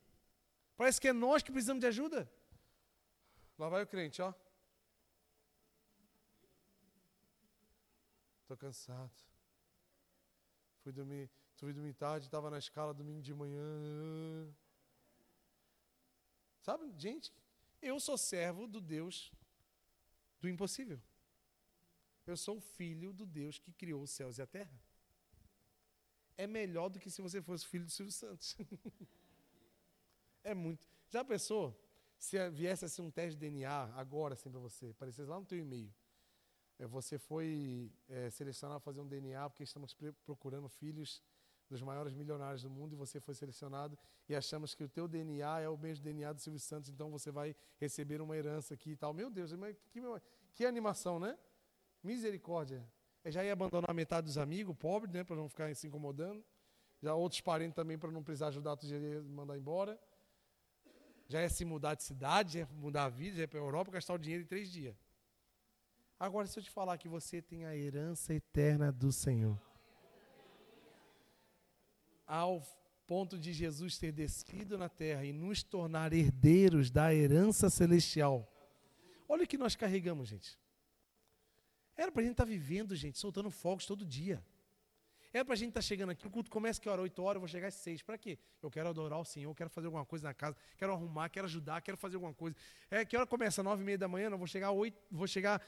Parece 0.76 1.00
que 1.00 1.08
é 1.08 1.12
nós 1.12 1.42
que 1.42 1.50
precisamos 1.50 1.80
de 1.80 1.86
ajuda. 1.86 2.30
Lá 3.58 3.68
vai 3.68 3.82
o 3.82 3.86
crente, 3.86 4.20
ó. 4.20 4.34
Estou 8.42 8.56
cansado. 8.56 9.10
Fui 10.82 10.92
dormir, 10.92 11.30
fui 11.56 11.72
dormir 11.72 11.94
tarde, 11.94 12.26
estava 12.26 12.50
na 12.50 12.58
escala 12.58 12.94
domingo 12.94 13.22
de 13.22 13.34
manhã. 13.34 14.54
Sabe, 16.60 16.92
gente, 16.98 17.32
eu 17.80 17.98
sou 17.98 18.18
servo 18.18 18.66
do 18.66 18.80
Deus 18.80 19.32
do 20.40 20.48
impossível. 20.48 21.00
Eu 22.26 22.36
sou 22.36 22.60
filho 22.60 23.12
do 23.12 23.24
Deus 23.24 23.58
que 23.58 23.72
criou 23.72 24.02
os 24.02 24.10
céus 24.10 24.38
e 24.38 24.42
a 24.42 24.46
terra. 24.46 24.80
É 26.36 26.46
melhor 26.46 26.88
do 26.88 26.98
que 27.00 27.10
se 27.10 27.22
você 27.22 27.40
fosse 27.40 27.66
filho 27.66 27.84
do 27.84 27.90
Silvio 27.90 28.12
Santos. 28.12 28.56
é 30.46 30.54
muito. 30.54 30.88
Já 31.08 31.24
pensou? 31.24 31.78
Se 32.18 32.38
viesse 32.50 32.84
assim 32.84 33.02
um 33.02 33.10
teste 33.10 33.38
de 33.38 33.40
DNA 33.40 33.92
agora 33.94 34.34
assim 34.34 34.50
para 34.50 34.60
você, 34.60 34.90
aparecesse 34.90 35.28
lá 35.28 35.38
no 35.38 35.44
teu 35.44 35.58
e-mail. 35.58 35.92
É, 36.78 36.86
você 36.86 37.18
foi 37.18 37.92
é, 38.08 38.30
selecionado 38.30 38.78
a 38.78 38.80
fazer 38.80 39.00
um 39.00 39.06
DNA 39.06 39.48
porque 39.50 39.64
estamos 39.64 39.94
procurando 40.24 40.68
filhos 40.68 41.22
dos 41.68 41.82
maiores 41.82 42.14
milionários 42.14 42.62
do 42.62 42.70
mundo 42.70 42.92
e 42.92 42.96
você 42.96 43.18
foi 43.20 43.34
selecionado 43.34 43.98
e 44.28 44.36
achamos 44.36 44.74
que 44.74 44.84
o 44.84 44.88
teu 44.88 45.08
DNA 45.08 45.60
é 45.60 45.68
o 45.68 45.76
mesmo 45.76 46.04
DNA 46.04 46.32
do 46.32 46.40
Silvio 46.40 46.60
Santos, 46.60 46.88
então 46.90 47.10
você 47.10 47.30
vai 47.30 47.56
receber 47.78 48.20
uma 48.20 48.36
herança 48.36 48.74
aqui 48.74 48.90
e 48.90 48.96
tal. 48.96 49.12
Meu 49.12 49.28
Deus, 49.28 49.50
que, 49.90 50.00
que 50.54 50.64
animação, 50.64 51.18
né? 51.18 51.36
Misericórdia. 52.02 52.86
Eu 53.24 53.32
já 53.32 53.44
ia 53.44 53.52
abandonar 53.52 53.92
metade 53.92 54.26
dos 54.26 54.38
amigos, 54.38 54.76
pobre, 54.76 55.10
né, 55.10 55.24
para 55.24 55.34
não 55.34 55.48
ficar 55.48 55.74
se 55.74 55.88
incomodando. 55.88 56.44
Já 57.02 57.14
outros 57.14 57.40
parentes 57.40 57.74
também 57.74 57.98
para 57.98 58.10
não 58.10 58.22
precisar 58.22 58.48
ajudar, 58.48 58.70
outros 58.70 58.88
já 58.88 58.96
ia 58.96 59.22
mandar 59.22 59.56
embora. 59.58 59.98
Já 61.28 61.42
ia 61.42 61.48
se 61.48 61.64
mudar 61.64 61.94
de 61.94 62.04
cidade, 62.04 62.54
já 62.54 62.58
ia 62.60 62.68
mudar 62.72 63.04
a 63.04 63.08
vida, 63.08 63.36
já 63.36 63.42
ia 63.42 63.48
para 63.48 63.58
a 63.58 63.62
Europa, 63.62 63.90
gastar 63.90 64.14
o 64.14 64.18
dinheiro 64.18 64.44
em 64.44 64.46
três 64.46 64.70
dias. 64.70 64.96
Agora, 66.18 66.46
se 66.46 66.58
eu 66.58 66.62
te 66.62 66.70
falar 66.70 66.96
que 66.96 67.08
você 67.08 67.42
tem 67.42 67.66
a 67.66 67.76
herança 67.76 68.32
eterna 68.32 68.90
do 68.90 69.12
Senhor, 69.12 69.60
ao 72.26 72.62
ponto 73.06 73.38
de 73.38 73.52
Jesus 73.52 73.98
ter 73.98 74.12
descido 74.12 74.78
na 74.78 74.88
terra 74.88 75.24
e 75.24 75.32
nos 75.32 75.62
tornar 75.62 76.12
herdeiros 76.12 76.90
da 76.90 77.14
herança 77.14 77.68
celestial, 77.68 78.50
olha 79.28 79.44
o 79.44 79.46
que 79.46 79.58
nós 79.58 79.76
carregamos, 79.76 80.28
gente. 80.28 80.58
Era 81.96 82.10
para 82.10 82.20
a 82.22 82.24
gente 82.24 82.32
estar 82.32 82.44
tá 82.44 82.50
vivendo, 82.50 82.94
gente, 82.94 83.18
soltando 83.18 83.50
fogos 83.50 83.86
todo 83.86 84.04
dia. 84.04 84.44
Era 85.36 85.44
para 85.44 85.52
a 85.52 85.56
gente 85.56 85.68
estar 85.68 85.80
tá 85.80 85.86
chegando 85.86 86.08
aqui, 86.08 86.26
o 86.26 86.30
culto 86.30 86.50
começa 86.50 86.80
que 86.80 86.88
hora? 86.88 87.02
8 87.02 87.22
horas, 87.22 87.34
eu 87.34 87.40
vou 87.40 87.48
chegar 87.48 87.68
às 87.68 87.74
6. 87.74 88.00
Para 88.00 88.16
quê? 88.16 88.38
Eu 88.62 88.70
quero 88.70 88.88
adorar 88.88 89.18
o 89.18 89.24
Senhor, 89.24 89.54
quero 89.54 89.68
fazer 89.68 89.86
alguma 89.86 90.06
coisa 90.06 90.26
na 90.26 90.32
casa, 90.32 90.56
quero 90.78 90.94
arrumar, 90.94 91.28
quero 91.28 91.46
ajudar, 91.46 91.82
quero 91.82 91.98
fazer 91.98 92.16
alguma 92.16 92.32
coisa. 92.32 92.56
É, 92.90 93.04
que 93.04 93.14
hora 93.14 93.26
começa? 93.26 93.62
9 93.62 93.82
e 93.82 93.84
meia 93.84 93.98
da 93.98 94.08
manhã, 94.08 94.30
não 94.30 94.38
vou 94.38 94.46
chegar 94.46 94.70
8, 94.70 94.98
vou 95.10 95.26
chegar 95.26 95.60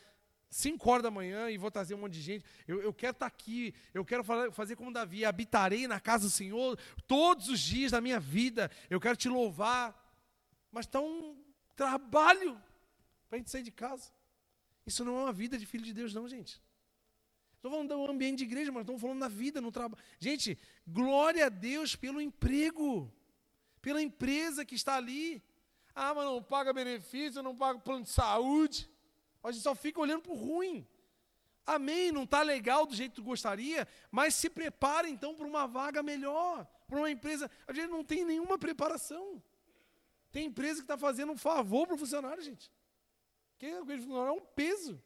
5 0.49 0.91
horas 0.91 1.03
da 1.03 1.11
manhã 1.11 1.51
e 1.51 1.59
vou 1.59 1.71
trazer 1.71 1.95
um 1.95 1.99
monte 1.99 2.14
de 2.14 2.23
gente. 2.23 2.47
Eu, 2.66 2.81
eu 2.81 2.95
quero 2.95 3.12
estar 3.12 3.27
tá 3.29 3.35
aqui, 3.35 3.75
eu 3.93 4.07
quero 4.07 4.25
fazer 4.53 4.75
como 4.75 4.91
Davi, 4.91 5.23
habitarei 5.27 5.87
na 5.87 6.01
casa 6.01 6.25
do 6.25 6.31
Senhor 6.31 6.79
todos 7.07 7.51
os 7.51 7.61
dias 7.61 7.91
da 7.91 8.01
minha 8.01 8.19
vida. 8.19 8.71
Eu 8.89 8.99
quero 8.99 9.19
te 9.19 9.29
louvar. 9.29 9.95
Mas 10.73 10.87
está 10.87 10.99
um 10.99 11.45
trabalho 11.77 12.59
para 13.29 13.37
a 13.37 13.39
gente 13.39 13.51
sair 13.51 13.64
de 13.64 13.71
casa. 13.71 14.11
Isso 14.87 15.05
não 15.05 15.19
é 15.19 15.23
uma 15.25 15.33
vida 15.35 15.59
de 15.59 15.66
filho 15.66 15.85
de 15.85 15.93
Deus, 15.93 16.14
não, 16.14 16.27
gente. 16.27 16.59
Estou 17.59 17.73
falando 17.73 17.89
do 17.89 18.09
ambiente 18.09 18.39
de 18.39 18.45
igreja, 18.45 18.71
mas 18.71 18.83
estamos 18.83 19.03
falando 19.03 19.19
da 19.19 19.27
vida, 19.27 19.61
no 19.61 19.73
trabalho. 19.73 20.01
Gente, 20.21 20.57
glória 20.87 21.47
a 21.47 21.49
Deus 21.49 21.97
pelo 21.97 22.21
emprego, 22.21 23.13
pela 23.83 24.01
empresa 24.01 24.65
que 24.65 24.77
está 24.77 24.95
ali. 24.95 25.43
Ah, 25.93 26.15
mas 26.15 26.25
não 26.25 26.41
paga 26.41 26.73
benefício, 26.73 27.43
não 27.43 27.57
paga 27.57 27.81
plano 27.81 28.05
de 28.05 28.11
saúde. 28.11 28.89
A 29.43 29.51
gente 29.51 29.63
só 29.63 29.75
fica 29.75 30.01
olhando 30.01 30.23
para 30.23 30.33
o 30.33 30.37
ruim. 30.37 30.87
Amém, 31.67 32.13
não 32.13 32.23
está 32.23 32.43
legal 32.43 32.87
do 32.87 32.95
jeito 32.95 33.17
que 33.17 33.21
gostaria, 33.21 33.89
mas 34.09 34.37
se 34.37 34.49
prepara 34.49 35.09
então 35.09 35.35
para 35.35 35.47
uma 35.47 35.67
vaga 35.67 36.01
melhor, 36.01 36.65
para 36.87 36.99
uma 36.99 37.11
empresa. 37.11 37.51
A 37.67 37.73
gente 37.73 37.89
não 37.89 38.05
tem 38.05 38.25
nenhuma 38.25 38.57
preparação. 38.57 39.43
Tem 40.31 40.47
empresa 40.47 40.77
que 40.77 40.85
está 40.85 40.97
fazendo 40.97 41.33
um 41.33 41.37
favor 41.37 41.89
para 41.89 41.97
o 41.97 41.99
funcionário, 41.99 42.41
gente. 42.41 42.71
Que 43.59 43.67
o 43.81 43.85
funcionário 43.85 44.29
é 44.29 44.33
um 44.33 44.41
peso. 44.41 45.03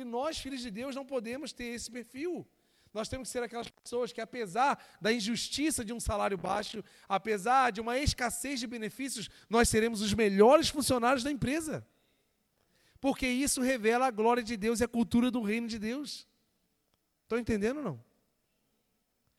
E 0.00 0.04
nós, 0.04 0.38
filhos 0.38 0.60
de 0.60 0.70
Deus, 0.70 0.94
não 0.94 1.04
podemos 1.04 1.52
ter 1.52 1.64
esse 1.64 1.90
perfil. 1.90 2.46
Nós 2.92 3.08
temos 3.08 3.28
que 3.28 3.32
ser 3.32 3.42
aquelas 3.42 3.68
pessoas 3.68 4.12
que, 4.12 4.20
apesar 4.20 4.82
da 5.00 5.12
injustiça 5.12 5.84
de 5.84 5.92
um 5.92 6.00
salário 6.00 6.38
baixo, 6.38 6.82
apesar 7.08 7.70
de 7.70 7.80
uma 7.80 7.98
escassez 7.98 8.60
de 8.60 8.66
benefícios, 8.66 9.28
nós 9.48 9.68
seremos 9.68 10.00
os 10.00 10.14
melhores 10.14 10.68
funcionários 10.68 11.22
da 11.22 11.30
empresa 11.30 11.86
porque 13.00 13.26
isso 13.26 13.60
revela 13.60 14.06
a 14.06 14.10
glória 14.10 14.42
de 14.42 14.56
Deus 14.56 14.80
e 14.80 14.84
a 14.84 14.88
cultura 14.88 15.30
do 15.30 15.42
reino 15.42 15.68
de 15.68 15.78
Deus. 15.78 16.26
Estão 17.22 17.38
entendendo 17.38 17.78
ou 17.78 17.82
não? 17.82 18.04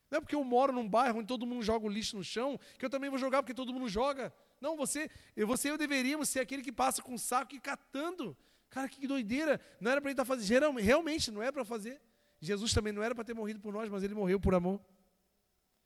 Não 0.10 0.18
é 0.18 0.22
porque 0.22 0.36
eu 0.36 0.43
moro 0.43 0.74
num 0.74 0.88
bairro 0.88 1.20
onde 1.20 1.28
todo 1.28 1.45
mundo 1.45 1.62
joga 1.62 1.86
o 1.86 1.89
lixo 1.89 2.18
no 2.18 2.24
chão, 2.24 2.60
que 2.78 2.86
eu 2.86 2.89
também 2.89 3.10
vou 3.10 3.20
jogar 3.20 3.43
porque 3.43 3.53
todo 3.53 3.74
mundo 3.74 3.88
joga. 3.88 4.34
Não, 4.60 4.76
você, 4.76 5.10
você 5.45 5.68
e 5.68 5.72
eu 5.72 5.78
deveríamos 5.78 6.30
ser 6.30 6.39
aquele 6.39 6.64
que 6.64 6.72
passa 6.72 7.01
com 7.01 7.14
um 7.14 7.18
saco 7.18 7.53
e 7.53 7.60
catando. 7.60 8.36
Cara, 8.70 8.88
que 8.88 9.07
doideira. 9.07 9.59
Não 9.80 9.91
era 9.91 10.01
para 10.01 10.09
ele 10.09 10.13
estar 10.13 10.24
tá 10.24 10.28
fazendo. 10.28 10.72
Realmente, 10.78 11.32
não 11.32 11.41
é 11.41 11.51
para 11.51 11.65
fazer. 11.65 12.01
Jesus 12.39 12.74
também 12.74 12.93
não 12.93 13.03
era 13.03 13.13
para 13.13 13.24
ter 13.24 13.34
morrido 13.34 13.59
por 13.59 13.74
nós, 13.74 13.89
mas 13.89 14.03
ele 14.03 14.13
morreu 14.13 14.39
por 14.39 14.53
amor. 14.53 14.80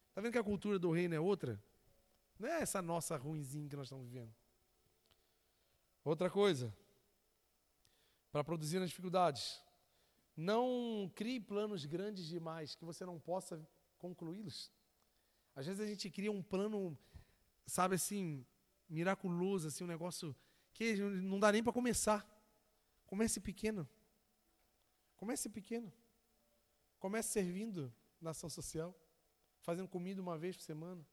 Está 0.10 0.22
vendo 0.22 0.32
que 0.32 0.38
a 0.38 0.44
cultura 0.44 0.78
do 0.78 0.92
reino 0.92 1.16
é 1.16 1.20
outra? 1.20 1.62
Não 2.38 2.48
é 2.48 2.62
essa 2.62 2.82
nossa 2.82 3.18
ruinzinha 3.18 3.68
que 3.68 3.76
nós 3.76 3.88
estamos 3.88 4.06
vivendo. 4.06 4.34
Outra 6.04 6.30
coisa 6.30 6.76
para 8.34 8.44
produzir 8.44 8.80
nas 8.80 8.90
dificuldades. 8.90 9.62
Não 10.36 11.12
crie 11.14 11.40
planos 11.40 11.86
grandes 11.86 12.26
demais 12.26 12.74
que 12.74 12.84
você 12.84 13.06
não 13.06 13.20
possa 13.20 13.62
concluí-los. 14.00 14.72
Às 15.56 15.68
vezes 15.68 15.80
a 15.80 15.86
gente 15.86 16.10
cria 16.10 16.32
um 16.32 16.42
plano, 16.42 16.98
sabe 17.68 17.94
assim, 17.94 18.44
miraculoso, 18.90 19.68
assim, 19.68 19.84
um 19.84 19.88
negócio 19.88 20.36
que 20.74 20.96
não 20.96 21.40
dá 21.40 21.52
nem 21.52 21.64
para 21.64 21.72
começar. 21.72 22.28
Comece 23.14 23.40
pequeno. 23.40 23.88
Comece 25.16 25.48
pequeno. 25.48 25.94
Comece 26.98 27.30
servindo 27.30 27.94
na 28.20 28.32
ação 28.32 28.50
social, 28.50 28.92
fazendo 29.62 29.88
comida 29.88 30.20
uma 30.20 30.36
vez 30.36 30.58
por 30.58 30.64
semana. 30.64 31.06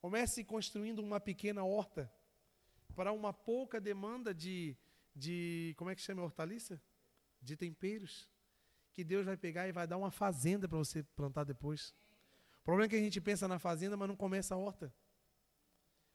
Comece 0.00 0.42
construindo 0.42 0.98
uma 0.98 1.20
pequena 1.20 1.62
horta 1.62 2.12
para 2.96 3.12
uma 3.12 3.32
pouca 3.32 3.80
demanda 3.80 4.34
de 4.34 4.76
de 5.14 5.74
como 5.76 5.90
é 5.90 5.94
que 5.94 6.02
chama 6.02 6.22
a 6.22 6.24
hortaliça? 6.24 6.82
De 7.40 7.56
temperos. 7.56 8.28
Que 8.92 9.04
Deus 9.04 9.24
vai 9.24 9.36
pegar 9.36 9.68
e 9.68 9.72
vai 9.72 9.86
dar 9.86 9.98
uma 9.98 10.10
fazenda 10.10 10.68
para 10.68 10.78
você 10.78 11.04
plantar 11.04 11.44
depois. 11.44 11.94
O 12.62 12.64
problema 12.64 12.86
é 12.86 12.88
que 12.88 12.96
a 12.96 13.00
gente 13.00 13.20
pensa 13.20 13.46
na 13.46 13.60
fazenda, 13.60 13.96
mas 13.96 14.08
não 14.08 14.16
começa 14.16 14.56
a 14.56 14.58
horta. 14.58 14.92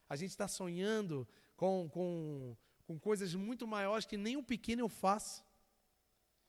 A 0.06 0.16
gente 0.16 0.32
está 0.32 0.46
sonhando 0.46 1.26
com, 1.56 1.88
com, 1.88 2.54
com 2.88 2.98
coisas 2.98 3.34
muito 3.34 3.64
maiores 3.74 4.04
que 4.04 4.16
nem 4.16 4.36
o 4.36 4.42
pequeno 4.42 4.82
eu 4.82 4.88
faço. 4.88 5.44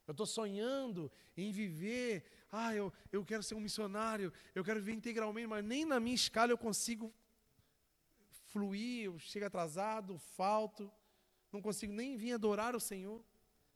Eu 0.08 0.14
estou 0.14 0.26
sonhando 0.26 1.12
em 1.38 1.52
viver. 1.52 2.24
Ah, 2.52 2.74
eu, 2.74 2.92
eu 3.12 3.24
quero 3.24 3.44
ser 3.44 3.54
um 3.54 3.60
missionário, 3.60 4.34
eu 4.56 4.64
quero 4.64 4.80
viver 4.80 4.98
integralmente, 4.98 5.46
mas 5.54 5.64
nem 5.64 5.86
na 5.86 6.00
minha 6.00 6.16
escala 6.16 6.52
eu 6.52 6.58
consigo 6.58 7.14
fluir, 8.52 9.06
eu 9.06 9.20
chego 9.20 9.46
atrasado, 9.46 10.18
falto 10.18 10.92
não 11.52 11.62
consigo 11.62 11.94
nem 11.94 12.16
vir 12.16 12.34
adorar 12.34 12.76
o 12.76 12.80
Senhor. 12.80 13.24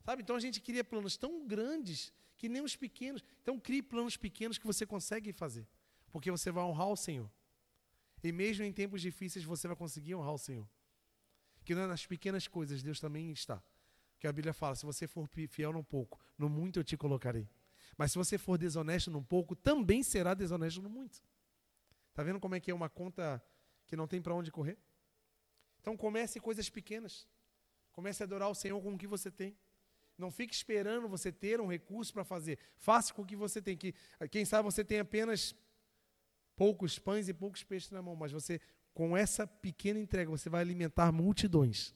Sabe? 0.00 0.22
Então 0.22 0.36
a 0.36 0.40
gente 0.40 0.60
cria 0.60 0.84
planos 0.84 1.16
tão 1.16 1.46
grandes 1.46 2.12
que 2.36 2.48
nem 2.48 2.62
os 2.62 2.76
pequenos. 2.76 3.22
Então 3.42 3.58
crie 3.58 3.82
planos 3.82 4.16
pequenos 4.16 4.58
que 4.58 4.66
você 4.66 4.86
consegue 4.86 5.32
fazer, 5.32 5.66
porque 6.10 6.30
você 6.30 6.50
vai 6.50 6.64
honrar 6.64 6.88
o 6.88 6.96
Senhor. 6.96 7.30
E 8.22 8.32
mesmo 8.32 8.64
em 8.64 8.72
tempos 8.72 9.02
difíceis 9.02 9.44
você 9.44 9.66
vai 9.66 9.76
conseguir 9.76 10.14
honrar 10.14 10.34
o 10.34 10.38
Senhor. 10.38 10.68
Que 11.64 11.74
nas 11.74 12.06
pequenas 12.06 12.46
coisas 12.46 12.82
Deus 12.82 13.00
também 13.00 13.30
está. 13.30 13.62
Que 14.18 14.26
a 14.26 14.32
Bíblia 14.32 14.52
fala: 14.52 14.74
se 14.74 14.84
você 14.84 15.06
for 15.06 15.26
fiel 15.26 15.72
no 15.72 15.82
pouco, 15.82 16.20
no 16.38 16.48
muito 16.48 16.78
eu 16.78 16.84
te 16.84 16.96
colocarei. 16.96 17.48
Mas 17.96 18.12
se 18.12 18.18
você 18.18 18.36
for 18.38 18.58
desonesto 18.58 19.10
no 19.10 19.22
pouco, 19.22 19.54
também 19.54 20.02
será 20.02 20.34
desonesto 20.34 20.82
no 20.82 20.90
muito. 20.90 21.22
Está 22.10 22.22
vendo 22.22 22.40
como 22.40 22.54
é 22.54 22.60
que 22.60 22.70
é 22.70 22.74
uma 22.74 22.88
conta 22.88 23.42
que 23.86 23.96
não 23.96 24.06
tem 24.06 24.20
para 24.20 24.34
onde 24.34 24.50
correr? 24.50 24.78
Então 25.80 25.96
comece 25.96 26.40
coisas 26.40 26.68
pequenas. 26.68 27.28
Comece 27.92 28.22
a 28.22 28.26
adorar 28.26 28.48
o 28.48 28.54
Senhor 28.54 28.80
com 28.82 28.94
o 28.94 28.98
que 28.98 29.06
você 29.06 29.30
tem. 29.30 29.56
Não 30.16 30.30
fique 30.30 30.54
esperando 30.54 31.08
você 31.08 31.32
ter 31.32 31.60
um 31.60 31.66
recurso 31.66 32.12
para 32.12 32.24
fazer. 32.24 32.58
Faça 32.76 33.12
com 33.12 33.22
o 33.22 33.26
que 33.26 33.36
você 33.36 33.60
tem. 33.60 33.76
Que, 33.76 33.94
quem 34.30 34.44
sabe 34.44 34.64
você 34.64 34.84
tem 34.84 35.00
apenas 35.00 35.54
poucos 36.56 36.98
pães 36.98 37.28
e 37.28 37.34
poucos 37.34 37.62
peixes 37.64 37.90
na 37.90 38.00
mão, 38.00 38.14
mas 38.14 38.32
você, 38.32 38.60
com 38.94 39.16
essa 39.16 39.46
pequena 39.46 39.98
entrega, 39.98 40.30
você 40.30 40.48
vai 40.48 40.60
alimentar 40.60 41.10
multidões. 41.10 41.92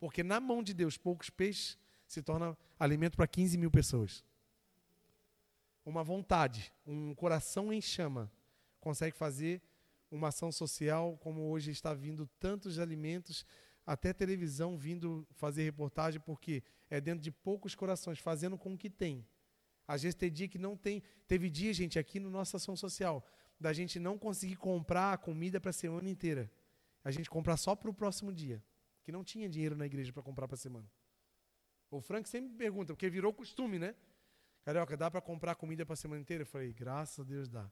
Porque 0.00 0.22
na 0.22 0.40
mão 0.40 0.62
de 0.62 0.72
Deus, 0.72 0.96
poucos 0.96 1.30
peixes 1.30 1.78
se 2.06 2.22
torna 2.22 2.56
alimento 2.78 3.16
para 3.16 3.26
15 3.26 3.58
mil 3.58 3.70
pessoas. 3.70 4.24
Uma 5.84 6.02
vontade, 6.02 6.72
um 6.86 7.14
coração 7.14 7.70
em 7.70 7.80
chama, 7.80 8.32
consegue 8.80 9.16
fazer 9.16 9.60
uma 10.10 10.28
ação 10.28 10.50
social, 10.50 11.18
como 11.18 11.50
hoje 11.50 11.70
está 11.70 11.92
vindo 11.92 12.26
tantos 12.38 12.78
alimentos, 12.78 13.44
até 13.86 14.12
televisão 14.12 14.78
vindo 14.78 15.26
fazer 15.32 15.64
reportagem, 15.64 16.20
porque 16.20 16.62
é 16.88 17.00
dentro 17.00 17.22
de 17.22 17.30
poucos 17.30 17.74
corações, 17.74 18.18
fazendo 18.18 18.56
com 18.56 18.72
o 18.72 18.78
que 18.78 18.88
tem. 18.88 19.26
Às 19.86 20.02
vezes 20.02 20.14
tem 20.14 20.32
dia 20.32 20.48
que 20.48 20.58
não 20.58 20.76
tem. 20.76 21.02
Teve 21.26 21.50
dia, 21.50 21.72
gente, 21.74 21.98
aqui 21.98 22.18
no 22.18 22.30
nossa 22.30 22.56
ação 22.56 22.74
social, 22.74 23.22
da 23.58 23.72
gente 23.72 23.98
não 23.98 24.18
conseguir 24.18 24.56
comprar 24.56 25.16
comida 25.18 25.60
para 25.60 25.70
a 25.70 25.72
semana 25.72 26.08
inteira. 26.08 26.50
A 27.04 27.10
gente 27.10 27.28
comprar 27.28 27.56
só 27.56 27.74
para 27.76 27.90
o 27.90 27.94
próximo 27.94 28.32
dia. 28.32 28.62
Que 29.02 29.12
não 29.12 29.22
tinha 29.22 29.48
dinheiro 29.48 29.76
na 29.76 29.86
igreja 29.86 30.12
para 30.12 30.22
comprar 30.22 30.48
para 30.48 30.54
a 30.54 30.58
semana. 30.58 30.90
O 31.90 32.00
Frank 32.00 32.28
sempre 32.28 32.50
me 32.50 32.56
pergunta, 32.56 32.92
porque 32.92 33.08
virou 33.08 33.32
costume, 33.32 33.78
né? 33.78 33.94
Carioca, 34.64 34.96
dá 34.96 35.10
para 35.10 35.20
comprar 35.20 35.54
comida 35.54 35.84
para 35.84 35.92
a 35.92 35.96
semana 35.96 36.20
inteira? 36.20 36.42
Eu 36.42 36.46
falei, 36.46 36.72
graças 36.72 37.20
a 37.20 37.22
Deus 37.22 37.48
dá. 37.48 37.70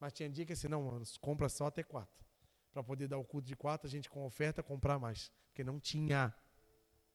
Mas 0.00 0.12
tinha 0.12 0.28
dia 0.28 0.44
que 0.44 0.52
assim, 0.52 0.68
não, 0.68 0.82
mano, 0.82 1.04
compra 1.20 1.48
só 1.48 1.66
até 1.66 1.82
quatro. 1.82 2.24
Para 2.72 2.82
poder 2.82 3.08
dar 3.08 3.18
o 3.18 3.24
culto 3.24 3.46
de 3.46 3.56
quatro, 3.56 3.86
a 3.86 3.90
gente 3.90 4.10
com 4.10 4.24
oferta 4.24 4.62
comprar 4.62 4.98
mais. 4.98 5.30
Porque 5.48 5.64
não 5.64 5.80
tinha. 5.80 6.34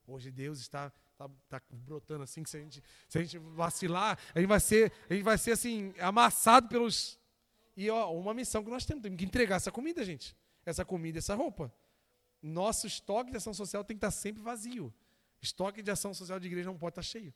Hoje 0.08 0.32
Deus 0.32 0.60
está, 0.60 0.92
está, 1.12 1.30
está 1.44 1.62
brotando 1.72 2.24
assim, 2.24 2.44
que 2.44 2.50
se 2.50 2.58
a, 2.58 2.60
gente, 2.62 2.84
se 3.08 3.18
a 3.18 3.22
gente 3.22 3.38
vacilar, 3.38 4.18
a 4.34 4.40
gente 4.40 4.50
vai 4.50 4.60
ser, 4.60 4.92
a 5.10 5.14
gente 5.14 5.24
vai 5.24 5.38
ser 5.38 5.52
assim, 5.52 5.94
amassado 6.00 6.68
pelos. 6.68 7.20
E 7.76 7.90
ó, 7.90 8.12
uma 8.14 8.34
missão 8.34 8.64
que 8.64 8.70
nós 8.70 8.86
temos, 8.86 9.02
temos 9.02 9.18
que 9.18 9.26
entregar 9.26 9.56
essa 9.56 9.72
comida, 9.72 10.04
gente. 10.04 10.36
Essa 10.66 10.86
comida, 10.86 11.18
essa 11.18 11.36
roupa. 11.36 11.74
Nosso 12.42 12.88
estoque 12.88 13.32
de 13.32 13.38
ação 13.38 13.54
social 13.54 13.84
tem 13.84 13.96
que 13.96 14.06
estar 14.06 14.12
sempre 14.12 14.42
vazio. 14.42 14.94
Estoque 15.42 15.82
de 15.82 15.92
ação 15.92 16.14
social 16.14 16.40
de 16.40 16.48
igreja 16.48 16.70
não 16.70 16.78
pode 16.78 16.92
estar 16.92 17.02
cheio. 17.02 17.34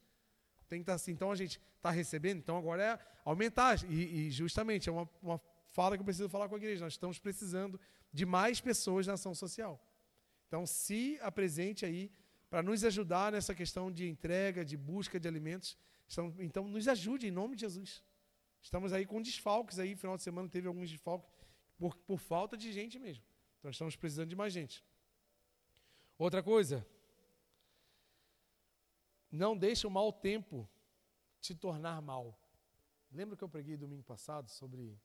Tem 0.70 0.80
que 0.80 0.84
estar 0.84 0.94
assim. 0.94 1.12
Então 1.12 1.32
a 1.32 1.36
gente 1.36 1.60
está 1.76 1.90
recebendo, 1.90 2.38
então 2.40 2.58
agora 2.58 2.84
é 2.84 3.00
aumentar. 3.24 3.84
E, 3.90 4.28
e 4.28 4.32
justamente 4.32 4.90
é 4.90 4.92
uma, 4.92 5.10
uma 5.22 5.42
fala 5.70 5.96
que 5.96 6.02
eu 6.02 6.06
preciso 6.06 6.30
falar 6.30 6.48
com 6.48 6.56
a 6.56 6.58
igreja. 6.58 6.84
Nós 6.84 6.94
estamos 6.94 7.20
precisando 7.20 7.80
de 8.14 8.26
mais 8.26 8.60
pessoas 8.62 9.08
na 9.08 9.14
ação 9.14 9.34
social. 9.34 9.82
Então 10.48 10.66
se 10.66 11.18
apresente 11.22 11.86
aí 11.86 12.12
para 12.50 12.64
nos 12.64 12.84
ajudar 12.84 13.32
nessa 13.32 13.54
questão 13.54 13.92
de 13.92 14.08
entrega, 14.08 14.64
de 14.64 14.78
busca 14.78 15.20
de 15.20 15.28
alimentos. 15.28 15.78
Então, 16.10 16.36
então 16.40 16.68
nos 16.68 16.88
ajude 16.88 17.28
em 17.28 17.32
nome 17.32 17.56
de 17.56 17.62
Jesus. 17.62 18.04
Estamos 18.68 18.92
aí 18.92 19.06
com 19.06 19.22
desfalques 19.22 19.80
aí, 19.80 19.96
final 19.96 20.18
de 20.18 20.24
semana 20.24 20.50
teve 20.50 20.68
alguns 20.68 20.90
desfalques 20.90 21.30
por, 21.78 21.96
por 22.00 22.20
falta 22.20 22.58
de 22.58 22.74
gente 22.74 23.00
mesmo. 23.00 23.24
Então 23.58 23.72
estamos 23.72 23.96
precisando 23.96 24.28
de 24.28 24.36
mais 24.36 24.52
gente. 24.52 24.84
Outra 26.18 26.44
coisa, 26.44 26.86
não 29.32 29.58
deixe 29.58 29.88
o 29.88 29.90
mau 29.90 30.12
tempo 30.12 30.70
te 31.40 31.56
tornar 31.56 32.02
mal. 32.02 32.38
Lembra 33.10 33.38
que 33.38 33.44
eu 33.46 33.48
preguei 33.48 33.78
domingo 33.78 34.04
passado 34.04 34.50
sobre 34.50 35.00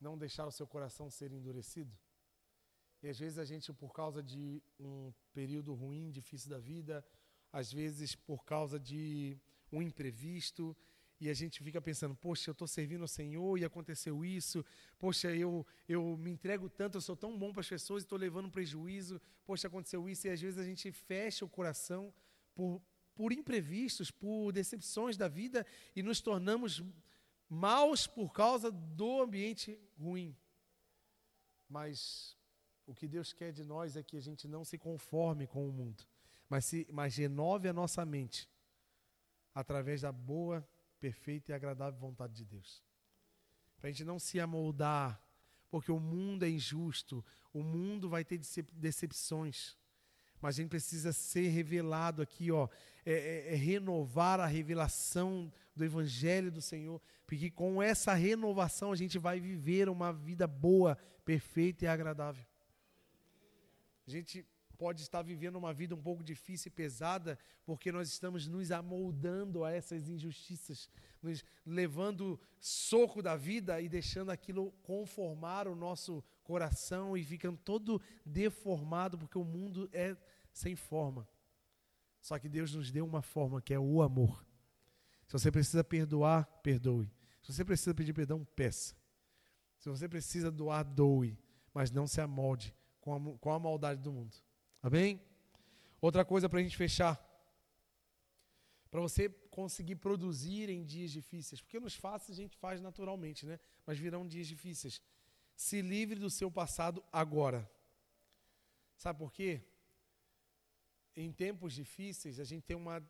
não 0.00 0.16
deixar 0.16 0.46
o 0.46 0.50
seu 0.50 0.66
coração 0.66 1.10
ser 1.10 1.30
endurecido? 1.30 1.94
E 3.02 3.08
às 3.10 3.18
vezes 3.18 3.38
a 3.38 3.44
gente, 3.44 3.70
por 3.70 3.92
causa 3.92 4.22
de 4.22 4.62
um 4.80 5.12
período 5.34 5.74
ruim, 5.74 6.10
difícil 6.10 6.48
da 6.48 6.58
vida, 6.58 7.04
às 7.52 7.70
vezes 7.70 8.14
por 8.14 8.46
causa 8.46 8.80
de 8.80 9.38
um 9.70 9.82
imprevisto, 9.82 10.74
e 11.20 11.28
a 11.28 11.34
gente 11.34 11.62
fica 11.62 11.80
pensando, 11.80 12.14
poxa, 12.14 12.50
eu 12.50 12.52
estou 12.52 12.68
servindo 12.68 13.02
ao 13.02 13.08
Senhor 13.08 13.58
e 13.58 13.64
aconteceu 13.64 14.24
isso, 14.24 14.64
poxa, 14.98 15.34
eu, 15.34 15.66
eu 15.88 16.16
me 16.16 16.30
entrego 16.30 16.68
tanto, 16.68 16.96
eu 16.96 17.00
sou 17.00 17.16
tão 17.16 17.36
bom 17.36 17.52
para 17.52 17.60
as 17.60 17.68
pessoas 17.68 18.02
e 18.02 18.06
estou 18.06 18.18
levando 18.18 18.50
prejuízo, 18.50 19.20
poxa, 19.44 19.66
aconteceu 19.66 20.08
isso, 20.08 20.26
e 20.26 20.30
às 20.30 20.40
vezes 20.40 20.58
a 20.58 20.64
gente 20.64 20.92
fecha 20.92 21.44
o 21.44 21.48
coração 21.48 22.14
por, 22.54 22.80
por 23.14 23.32
imprevistos, 23.32 24.10
por 24.12 24.52
decepções 24.52 25.16
da 25.16 25.26
vida 25.26 25.66
e 25.96 26.02
nos 26.02 26.20
tornamos 26.20 26.84
maus 27.48 28.06
por 28.06 28.32
causa 28.32 28.70
do 28.70 29.22
ambiente 29.22 29.76
ruim. 29.98 30.36
Mas 31.68 32.36
o 32.86 32.94
que 32.94 33.08
Deus 33.08 33.32
quer 33.32 33.52
de 33.52 33.64
nós 33.64 33.96
é 33.96 34.02
que 34.04 34.16
a 34.16 34.22
gente 34.22 34.46
não 34.46 34.64
se 34.64 34.78
conforme 34.78 35.48
com 35.48 35.68
o 35.68 35.72
mundo, 35.72 36.04
mas, 36.48 36.64
se, 36.64 36.86
mas 36.92 37.16
renove 37.16 37.68
a 37.68 37.72
nossa 37.72 38.04
mente 38.06 38.48
através 39.52 40.02
da 40.02 40.12
boa, 40.12 40.66
perfeita 41.00 41.52
e 41.52 41.54
agradável 41.54 41.98
vontade 41.98 42.34
de 42.34 42.44
Deus. 42.44 42.82
Para 43.78 43.88
a 43.88 43.92
gente 43.92 44.04
não 44.04 44.18
se 44.18 44.40
amoldar, 44.40 45.20
porque 45.70 45.92
o 45.92 46.00
mundo 46.00 46.44
é 46.44 46.48
injusto, 46.48 47.24
o 47.52 47.62
mundo 47.62 48.08
vai 48.08 48.24
ter 48.24 48.40
decepções. 48.72 49.76
Mas 50.40 50.54
a 50.54 50.62
gente 50.62 50.70
precisa 50.70 51.12
ser 51.12 51.48
revelado 51.48 52.22
aqui, 52.22 52.50
ó, 52.50 52.68
é, 53.04 53.12
é, 53.12 53.54
é 53.54 53.56
renovar 53.56 54.38
a 54.40 54.46
revelação 54.46 55.52
do 55.74 55.84
Evangelho 55.84 56.50
do 56.50 56.62
Senhor, 56.62 57.00
porque 57.26 57.50
com 57.50 57.82
essa 57.82 58.14
renovação 58.14 58.92
a 58.92 58.96
gente 58.96 59.18
vai 59.18 59.40
viver 59.40 59.88
uma 59.88 60.12
vida 60.12 60.46
boa, 60.46 60.96
perfeita 61.24 61.84
e 61.84 61.88
agradável. 61.88 62.44
A 64.06 64.10
gente 64.10 64.46
pode 64.78 65.02
estar 65.02 65.22
vivendo 65.22 65.56
uma 65.56 65.74
vida 65.74 65.94
um 65.94 66.00
pouco 66.00 66.22
difícil 66.22 66.68
e 66.68 66.72
pesada, 66.72 67.36
porque 67.66 67.90
nós 67.90 68.08
estamos 68.08 68.46
nos 68.46 68.70
amoldando 68.70 69.64
a 69.64 69.72
essas 69.72 70.08
injustiças, 70.08 70.88
nos 71.20 71.44
levando 71.66 72.40
soco 72.60 73.20
da 73.20 73.36
vida 73.36 73.80
e 73.80 73.88
deixando 73.88 74.30
aquilo 74.30 74.70
conformar 74.84 75.66
o 75.66 75.74
nosso 75.74 76.24
coração 76.44 77.16
e 77.16 77.24
ficando 77.24 77.58
todo 77.58 78.00
deformado, 78.24 79.18
porque 79.18 79.36
o 79.36 79.44
mundo 79.44 79.90
é 79.92 80.16
sem 80.52 80.76
forma. 80.76 81.28
Só 82.20 82.38
que 82.38 82.48
Deus 82.48 82.72
nos 82.72 82.90
deu 82.92 83.04
uma 83.04 83.20
forma 83.20 83.60
que 83.60 83.74
é 83.74 83.78
o 83.78 84.00
amor. 84.00 84.46
Se 85.26 85.32
você 85.32 85.50
precisa 85.50 85.82
perdoar, 85.82 86.44
perdoe. 86.62 87.12
Se 87.42 87.52
você 87.52 87.64
precisa 87.64 87.94
pedir 87.94 88.12
perdão, 88.12 88.46
peça. 88.56 88.94
Se 89.78 89.88
você 89.88 90.08
precisa 90.08 90.50
doar, 90.50 90.84
doe. 90.84 91.38
Mas 91.74 91.90
não 91.90 92.06
se 92.06 92.20
amolde 92.20 92.74
com 93.00 93.14
a, 93.14 93.38
com 93.38 93.52
a 93.52 93.58
maldade 93.58 94.00
do 94.00 94.12
mundo. 94.12 94.36
Amém? 94.82 95.20
Outra 96.00 96.24
coisa 96.24 96.48
para 96.48 96.60
a 96.60 96.62
gente 96.62 96.76
fechar. 96.76 97.18
Para 98.90 99.00
você 99.00 99.28
conseguir 99.50 99.96
produzir 99.96 100.70
em 100.70 100.84
dias 100.84 101.10
difíceis. 101.10 101.60
Porque 101.60 101.80
nos 101.80 101.94
fáceis 101.94 102.38
a 102.38 102.42
gente 102.42 102.56
faz 102.56 102.80
naturalmente, 102.80 103.44
né? 103.44 103.58
Mas 103.84 103.98
virão 103.98 104.26
dias 104.26 104.46
difíceis. 104.46 105.02
Se 105.54 105.82
livre 105.82 106.18
do 106.18 106.30
seu 106.30 106.50
passado 106.50 107.04
agora. 107.12 107.68
Sabe 108.96 109.18
por 109.18 109.32
quê? 109.32 109.60
Em 111.16 111.32
tempos 111.32 111.72
difíceis, 111.72 112.38
a 112.38 112.44
gente 112.44 112.62
tem 112.64 112.76
uma 112.76 113.02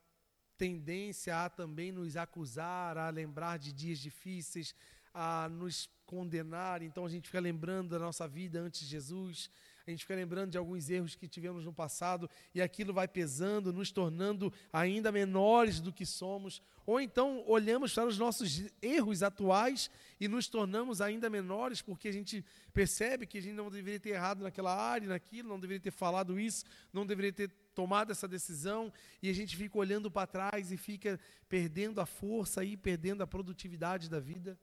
tendência 0.57 1.45
a 1.45 1.49
também 1.49 1.93
nos 1.93 2.17
acusar, 2.17 2.99
a 2.99 3.11
lembrar 3.11 3.59
de 3.59 3.73
dias 3.73 3.99
difíceis, 3.99 4.75
a 5.13 5.49
nos 5.49 5.89
condenar. 6.05 6.83
Então 6.83 7.05
a 7.05 7.09
gente 7.09 7.29
fica 7.29 7.41
lembrando 7.41 7.91
da 7.91 7.99
nossa 7.99 8.27
vida 8.27 8.59
antes 8.61 8.81
de 8.81 8.87
Jesus, 8.87 9.51
a 9.89 9.91
gente 9.91 10.03
fica 10.03 10.15
lembrando 10.15 10.51
de 10.51 10.59
alguns 10.59 10.91
erros 10.91 11.15
que 11.15 11.27
tivemos 11.27 11.65
no 11.65 11.73
passado 11.73 12.29
e 12.55 12.61
aquilo 12.61 12.93
vai 12.93 13.09
pesando, 13.09 13.73
nos 13.73 13.91
tornando 13.91 14.53
ainda 14.71 15.11
menores 15.11 15.81
do 15.81 15.91
que 15.93 16.05
somos. 16.05 16.61
Ou 16.85 17.01
então 17.01 17.43
olhamos 17.47 17.95
para 17.95 18.07
os 18.07 18.19
nossos 18.19 18.65
erros 18.83 19.23
atuais 19.23 19.91
e 20.21 20.29
nos 20.29 20.47
tornamos 20.47 21.01
ainda 21.01 21.31
menores 21.31 21.81
porque 21.81 22.09
a 22.09 22.13
gente 22.13 22.45
percebe 22.73 23.27
que 23.27 23.39
a 23.39 23.43
gente 23.43 23.55
não 23.55 23.71
deveria 23.71 23.99
ter 23.99 24.11
errado 24.11 24.43
naquela 24.43 24.75
área, 24.75 25.09
naquilo, 25.09 25.49
não 25.49 25.59
deveria 25.59 25.81
ter 25.81 25.91
falado 25.91 26.39
isso, 26.39 26.67
não 26.93 27.07
deveria 27.07 27.33
ter 27.33 27.51
tomado 27.75 28.13
essa 28.13 28.29
decisão 28.29 28.93
e 29.23 29.31
a 29.31 29.33
gente 29.33 29.57
fica 29.57 29.79
olhando 29.79 30.11
para 30.11 30.27
trás 30.27 30.71
e 30.71 30.77
fica 30.77 31.19
perdendo 31.49 31.99
a 31.99 32.05
força 32.05 32.63
e 32.63 32.77
perdendo 32.77 33.23
a 33.23 33.27
produtividade 33.27 34.11
da 34.11 34.21
vida. 34.21 34.59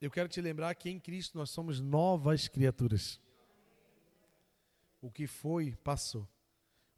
Eu 0.00 0.10
quero 0.10 0.28
te 0.28 0.40
lembrar 0.40 0.74
que 0.74 0.90
em 0.90 1.00
Cristo 1.00 1.38
nós 1.38 1.50
somos 1.50 1.80
novas 1.80 2.48
criaturas. 2.48 3.20
O 5.00 5.10
que 5.10 5.26
foi, 5.26 5.74
passou. 5.76 6.28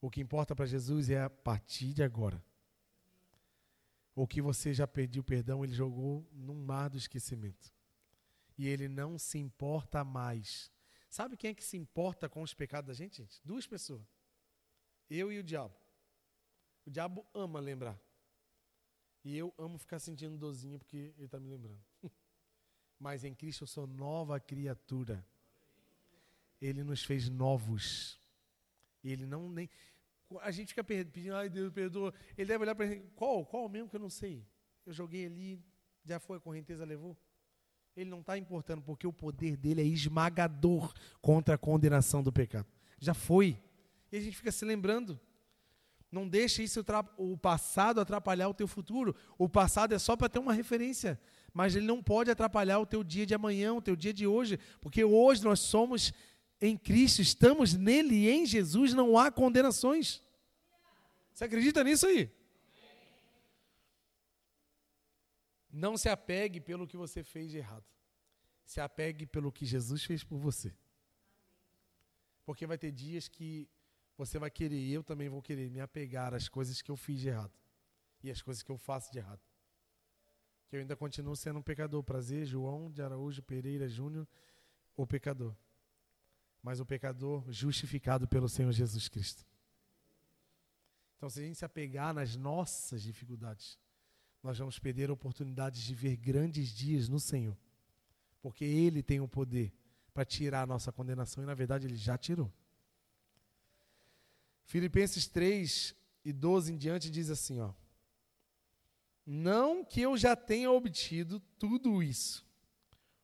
O 0.01 0.11
que 0.11 0.20
importa 0.20 0.55
para 0.55 0.66
Jesus 0.66 1.11
é 1.11 1.22
a 1.22 1.30
partir 1.30 1.92
de 1.92 2.03
agora. 2.03 2.42
O 4.14 4.26
que 4.26 4.42
você 4.42 4.74
já 4.74 4.86
pediu 4.86 5.22
perdão, 5.22 5.64
ele 5.64 5.72
jogou 5.72 6.28
num 6.32 6.64
mar 6.64 6.88
do 6.88 6.96
esquecimento. 6.96 7.72
E 8.57 8.66
ele 8.66 8.88
não 8.88 9.16
se 9.16 9.38
importa 9.38 10.03
mais. 10.03 10.72
Sabe 11.09 11.36
quem 11.36 11.51
é 11.51 11.55
que 11.55 11.62
se 11.64 11.76
importa 11.76 12.28
com 12.28 12.42
os 12.42 12.53
pecados 12.53 12.88
da 12.88 12.94
gente, 12.94 13.18
gente? 13.18 13.40
Duas 13.44 13.66
pessoas. 13.66 14.03
Eu 15.09 15.32
e 15.32 15.38
o 15.38 15.44
diabo. 15.44 15.74
O 16.84 16.90
diabo 16.90 17.24
ama 17.32 17.61
lembrar. 17.61 17.99
E 19.24 19.36
eu 19.36 19.55
amo 19.57 19.78
ficar 19.78 20.01
sentindo 20.01 20.36
dozinho 20.36 20.78
porque 20.78 21.14
ele 21.16 21.26
está 21.26 21.38
me 21.38 21.49
lembrando. 21.49 21.80
mas 22.99 23.24
em 23.24 23.34
Cristo 23.34 23.64
eu 23.64 23.68
sou 23.68 23.86
nova 23.86 24.38
criatura. 24.40 25.24
Ele 26.61 26.82
nos 26.82 27.05
fez 27.05 27.28
novos. 27.28 28.20
Ele 29.05 29.26
não 29.26 29.49
nem 29.49 29.68
a 30.42 30.51
gente 30.51 30.68
fica 30.68 30.84
pedindo, 30.84 31.34
ai 31.34 31.49
Deus, 31.49 31.72
perdoa. 31.72 32.12
Ele 32.36 32.49
deve 32.49 32.62
olhar 32.62 32.74
para 32.74 32.86
gente, 32.86 33.07
qual, 33.16 33.44
qual 33.46 33.68
mesmo 33.68 33.88
que 33.88 33.96
eu 33.96 34.01
não 34.01 34.11
sei? 34.11 34.46
Eu 34.84 34.92
joguei 34.92 35.24
ali, 35.24 35.64
já 36.05 36.20
foi, 36.20 36.36
a 36.36 36.40
correnteza 36.40 36.84
levou. 36.84 37.16
Ele 37.96 38.11
não 38.11 38.20
está 38.20 38.36
importando, 38.36 38.82
porque 38.82 39.07
o 39.07 39.12
poder 39.12 39.57
dele 39.57 39.80
é 39.80 39.84
esmagador 39.84 40.92
contra 41.20 41.55
a 41.55 41.59
condenação 41.59 42.22
do 42.22 42.32
pecado. 42.32 42.66
já 42.99 43.14
foi. 43.14 43.59
E 44.12 44.16
a 44.16 44.20
gente 44.20 44.36
fica 44.36 44.53
se 44.53 44.64
lembrando. 44.64 45.18
Não 46.11 46.28
deixe 46.28 46.62
isso 46.62 46.82
o 47.16 47.36
passado 47.36 48.01
atrapalhar 48.01 48.49
o 48.49 48.55
teu 48.55 48.68
futuro. 48.68 49.14
O 49.36 49.49
passado 49.49 49.94
é 49.94 49.99
só 49.99 50.16
para 50.16 50.28
ter 50.28 50.38
uma 50.38 50.53
referência, 50.53 51.20
mas 51.59 51.75
ele 51.75 51.87
não 51.87 52.01
pode 52.01 52.31
atrapalhar 52.31 52.79
o 52.79 52.87
teu 52.87 53.03
dia 53.03 53.27
de 53.27 53.35
amanhã, 53.35 53.75
o 53.75 53.83
teu 53.83 53.97
dia 53.97 54.15
de 54.15 54.25
hoje, 54.25 54.61
porque 54.81 55.03
hoje 55.03 55.43
nós 55.43 55.59
somos 55.59 56.13
em 56.61 56.77
Cristo, 56.79 57.21
estamos 57.21 57.75
nele 57.75 58.15
e 58.15 58.31
em 58.31 58.47
Jesus 58.47 58.95
não 58.95 59.19
há 59.19 59.29
condenações. 59.29 60.23
Você 61.33 61.43
acredita 61.43 61.83
nisso 61.83 62.07
aí? 62.07 62.31
Não 65.69 65.97
se 65.97 66.09
apegue 66.09 66.61
pelo 66.61 66.87
que 66.87 66.97
você 66.97 67.25
fez 67.25 67.51
de 67.51 67.59
errado. 67.59 67.85
Se 68.65 68.81
apegue 68.81 69.27
pelo 69.27 69.51
que 69.51 69.67
Jesus 69.67 70.05
fez 70.05 70.23
por 70.23 70.39
você. 70.39 70.73
Porque 72.47 72.69
vai 72.69 72.79
ter 72.79 72.93
dias 72.93 73.27
que 73.27 73.69
você 74.17 74.39
vai 74.39 74.49
querer, 74.49 74.79
e 74.79 74.93
eu 74.93 75.03
também 75.03 75.29
vou 75.29 75.43
querer, 75.43 75.69
me 75.69 75.81
apegar 75.81 76.35
às 76.35 76.49
coisas 76.49 76.81
que 76.81 76.91
eu 76.93 76.97
fiz 76.97 77.19
de 77.19 77.31
errado. 77.31 77.53
E 78.23 78.31
às 78.31 78.41
coisas 78.41 78.63
que 78.63 78.71
eu 78.71 78.79
faço 78.79 79.11
de 79.11 79.19
errado. 79.19 79.47
Que 80.69 80.77
eu 80.77 80.81
ainda 80.81 80.95
continuo 80.95 81.35
sendo 81.35 81.59
um 81.59 81.62
pecador. 81.62 82.03
Prazer, 82.03 82.45
João 82.45 82.91
de 82.91 83.03
Araújo 83.03 83.43
Pereira 83.43 83.89
Júnior, 83.89 84.27
o 84.97 85.07
pecador. 85.07 85.55
Mas 86.62 86.81
o 86.81 86.87
pecador 86.87 87.45
justificado 87.51 88.29
pelo 88.29 88.49
Senhor 88.49 88.71
Jesus 88.73 89.09
Cristo. 89.09 89.47
Então, 91.16 91.29
se 91.29 91.41
a 91.41 91.43
gente 91.43 91.59
se 91.59 91.64
apegar 91.64 92.14
nas 92.14 92.37
nossas 92.37 93.03
dificuldades, 93.03 93.79
nós 94.43 94.59
vamos 94.59 94.79
perder 94.79 95.11
oportunidades 95.11 95.83
de 95.83 95.95
ver 95.95 96.16
grandes 96.16 96.69
dias 96.69 97.09
no 97.09 97.19
Senhor. 97.19 97.57
Porque 98.41 98.64
Ele 98.64 99.03
tem 99.03 99.21
o 99.21 99.27
poder 99.27 99.73
para 100.14 100.25
tirar 100.25 100.62
a 100.62 100.66
nossa 100.66 100.93
condenação 100.93 101.43
e, 101.43 101.47
na 101.47 101.55
verdade, 101.55 101.87
Ele 101.87 101.97
já 101.97 102.16
tirou. 102.16 102.53
Filipenses 104.64 105.27
3 105.27 105.95
e 106.25 106.33
12 106.33 106.73
em 106.73 106.77
diante 106.77 107.11
diz 107.11 107.31
assim, 107.31 107.59
ó: 107.61 107.73
Não 109.31 109.85
que 109.85 110.01
eu 110.01 110.16
já 110.16 110.35
tenha 110.35 110.70
obtido 110.70 111.39
tudo 111.59 112.03
isso, 112.03 112.47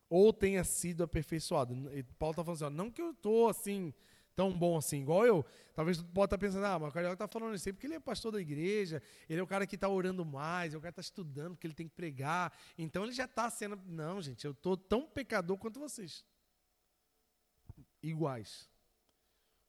ou 0.07 0.34
tenha 0.34 0.62
sido 0.62 1.02
aperfeiçoado. 1.02 1.74
Paulo 2.18 2.32
está 2.32 2.44
falando 2.44 2.57
assim, 2.57 2.64
ó, 2.64 2.68
não 2.68 2.90
que 2.90 3.00
eu 3.00 3.12
estou 3.12 3.48
assim, 3.48 3.90
tão 4.36 4.52
bom 4.52 4.76
assim, 4.76 5.00
igual 5.00 5.24
eu. 5.24 5.42
Talvez 5.74 5.96
tu 5.96 6.05
pode 6.05 6.26
estar 6.26 6.36
pensando, 6.36 6.66
ah, 6.66 6.78
mas 6.78 6.90
o 6.90 6.92
Carioca 6.92 7.14
está 7.14 7.26
falando 7.26 7.55
isso 7.55 7.66
aí 7.66 7.72
porque 7.72 7.86
ele 7.86 7.94
é 7.94 8.00
pastor 8.00 8.32
da 8.32 8.38
igreja, 8.38 9.02
ele 9.30 9.40
é 9.40 9.42
o 9.42 9.46
cara 9.46 9.66
que 9.66 9.76
está 9.76 9.88
orando 9.88 10.26
mais, 10.26 10.74
é 10.74 10.76
o 10.76 10.80
cara 10.82 10.92
que 10.92 11.00
está 11.00 11.09
estudando, 11.09 11.55
porque 11.55 11.66
ele 11.66 11.72
tem 11.72 11.88
que 11.88 11.94
pregar. 11.94 12.52
Então 12.76 13.05
ele 13.05 13.12
já 13.12 13.24
está 13.24 13.48
sendo. 13.48 13.80
Não, 13.86 14.20
gente, 14.20 14.44
eu 14.44 14.50
estou 14.50 14.76
tão 14.76 15.07
pecador 15.09 15.57
quanto 15.57 15.80
vocês. 15.80 16.22
Iguais. 18.02 18.68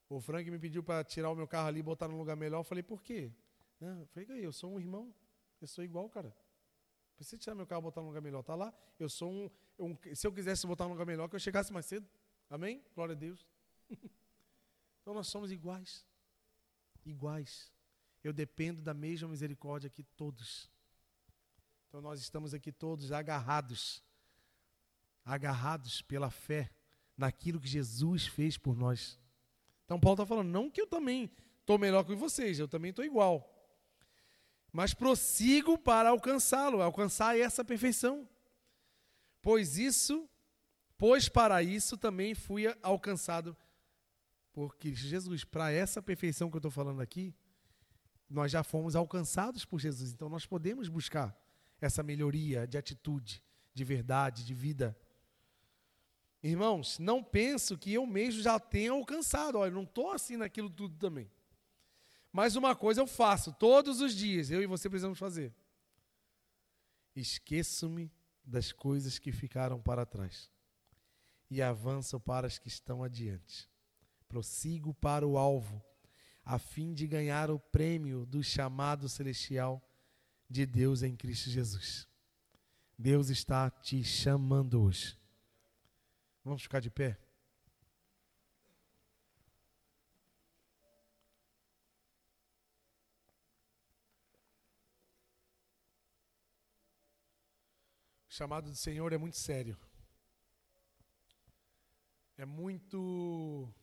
O 0.09 0.19
Frank 0.19 0.51
me 0.51 0.59
pediu 0.59 0.83
para 0.83 1.01
tirar 1.05 1.29
o 1.29 1.35
meu 1.35 1.47
carro 1.47 1.69
ali 1.69 1.79
e 1.79 1.83
botar 1.83 2.09
num 2.09 2.17
lugar 2.17 2.35
melhor. 2.35 2.59
Eu 2.59 2.65
falei, 2.65 2.83
por 2.83 3.01
quê? 3.01 3.31
Não, 3.79 4.01
eu 4.01 4.05
falei, 4.07 4.45
eu 4.45 4.51
sou 4.51 4.73
um 4.73 4.79
irmão. 4.81 5.15
Eu 5.65 5.67
sou 5.67 5.83
igual, 5.83 6.07
cara. 6.07 6.31
Precisa 7.15 7.39
tirar 7.39 7.55
meu 7.55 7.65
carro 7.65 7.81
e 7.81 7.85
botar 7.85 7.99
num 7.99 8.09
lugar 8.09 8.21
melhor. 8.21 8.43
Tá 8.43 8.53
lá. 8.53 8.71
Eu 8.99 9.09
sou 9.09 9.31
um, 9.31 9.49
um, 9.79 9.97
Se 10.13 10.27
eu 10.27 10.31
quisesse 10.31 10.67
botar 10.67 10.83
num 10.83 10.91
lugar 10.91 11.07
melhor, 11.07 11.27
que 11.27 11.35
eu 11.35 11.39
chegasse 11.39 11.73
mais 11.73 11.87
cedo. 11.87 12.07
Amém? 12.51 12.85
Glória 12.93 13.13
a 13.13 13.17
Deus. 13.17 13.47
então 13.89 15.15
nós 15.15 15.25
somos 15.25 15.51
iguais. 15.51 16.05
Iguais. 17.03 17.71
Eu 18.23 18.31
dependo 18.31 18.79
da 18.79 18.93
mesma 18.93 19.27
misericórdia 19.27 19.89
que 19.89 20.03
todos. 20.03 20.69
Então 21.87 21.99
nós 21.99 22.21
estamos 22.21 22.53
aqui 22.53 22.71
todos 22.71 23.11
agarrados. 23.11 24.03
Agarrados 25.25 25.99
pela 26.03 26.29
fé 26.29 26.69
naquilo 27.17 27.59
que 27.59 27.67
Jesus 27.67 28.27
fez 28.27 28.55
por 28.55 28.77
nós. 28.77 29.19
Então 29.85 29.99
Paulo 29.99 30.13
está 30.13 30.27
falando, 30.27 30.49
não 30.49 30.69
que 30.69 30.79
eu 30.79 30.85
também 30.85 31.31
estou 31.59 31.79
melhor 31.79 32.03
que 32.03 32.13
vocês, 32.13 32.59
eu 32.59 32.67
também 32.67 32.91
estou 32.91 33.03
igual. 33.03 33.54
Mas 34.75 34.93
prossigo 34.93 35.77
para 35.77 36.09
alcançá-lo, 36.09 36.81
alcançar 36.81 37.39
essa 37.39 37.63
perfeição. 37.63 38.27
Pois 39.41 39.77
isso, 39.77 40.29
pois 40.97 41.29
para 41.29 41.63
isso 41.63 41.97
também 41.97 42.35
fui 42.35 42.65
alcançado 42.83 43.55
por 44.51 44.75
Cristo 44.75 45.07
Jesus. 45.07 45.45
Para 45.45 45.71
essa 45.71 46.01
perfeição 46.01 46.49
que 46.49 46.57
eu 46.57 46.59
estou 46.59 46.69
falando 46.69 46.99
aqui, 46.99 47.33
nós 48.29 48.51
já 48.51 48.63
fomos 48.63 48.97
alcançados 48.97 49.63
por 49.63 49.79
Jesus. 49.79 50.11
Então 50.11 50.27
nós 50.27 50.45
podemos 50.45 50.89
buscar 50.89 51.33
essa 51.79 52.03
melhoria 52.03 52.67
de 52.67 52.77
atitude, 52.77 53.41
de 53.73 53.83
verdade, 53.85 54.43
de 54.43 54.53
vida. 54.53 54.93
Irmãos, 56.43 56.99
não 56.99 57.23
penso 57.23 57.77
que 57.77 57.93
eu 57.93 58.05
mesmo 58.05 58.41
já 58.41 58.59
tenha 58.59 58.91
alcançado. 58.91 59.57
Olha, 59.57 59.71
não 59.71 59.83
estou 59.83 60.11
assim 60.11 60.35
naquilo 60.35 60.69
tudo 60.69 60.97
também. 60.97 61.31
Mas 62.35 62.57
uma 62.57 62.75
coisa 62.75 62.99
eu 62.99 63.07
faço 63.07 63.53
todos 63.53 64.01
os 64.01 64.13
dias, 64.13 64.51
eu 64.51 64.61
e 64.61 64.65
você 64.65 64.89
precisamos 64.89 65.17
fazer. 65.17 65.55
Esqueço-me 67.15 68.11
das 68.43 68.73
coisas 68.73 69.17
que 69.17 69.31
ficaram 69.31 69.81
para 69.81 70.05
trás 70.05 70.51
e 71.49 71.61
avanço 71.61 72.19
para 72.19 72.45
as 72.45 72.59
que 72.59 72.67
estão 72.67 73.05
adiante. 73.05 73.69
Prossigo 74.27 74.93
para 74.93 75.25
o 75.25 75.37
alvo, 75.37 75.81
a 76.43 76.59
fim 76.59 76.93
de 76.93 77.07
ganhar 77.07 77.49
o 77.49 77.57
prêmio 77.57 78.25
do 78.25 78.43
chamado 78.43 79.07
celestial 79.07 79.81
de 80.49 80.65
Deus 80.65 81.03
em 81.03 81.15
Cristo 81.15 81.49
Jesus. 81.49 82.05
Deus 82.99 83.29
está 83.29 83.69
te 83.69 84.03
chamando 84.03 84.83
hoje. 84.83 85.17
Vamos 86.43 86.63
ficar 86.63 86.81
de 86.81 86.89
pé? 86.89 87.17
Chamado 98.35 98.69
do 98.69 98.75
Senhor 98.75 99.13
é 99.13 99.17
muito 99.17 99.37
sério. 99.37 99.77
É 102.37 102.45
muito. 102.45 103.73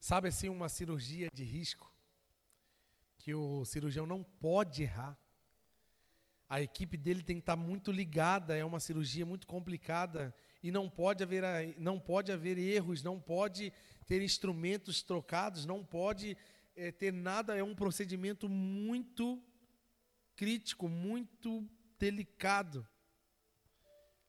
Sabe 0.00 0.28
assim, 0.28 0.48
uma 0.48 0.68
cirurgia 0.68 1.28
de 1.32 1.44
risco 1.44 1.92
que 3.18 3.34
o 3.34 3.64
cirurgião 3.64 4.06
não 4.06 4.22
pode 4.22 4.84
errar 4.84 5.18
a 6.48 6.62
equipe 6.62 6.96
dele 6.96 7.22
tem 7.22 7.36
que 7.36 7.42
estar 7.42 7.56
muito 7.56 7.90
ligada, 7.90 8.56
é 8.56 8.64
uma 8.64 8.78
cirurgia 8.78 9.26
muito 9.26 9.46
complicada 9.46 10.34
e 10.62 10.70
não 10.70 10.88
pode 10.88 11.22
haver, 11.22 11.42
não 11.76 11.98
pode 11.98 12.30
haver 12.30 12.56
erros, 12.56 13.02
não 13.02 13.20
pode 13.20 13.72
ter 14.06 14.22
instrumentos 14.22 15.02
trocados, 15.02 15.66
não 15.66 15.84
pode 15.84 16.36
é, 16.76 16.92
ter 16.92 17.12
nada, 17.12 17.56
é 17.56 17.64
um 17.64 17.74
procedimento 17.74 18.48
muito 18.48 19.42
crítico, 20.36 20.88
muito 20.88 21.68
delicado. 21.98 22.86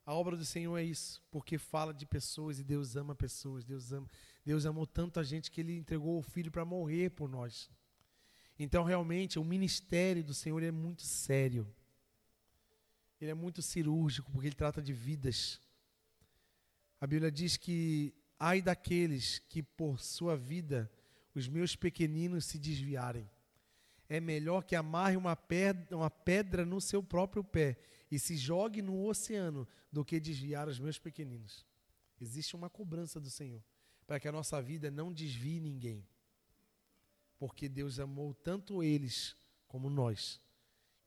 A 0.05 0.13
obra 0.13 0.37
do 0.37 0.45
Senhor 0.45 0.77
é 0.77 0.83
isso, 0.83 1.21
porque 1.29 1.57
fala 1.57 1.93
de 1.93 2.05
pessoas 2.05 2.59
e 2.59 2.63
Deus 2.63 2.95
ama 2.95 3.13
pessoas, 3.13 3.65
Deus 3.65 3.91
ama, 3.91 4.09
Deus 4.45 4.65
amou 4.65 4.87
tanto 4.87 5.19
a 5.19 5.23
gente 5.23 5.51
que 5.51 5.59
ele 5.59 5.77
entregou 5.77 6.17
o 6.17 6.21
filho 6.21 6.49
para 6.49 6.63
morrer 6.63 7.09
por 7.09 7.27
nós. 7.29 7.69
Então, 8.57 8.85
realmente, 8.85 9.37
o 9.37 9.43
ministério 9.43 10.23
do 10.23 10.33
Senhor 10.33 10.63
é 10.63 10.71
muito 10.71 11.01
sério. 11.01 11.67
Ele 13.19 13.31
é 13.31 13.33
muito 13.33 13.61
cirúrgico, 13.61 14.31
porque 14.31 14.47
ele 14.47 14.55
trata 14.55 14.81
de 14.81 14.93
vidas. 14.93 15.59
A 17.01 17.05
Bíblia 17.05 17.31
diz 17.31 17.57
que 17.57 18.13
ai 18.39 18.61
daqueles 18.61 19.39
que 19.49 19.61
por 19.61 19.99
sua 19.99 20.37
vida 20.37 20.89
os 21.35 21.47
meus 21.47 21.75
pequeninos 21.75 22.45
se 22.45 22.57
desviarem. 22.57 23.29
É 24.09 24.19
melhor 24.19 24.63
que 24.63 24.75
amarre 24.75 25.17
uma 25.17 25.35
pedra, 25.35 25.95
uma 25.95 26.09
pedra 26.09 26.65
no 26.65 26.79
seu 26.79 27.03
próprio 27.03 27.43
pé 27.43 27.77
e 28.09 28.17
se 28.17 28.37
jogue 28.37 28.81
no 28.81 29.05
oceano 29.05 29.67
do 29.91 30.05
que 30.05 30.19
desviar 30.19 30.67
os 30.67 30.79
meus 30.79 30.97
pequeninos. 30.97 31.65
Existe 32.19 32.55
uma 32.55 32.69
cobrança 32.69 33.19
do 33.19 33.29
Senhor 33.29 33.61
para 34.05 34.19
que 34.19 34.27
a 34.27 34.31
nossa 34.31 34.61
vida 34.61 34.89
não 34.89 35.11
desvie 35.11 35.59
ninguém. 35.59 36.07
Porque 37.37 37.67
Deus 37.67 37.99
amou 37.99 38.33
tanto 38.33 38.81
eles 38.81 39.35
como 39.67 39.89
nós, 39.89 40.41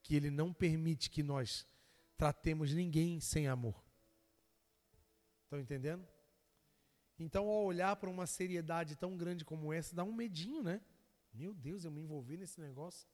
que 0.02 0.14
Ele 0.14 0.30
não 0.30 0.52
permite 0.52 1.10
que 1.10 1.22
nós 1.22 1.66
tratemos 2.16 2.72
ninguém 2.74 3.18
sem 3.18 3.48
amor. 3.48 3.82
Estão 5.44 5.58
entendendo? 5.58 6.06
Então, 7.18 7.48
ao 7.48 7.64
olhar 7.64 7.96
para 7.96 8.08
uma 8.08 8.26
seriedade 8.26 8.94
tão 8.94 9.16
grande 9.16 9.44
como 9.44 9.72
essa, 9.72 9.96
dá 9.96 10.04
um 10.04 10.12
medinho, 10.12 10.62
né? 10.62 10.80
Meu 11.32 11.54
Deus, 11.54 11.84
eu 11.84 11.90
me 11.90 12.00
envolvi 12.00 12.36
nesse 12.36 12.60
negócio. 12.60 13.08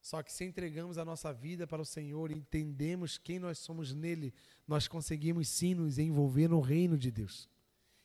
Só 0.00 0.22
que 0.22 0.32
se 0.32 0.44
entregamos 0.44 0.96
a 0.96 1.04
nossa 1.04 1.32
vida 1.32 1.66
para 1.66 1.82
o 1.82 1.84
Senhor 1.84 2.30
e 2.30 2.34
entendemos 2.34 3.18
quem 3.18 3.38
nós 3.38 3.58
somos 3.58 3.92
nele, 3.92 4.32
nós 4.66 4.88
conseguimos 4.88 5.48
sim 5.48 5.74
nos 5.74 5.98
envolver 5.98 6.48
no 6.48 6.60
reino 6.60 6.96
de 6.96 7.10
Deus. 7.10 7.48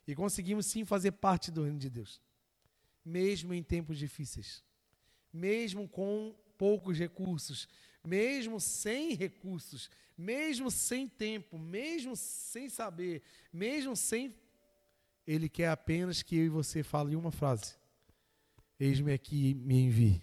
E 0.05 0.13
conseguimos 0.13 0.65
sim 0.65 0.83
fazer 0.83 1.13
parte 1.13 1.51
do 1.51 1.63
reino 1.63 1.79
de 1.79 1.89
Deus. 1.89 2.21
Mesmo 3.03 3.53
em 3.53 3.63
tempos 3.63 3.97
difíceis. 3.97 4.63
Mesmo 5.31 5.87
com 5.87 6.35
poucos 6.57 6.97
recursos, 6.97 7.67
mesmo 8.03 8.59
sem 8.59 9.13
recursos, 9.13 9.89
mesmo 10.17 10.69
sem 10.69 11.07
tempo, 11.07 11.57
mesmo 11.57 12.15
sem 12.15 12.69
saber, 12.69 13.21
mesmo 13.51 13.95
sem. 13.95 14.33
Ele 15.25 15.49
quer 15.49 15.69
apenas 15.69 16.21
que 16.21 16.35
eu 16.35 16.45
e 16.45 16.49
você 16.49 16.83
falem 16.83 17.15
uma 17.15 17.31
frase: 17.31 17.75
Eis-me 18.79 19.13
aqui, 19.13 19.55
me 19.55 19.85
envie. 19.85 20.21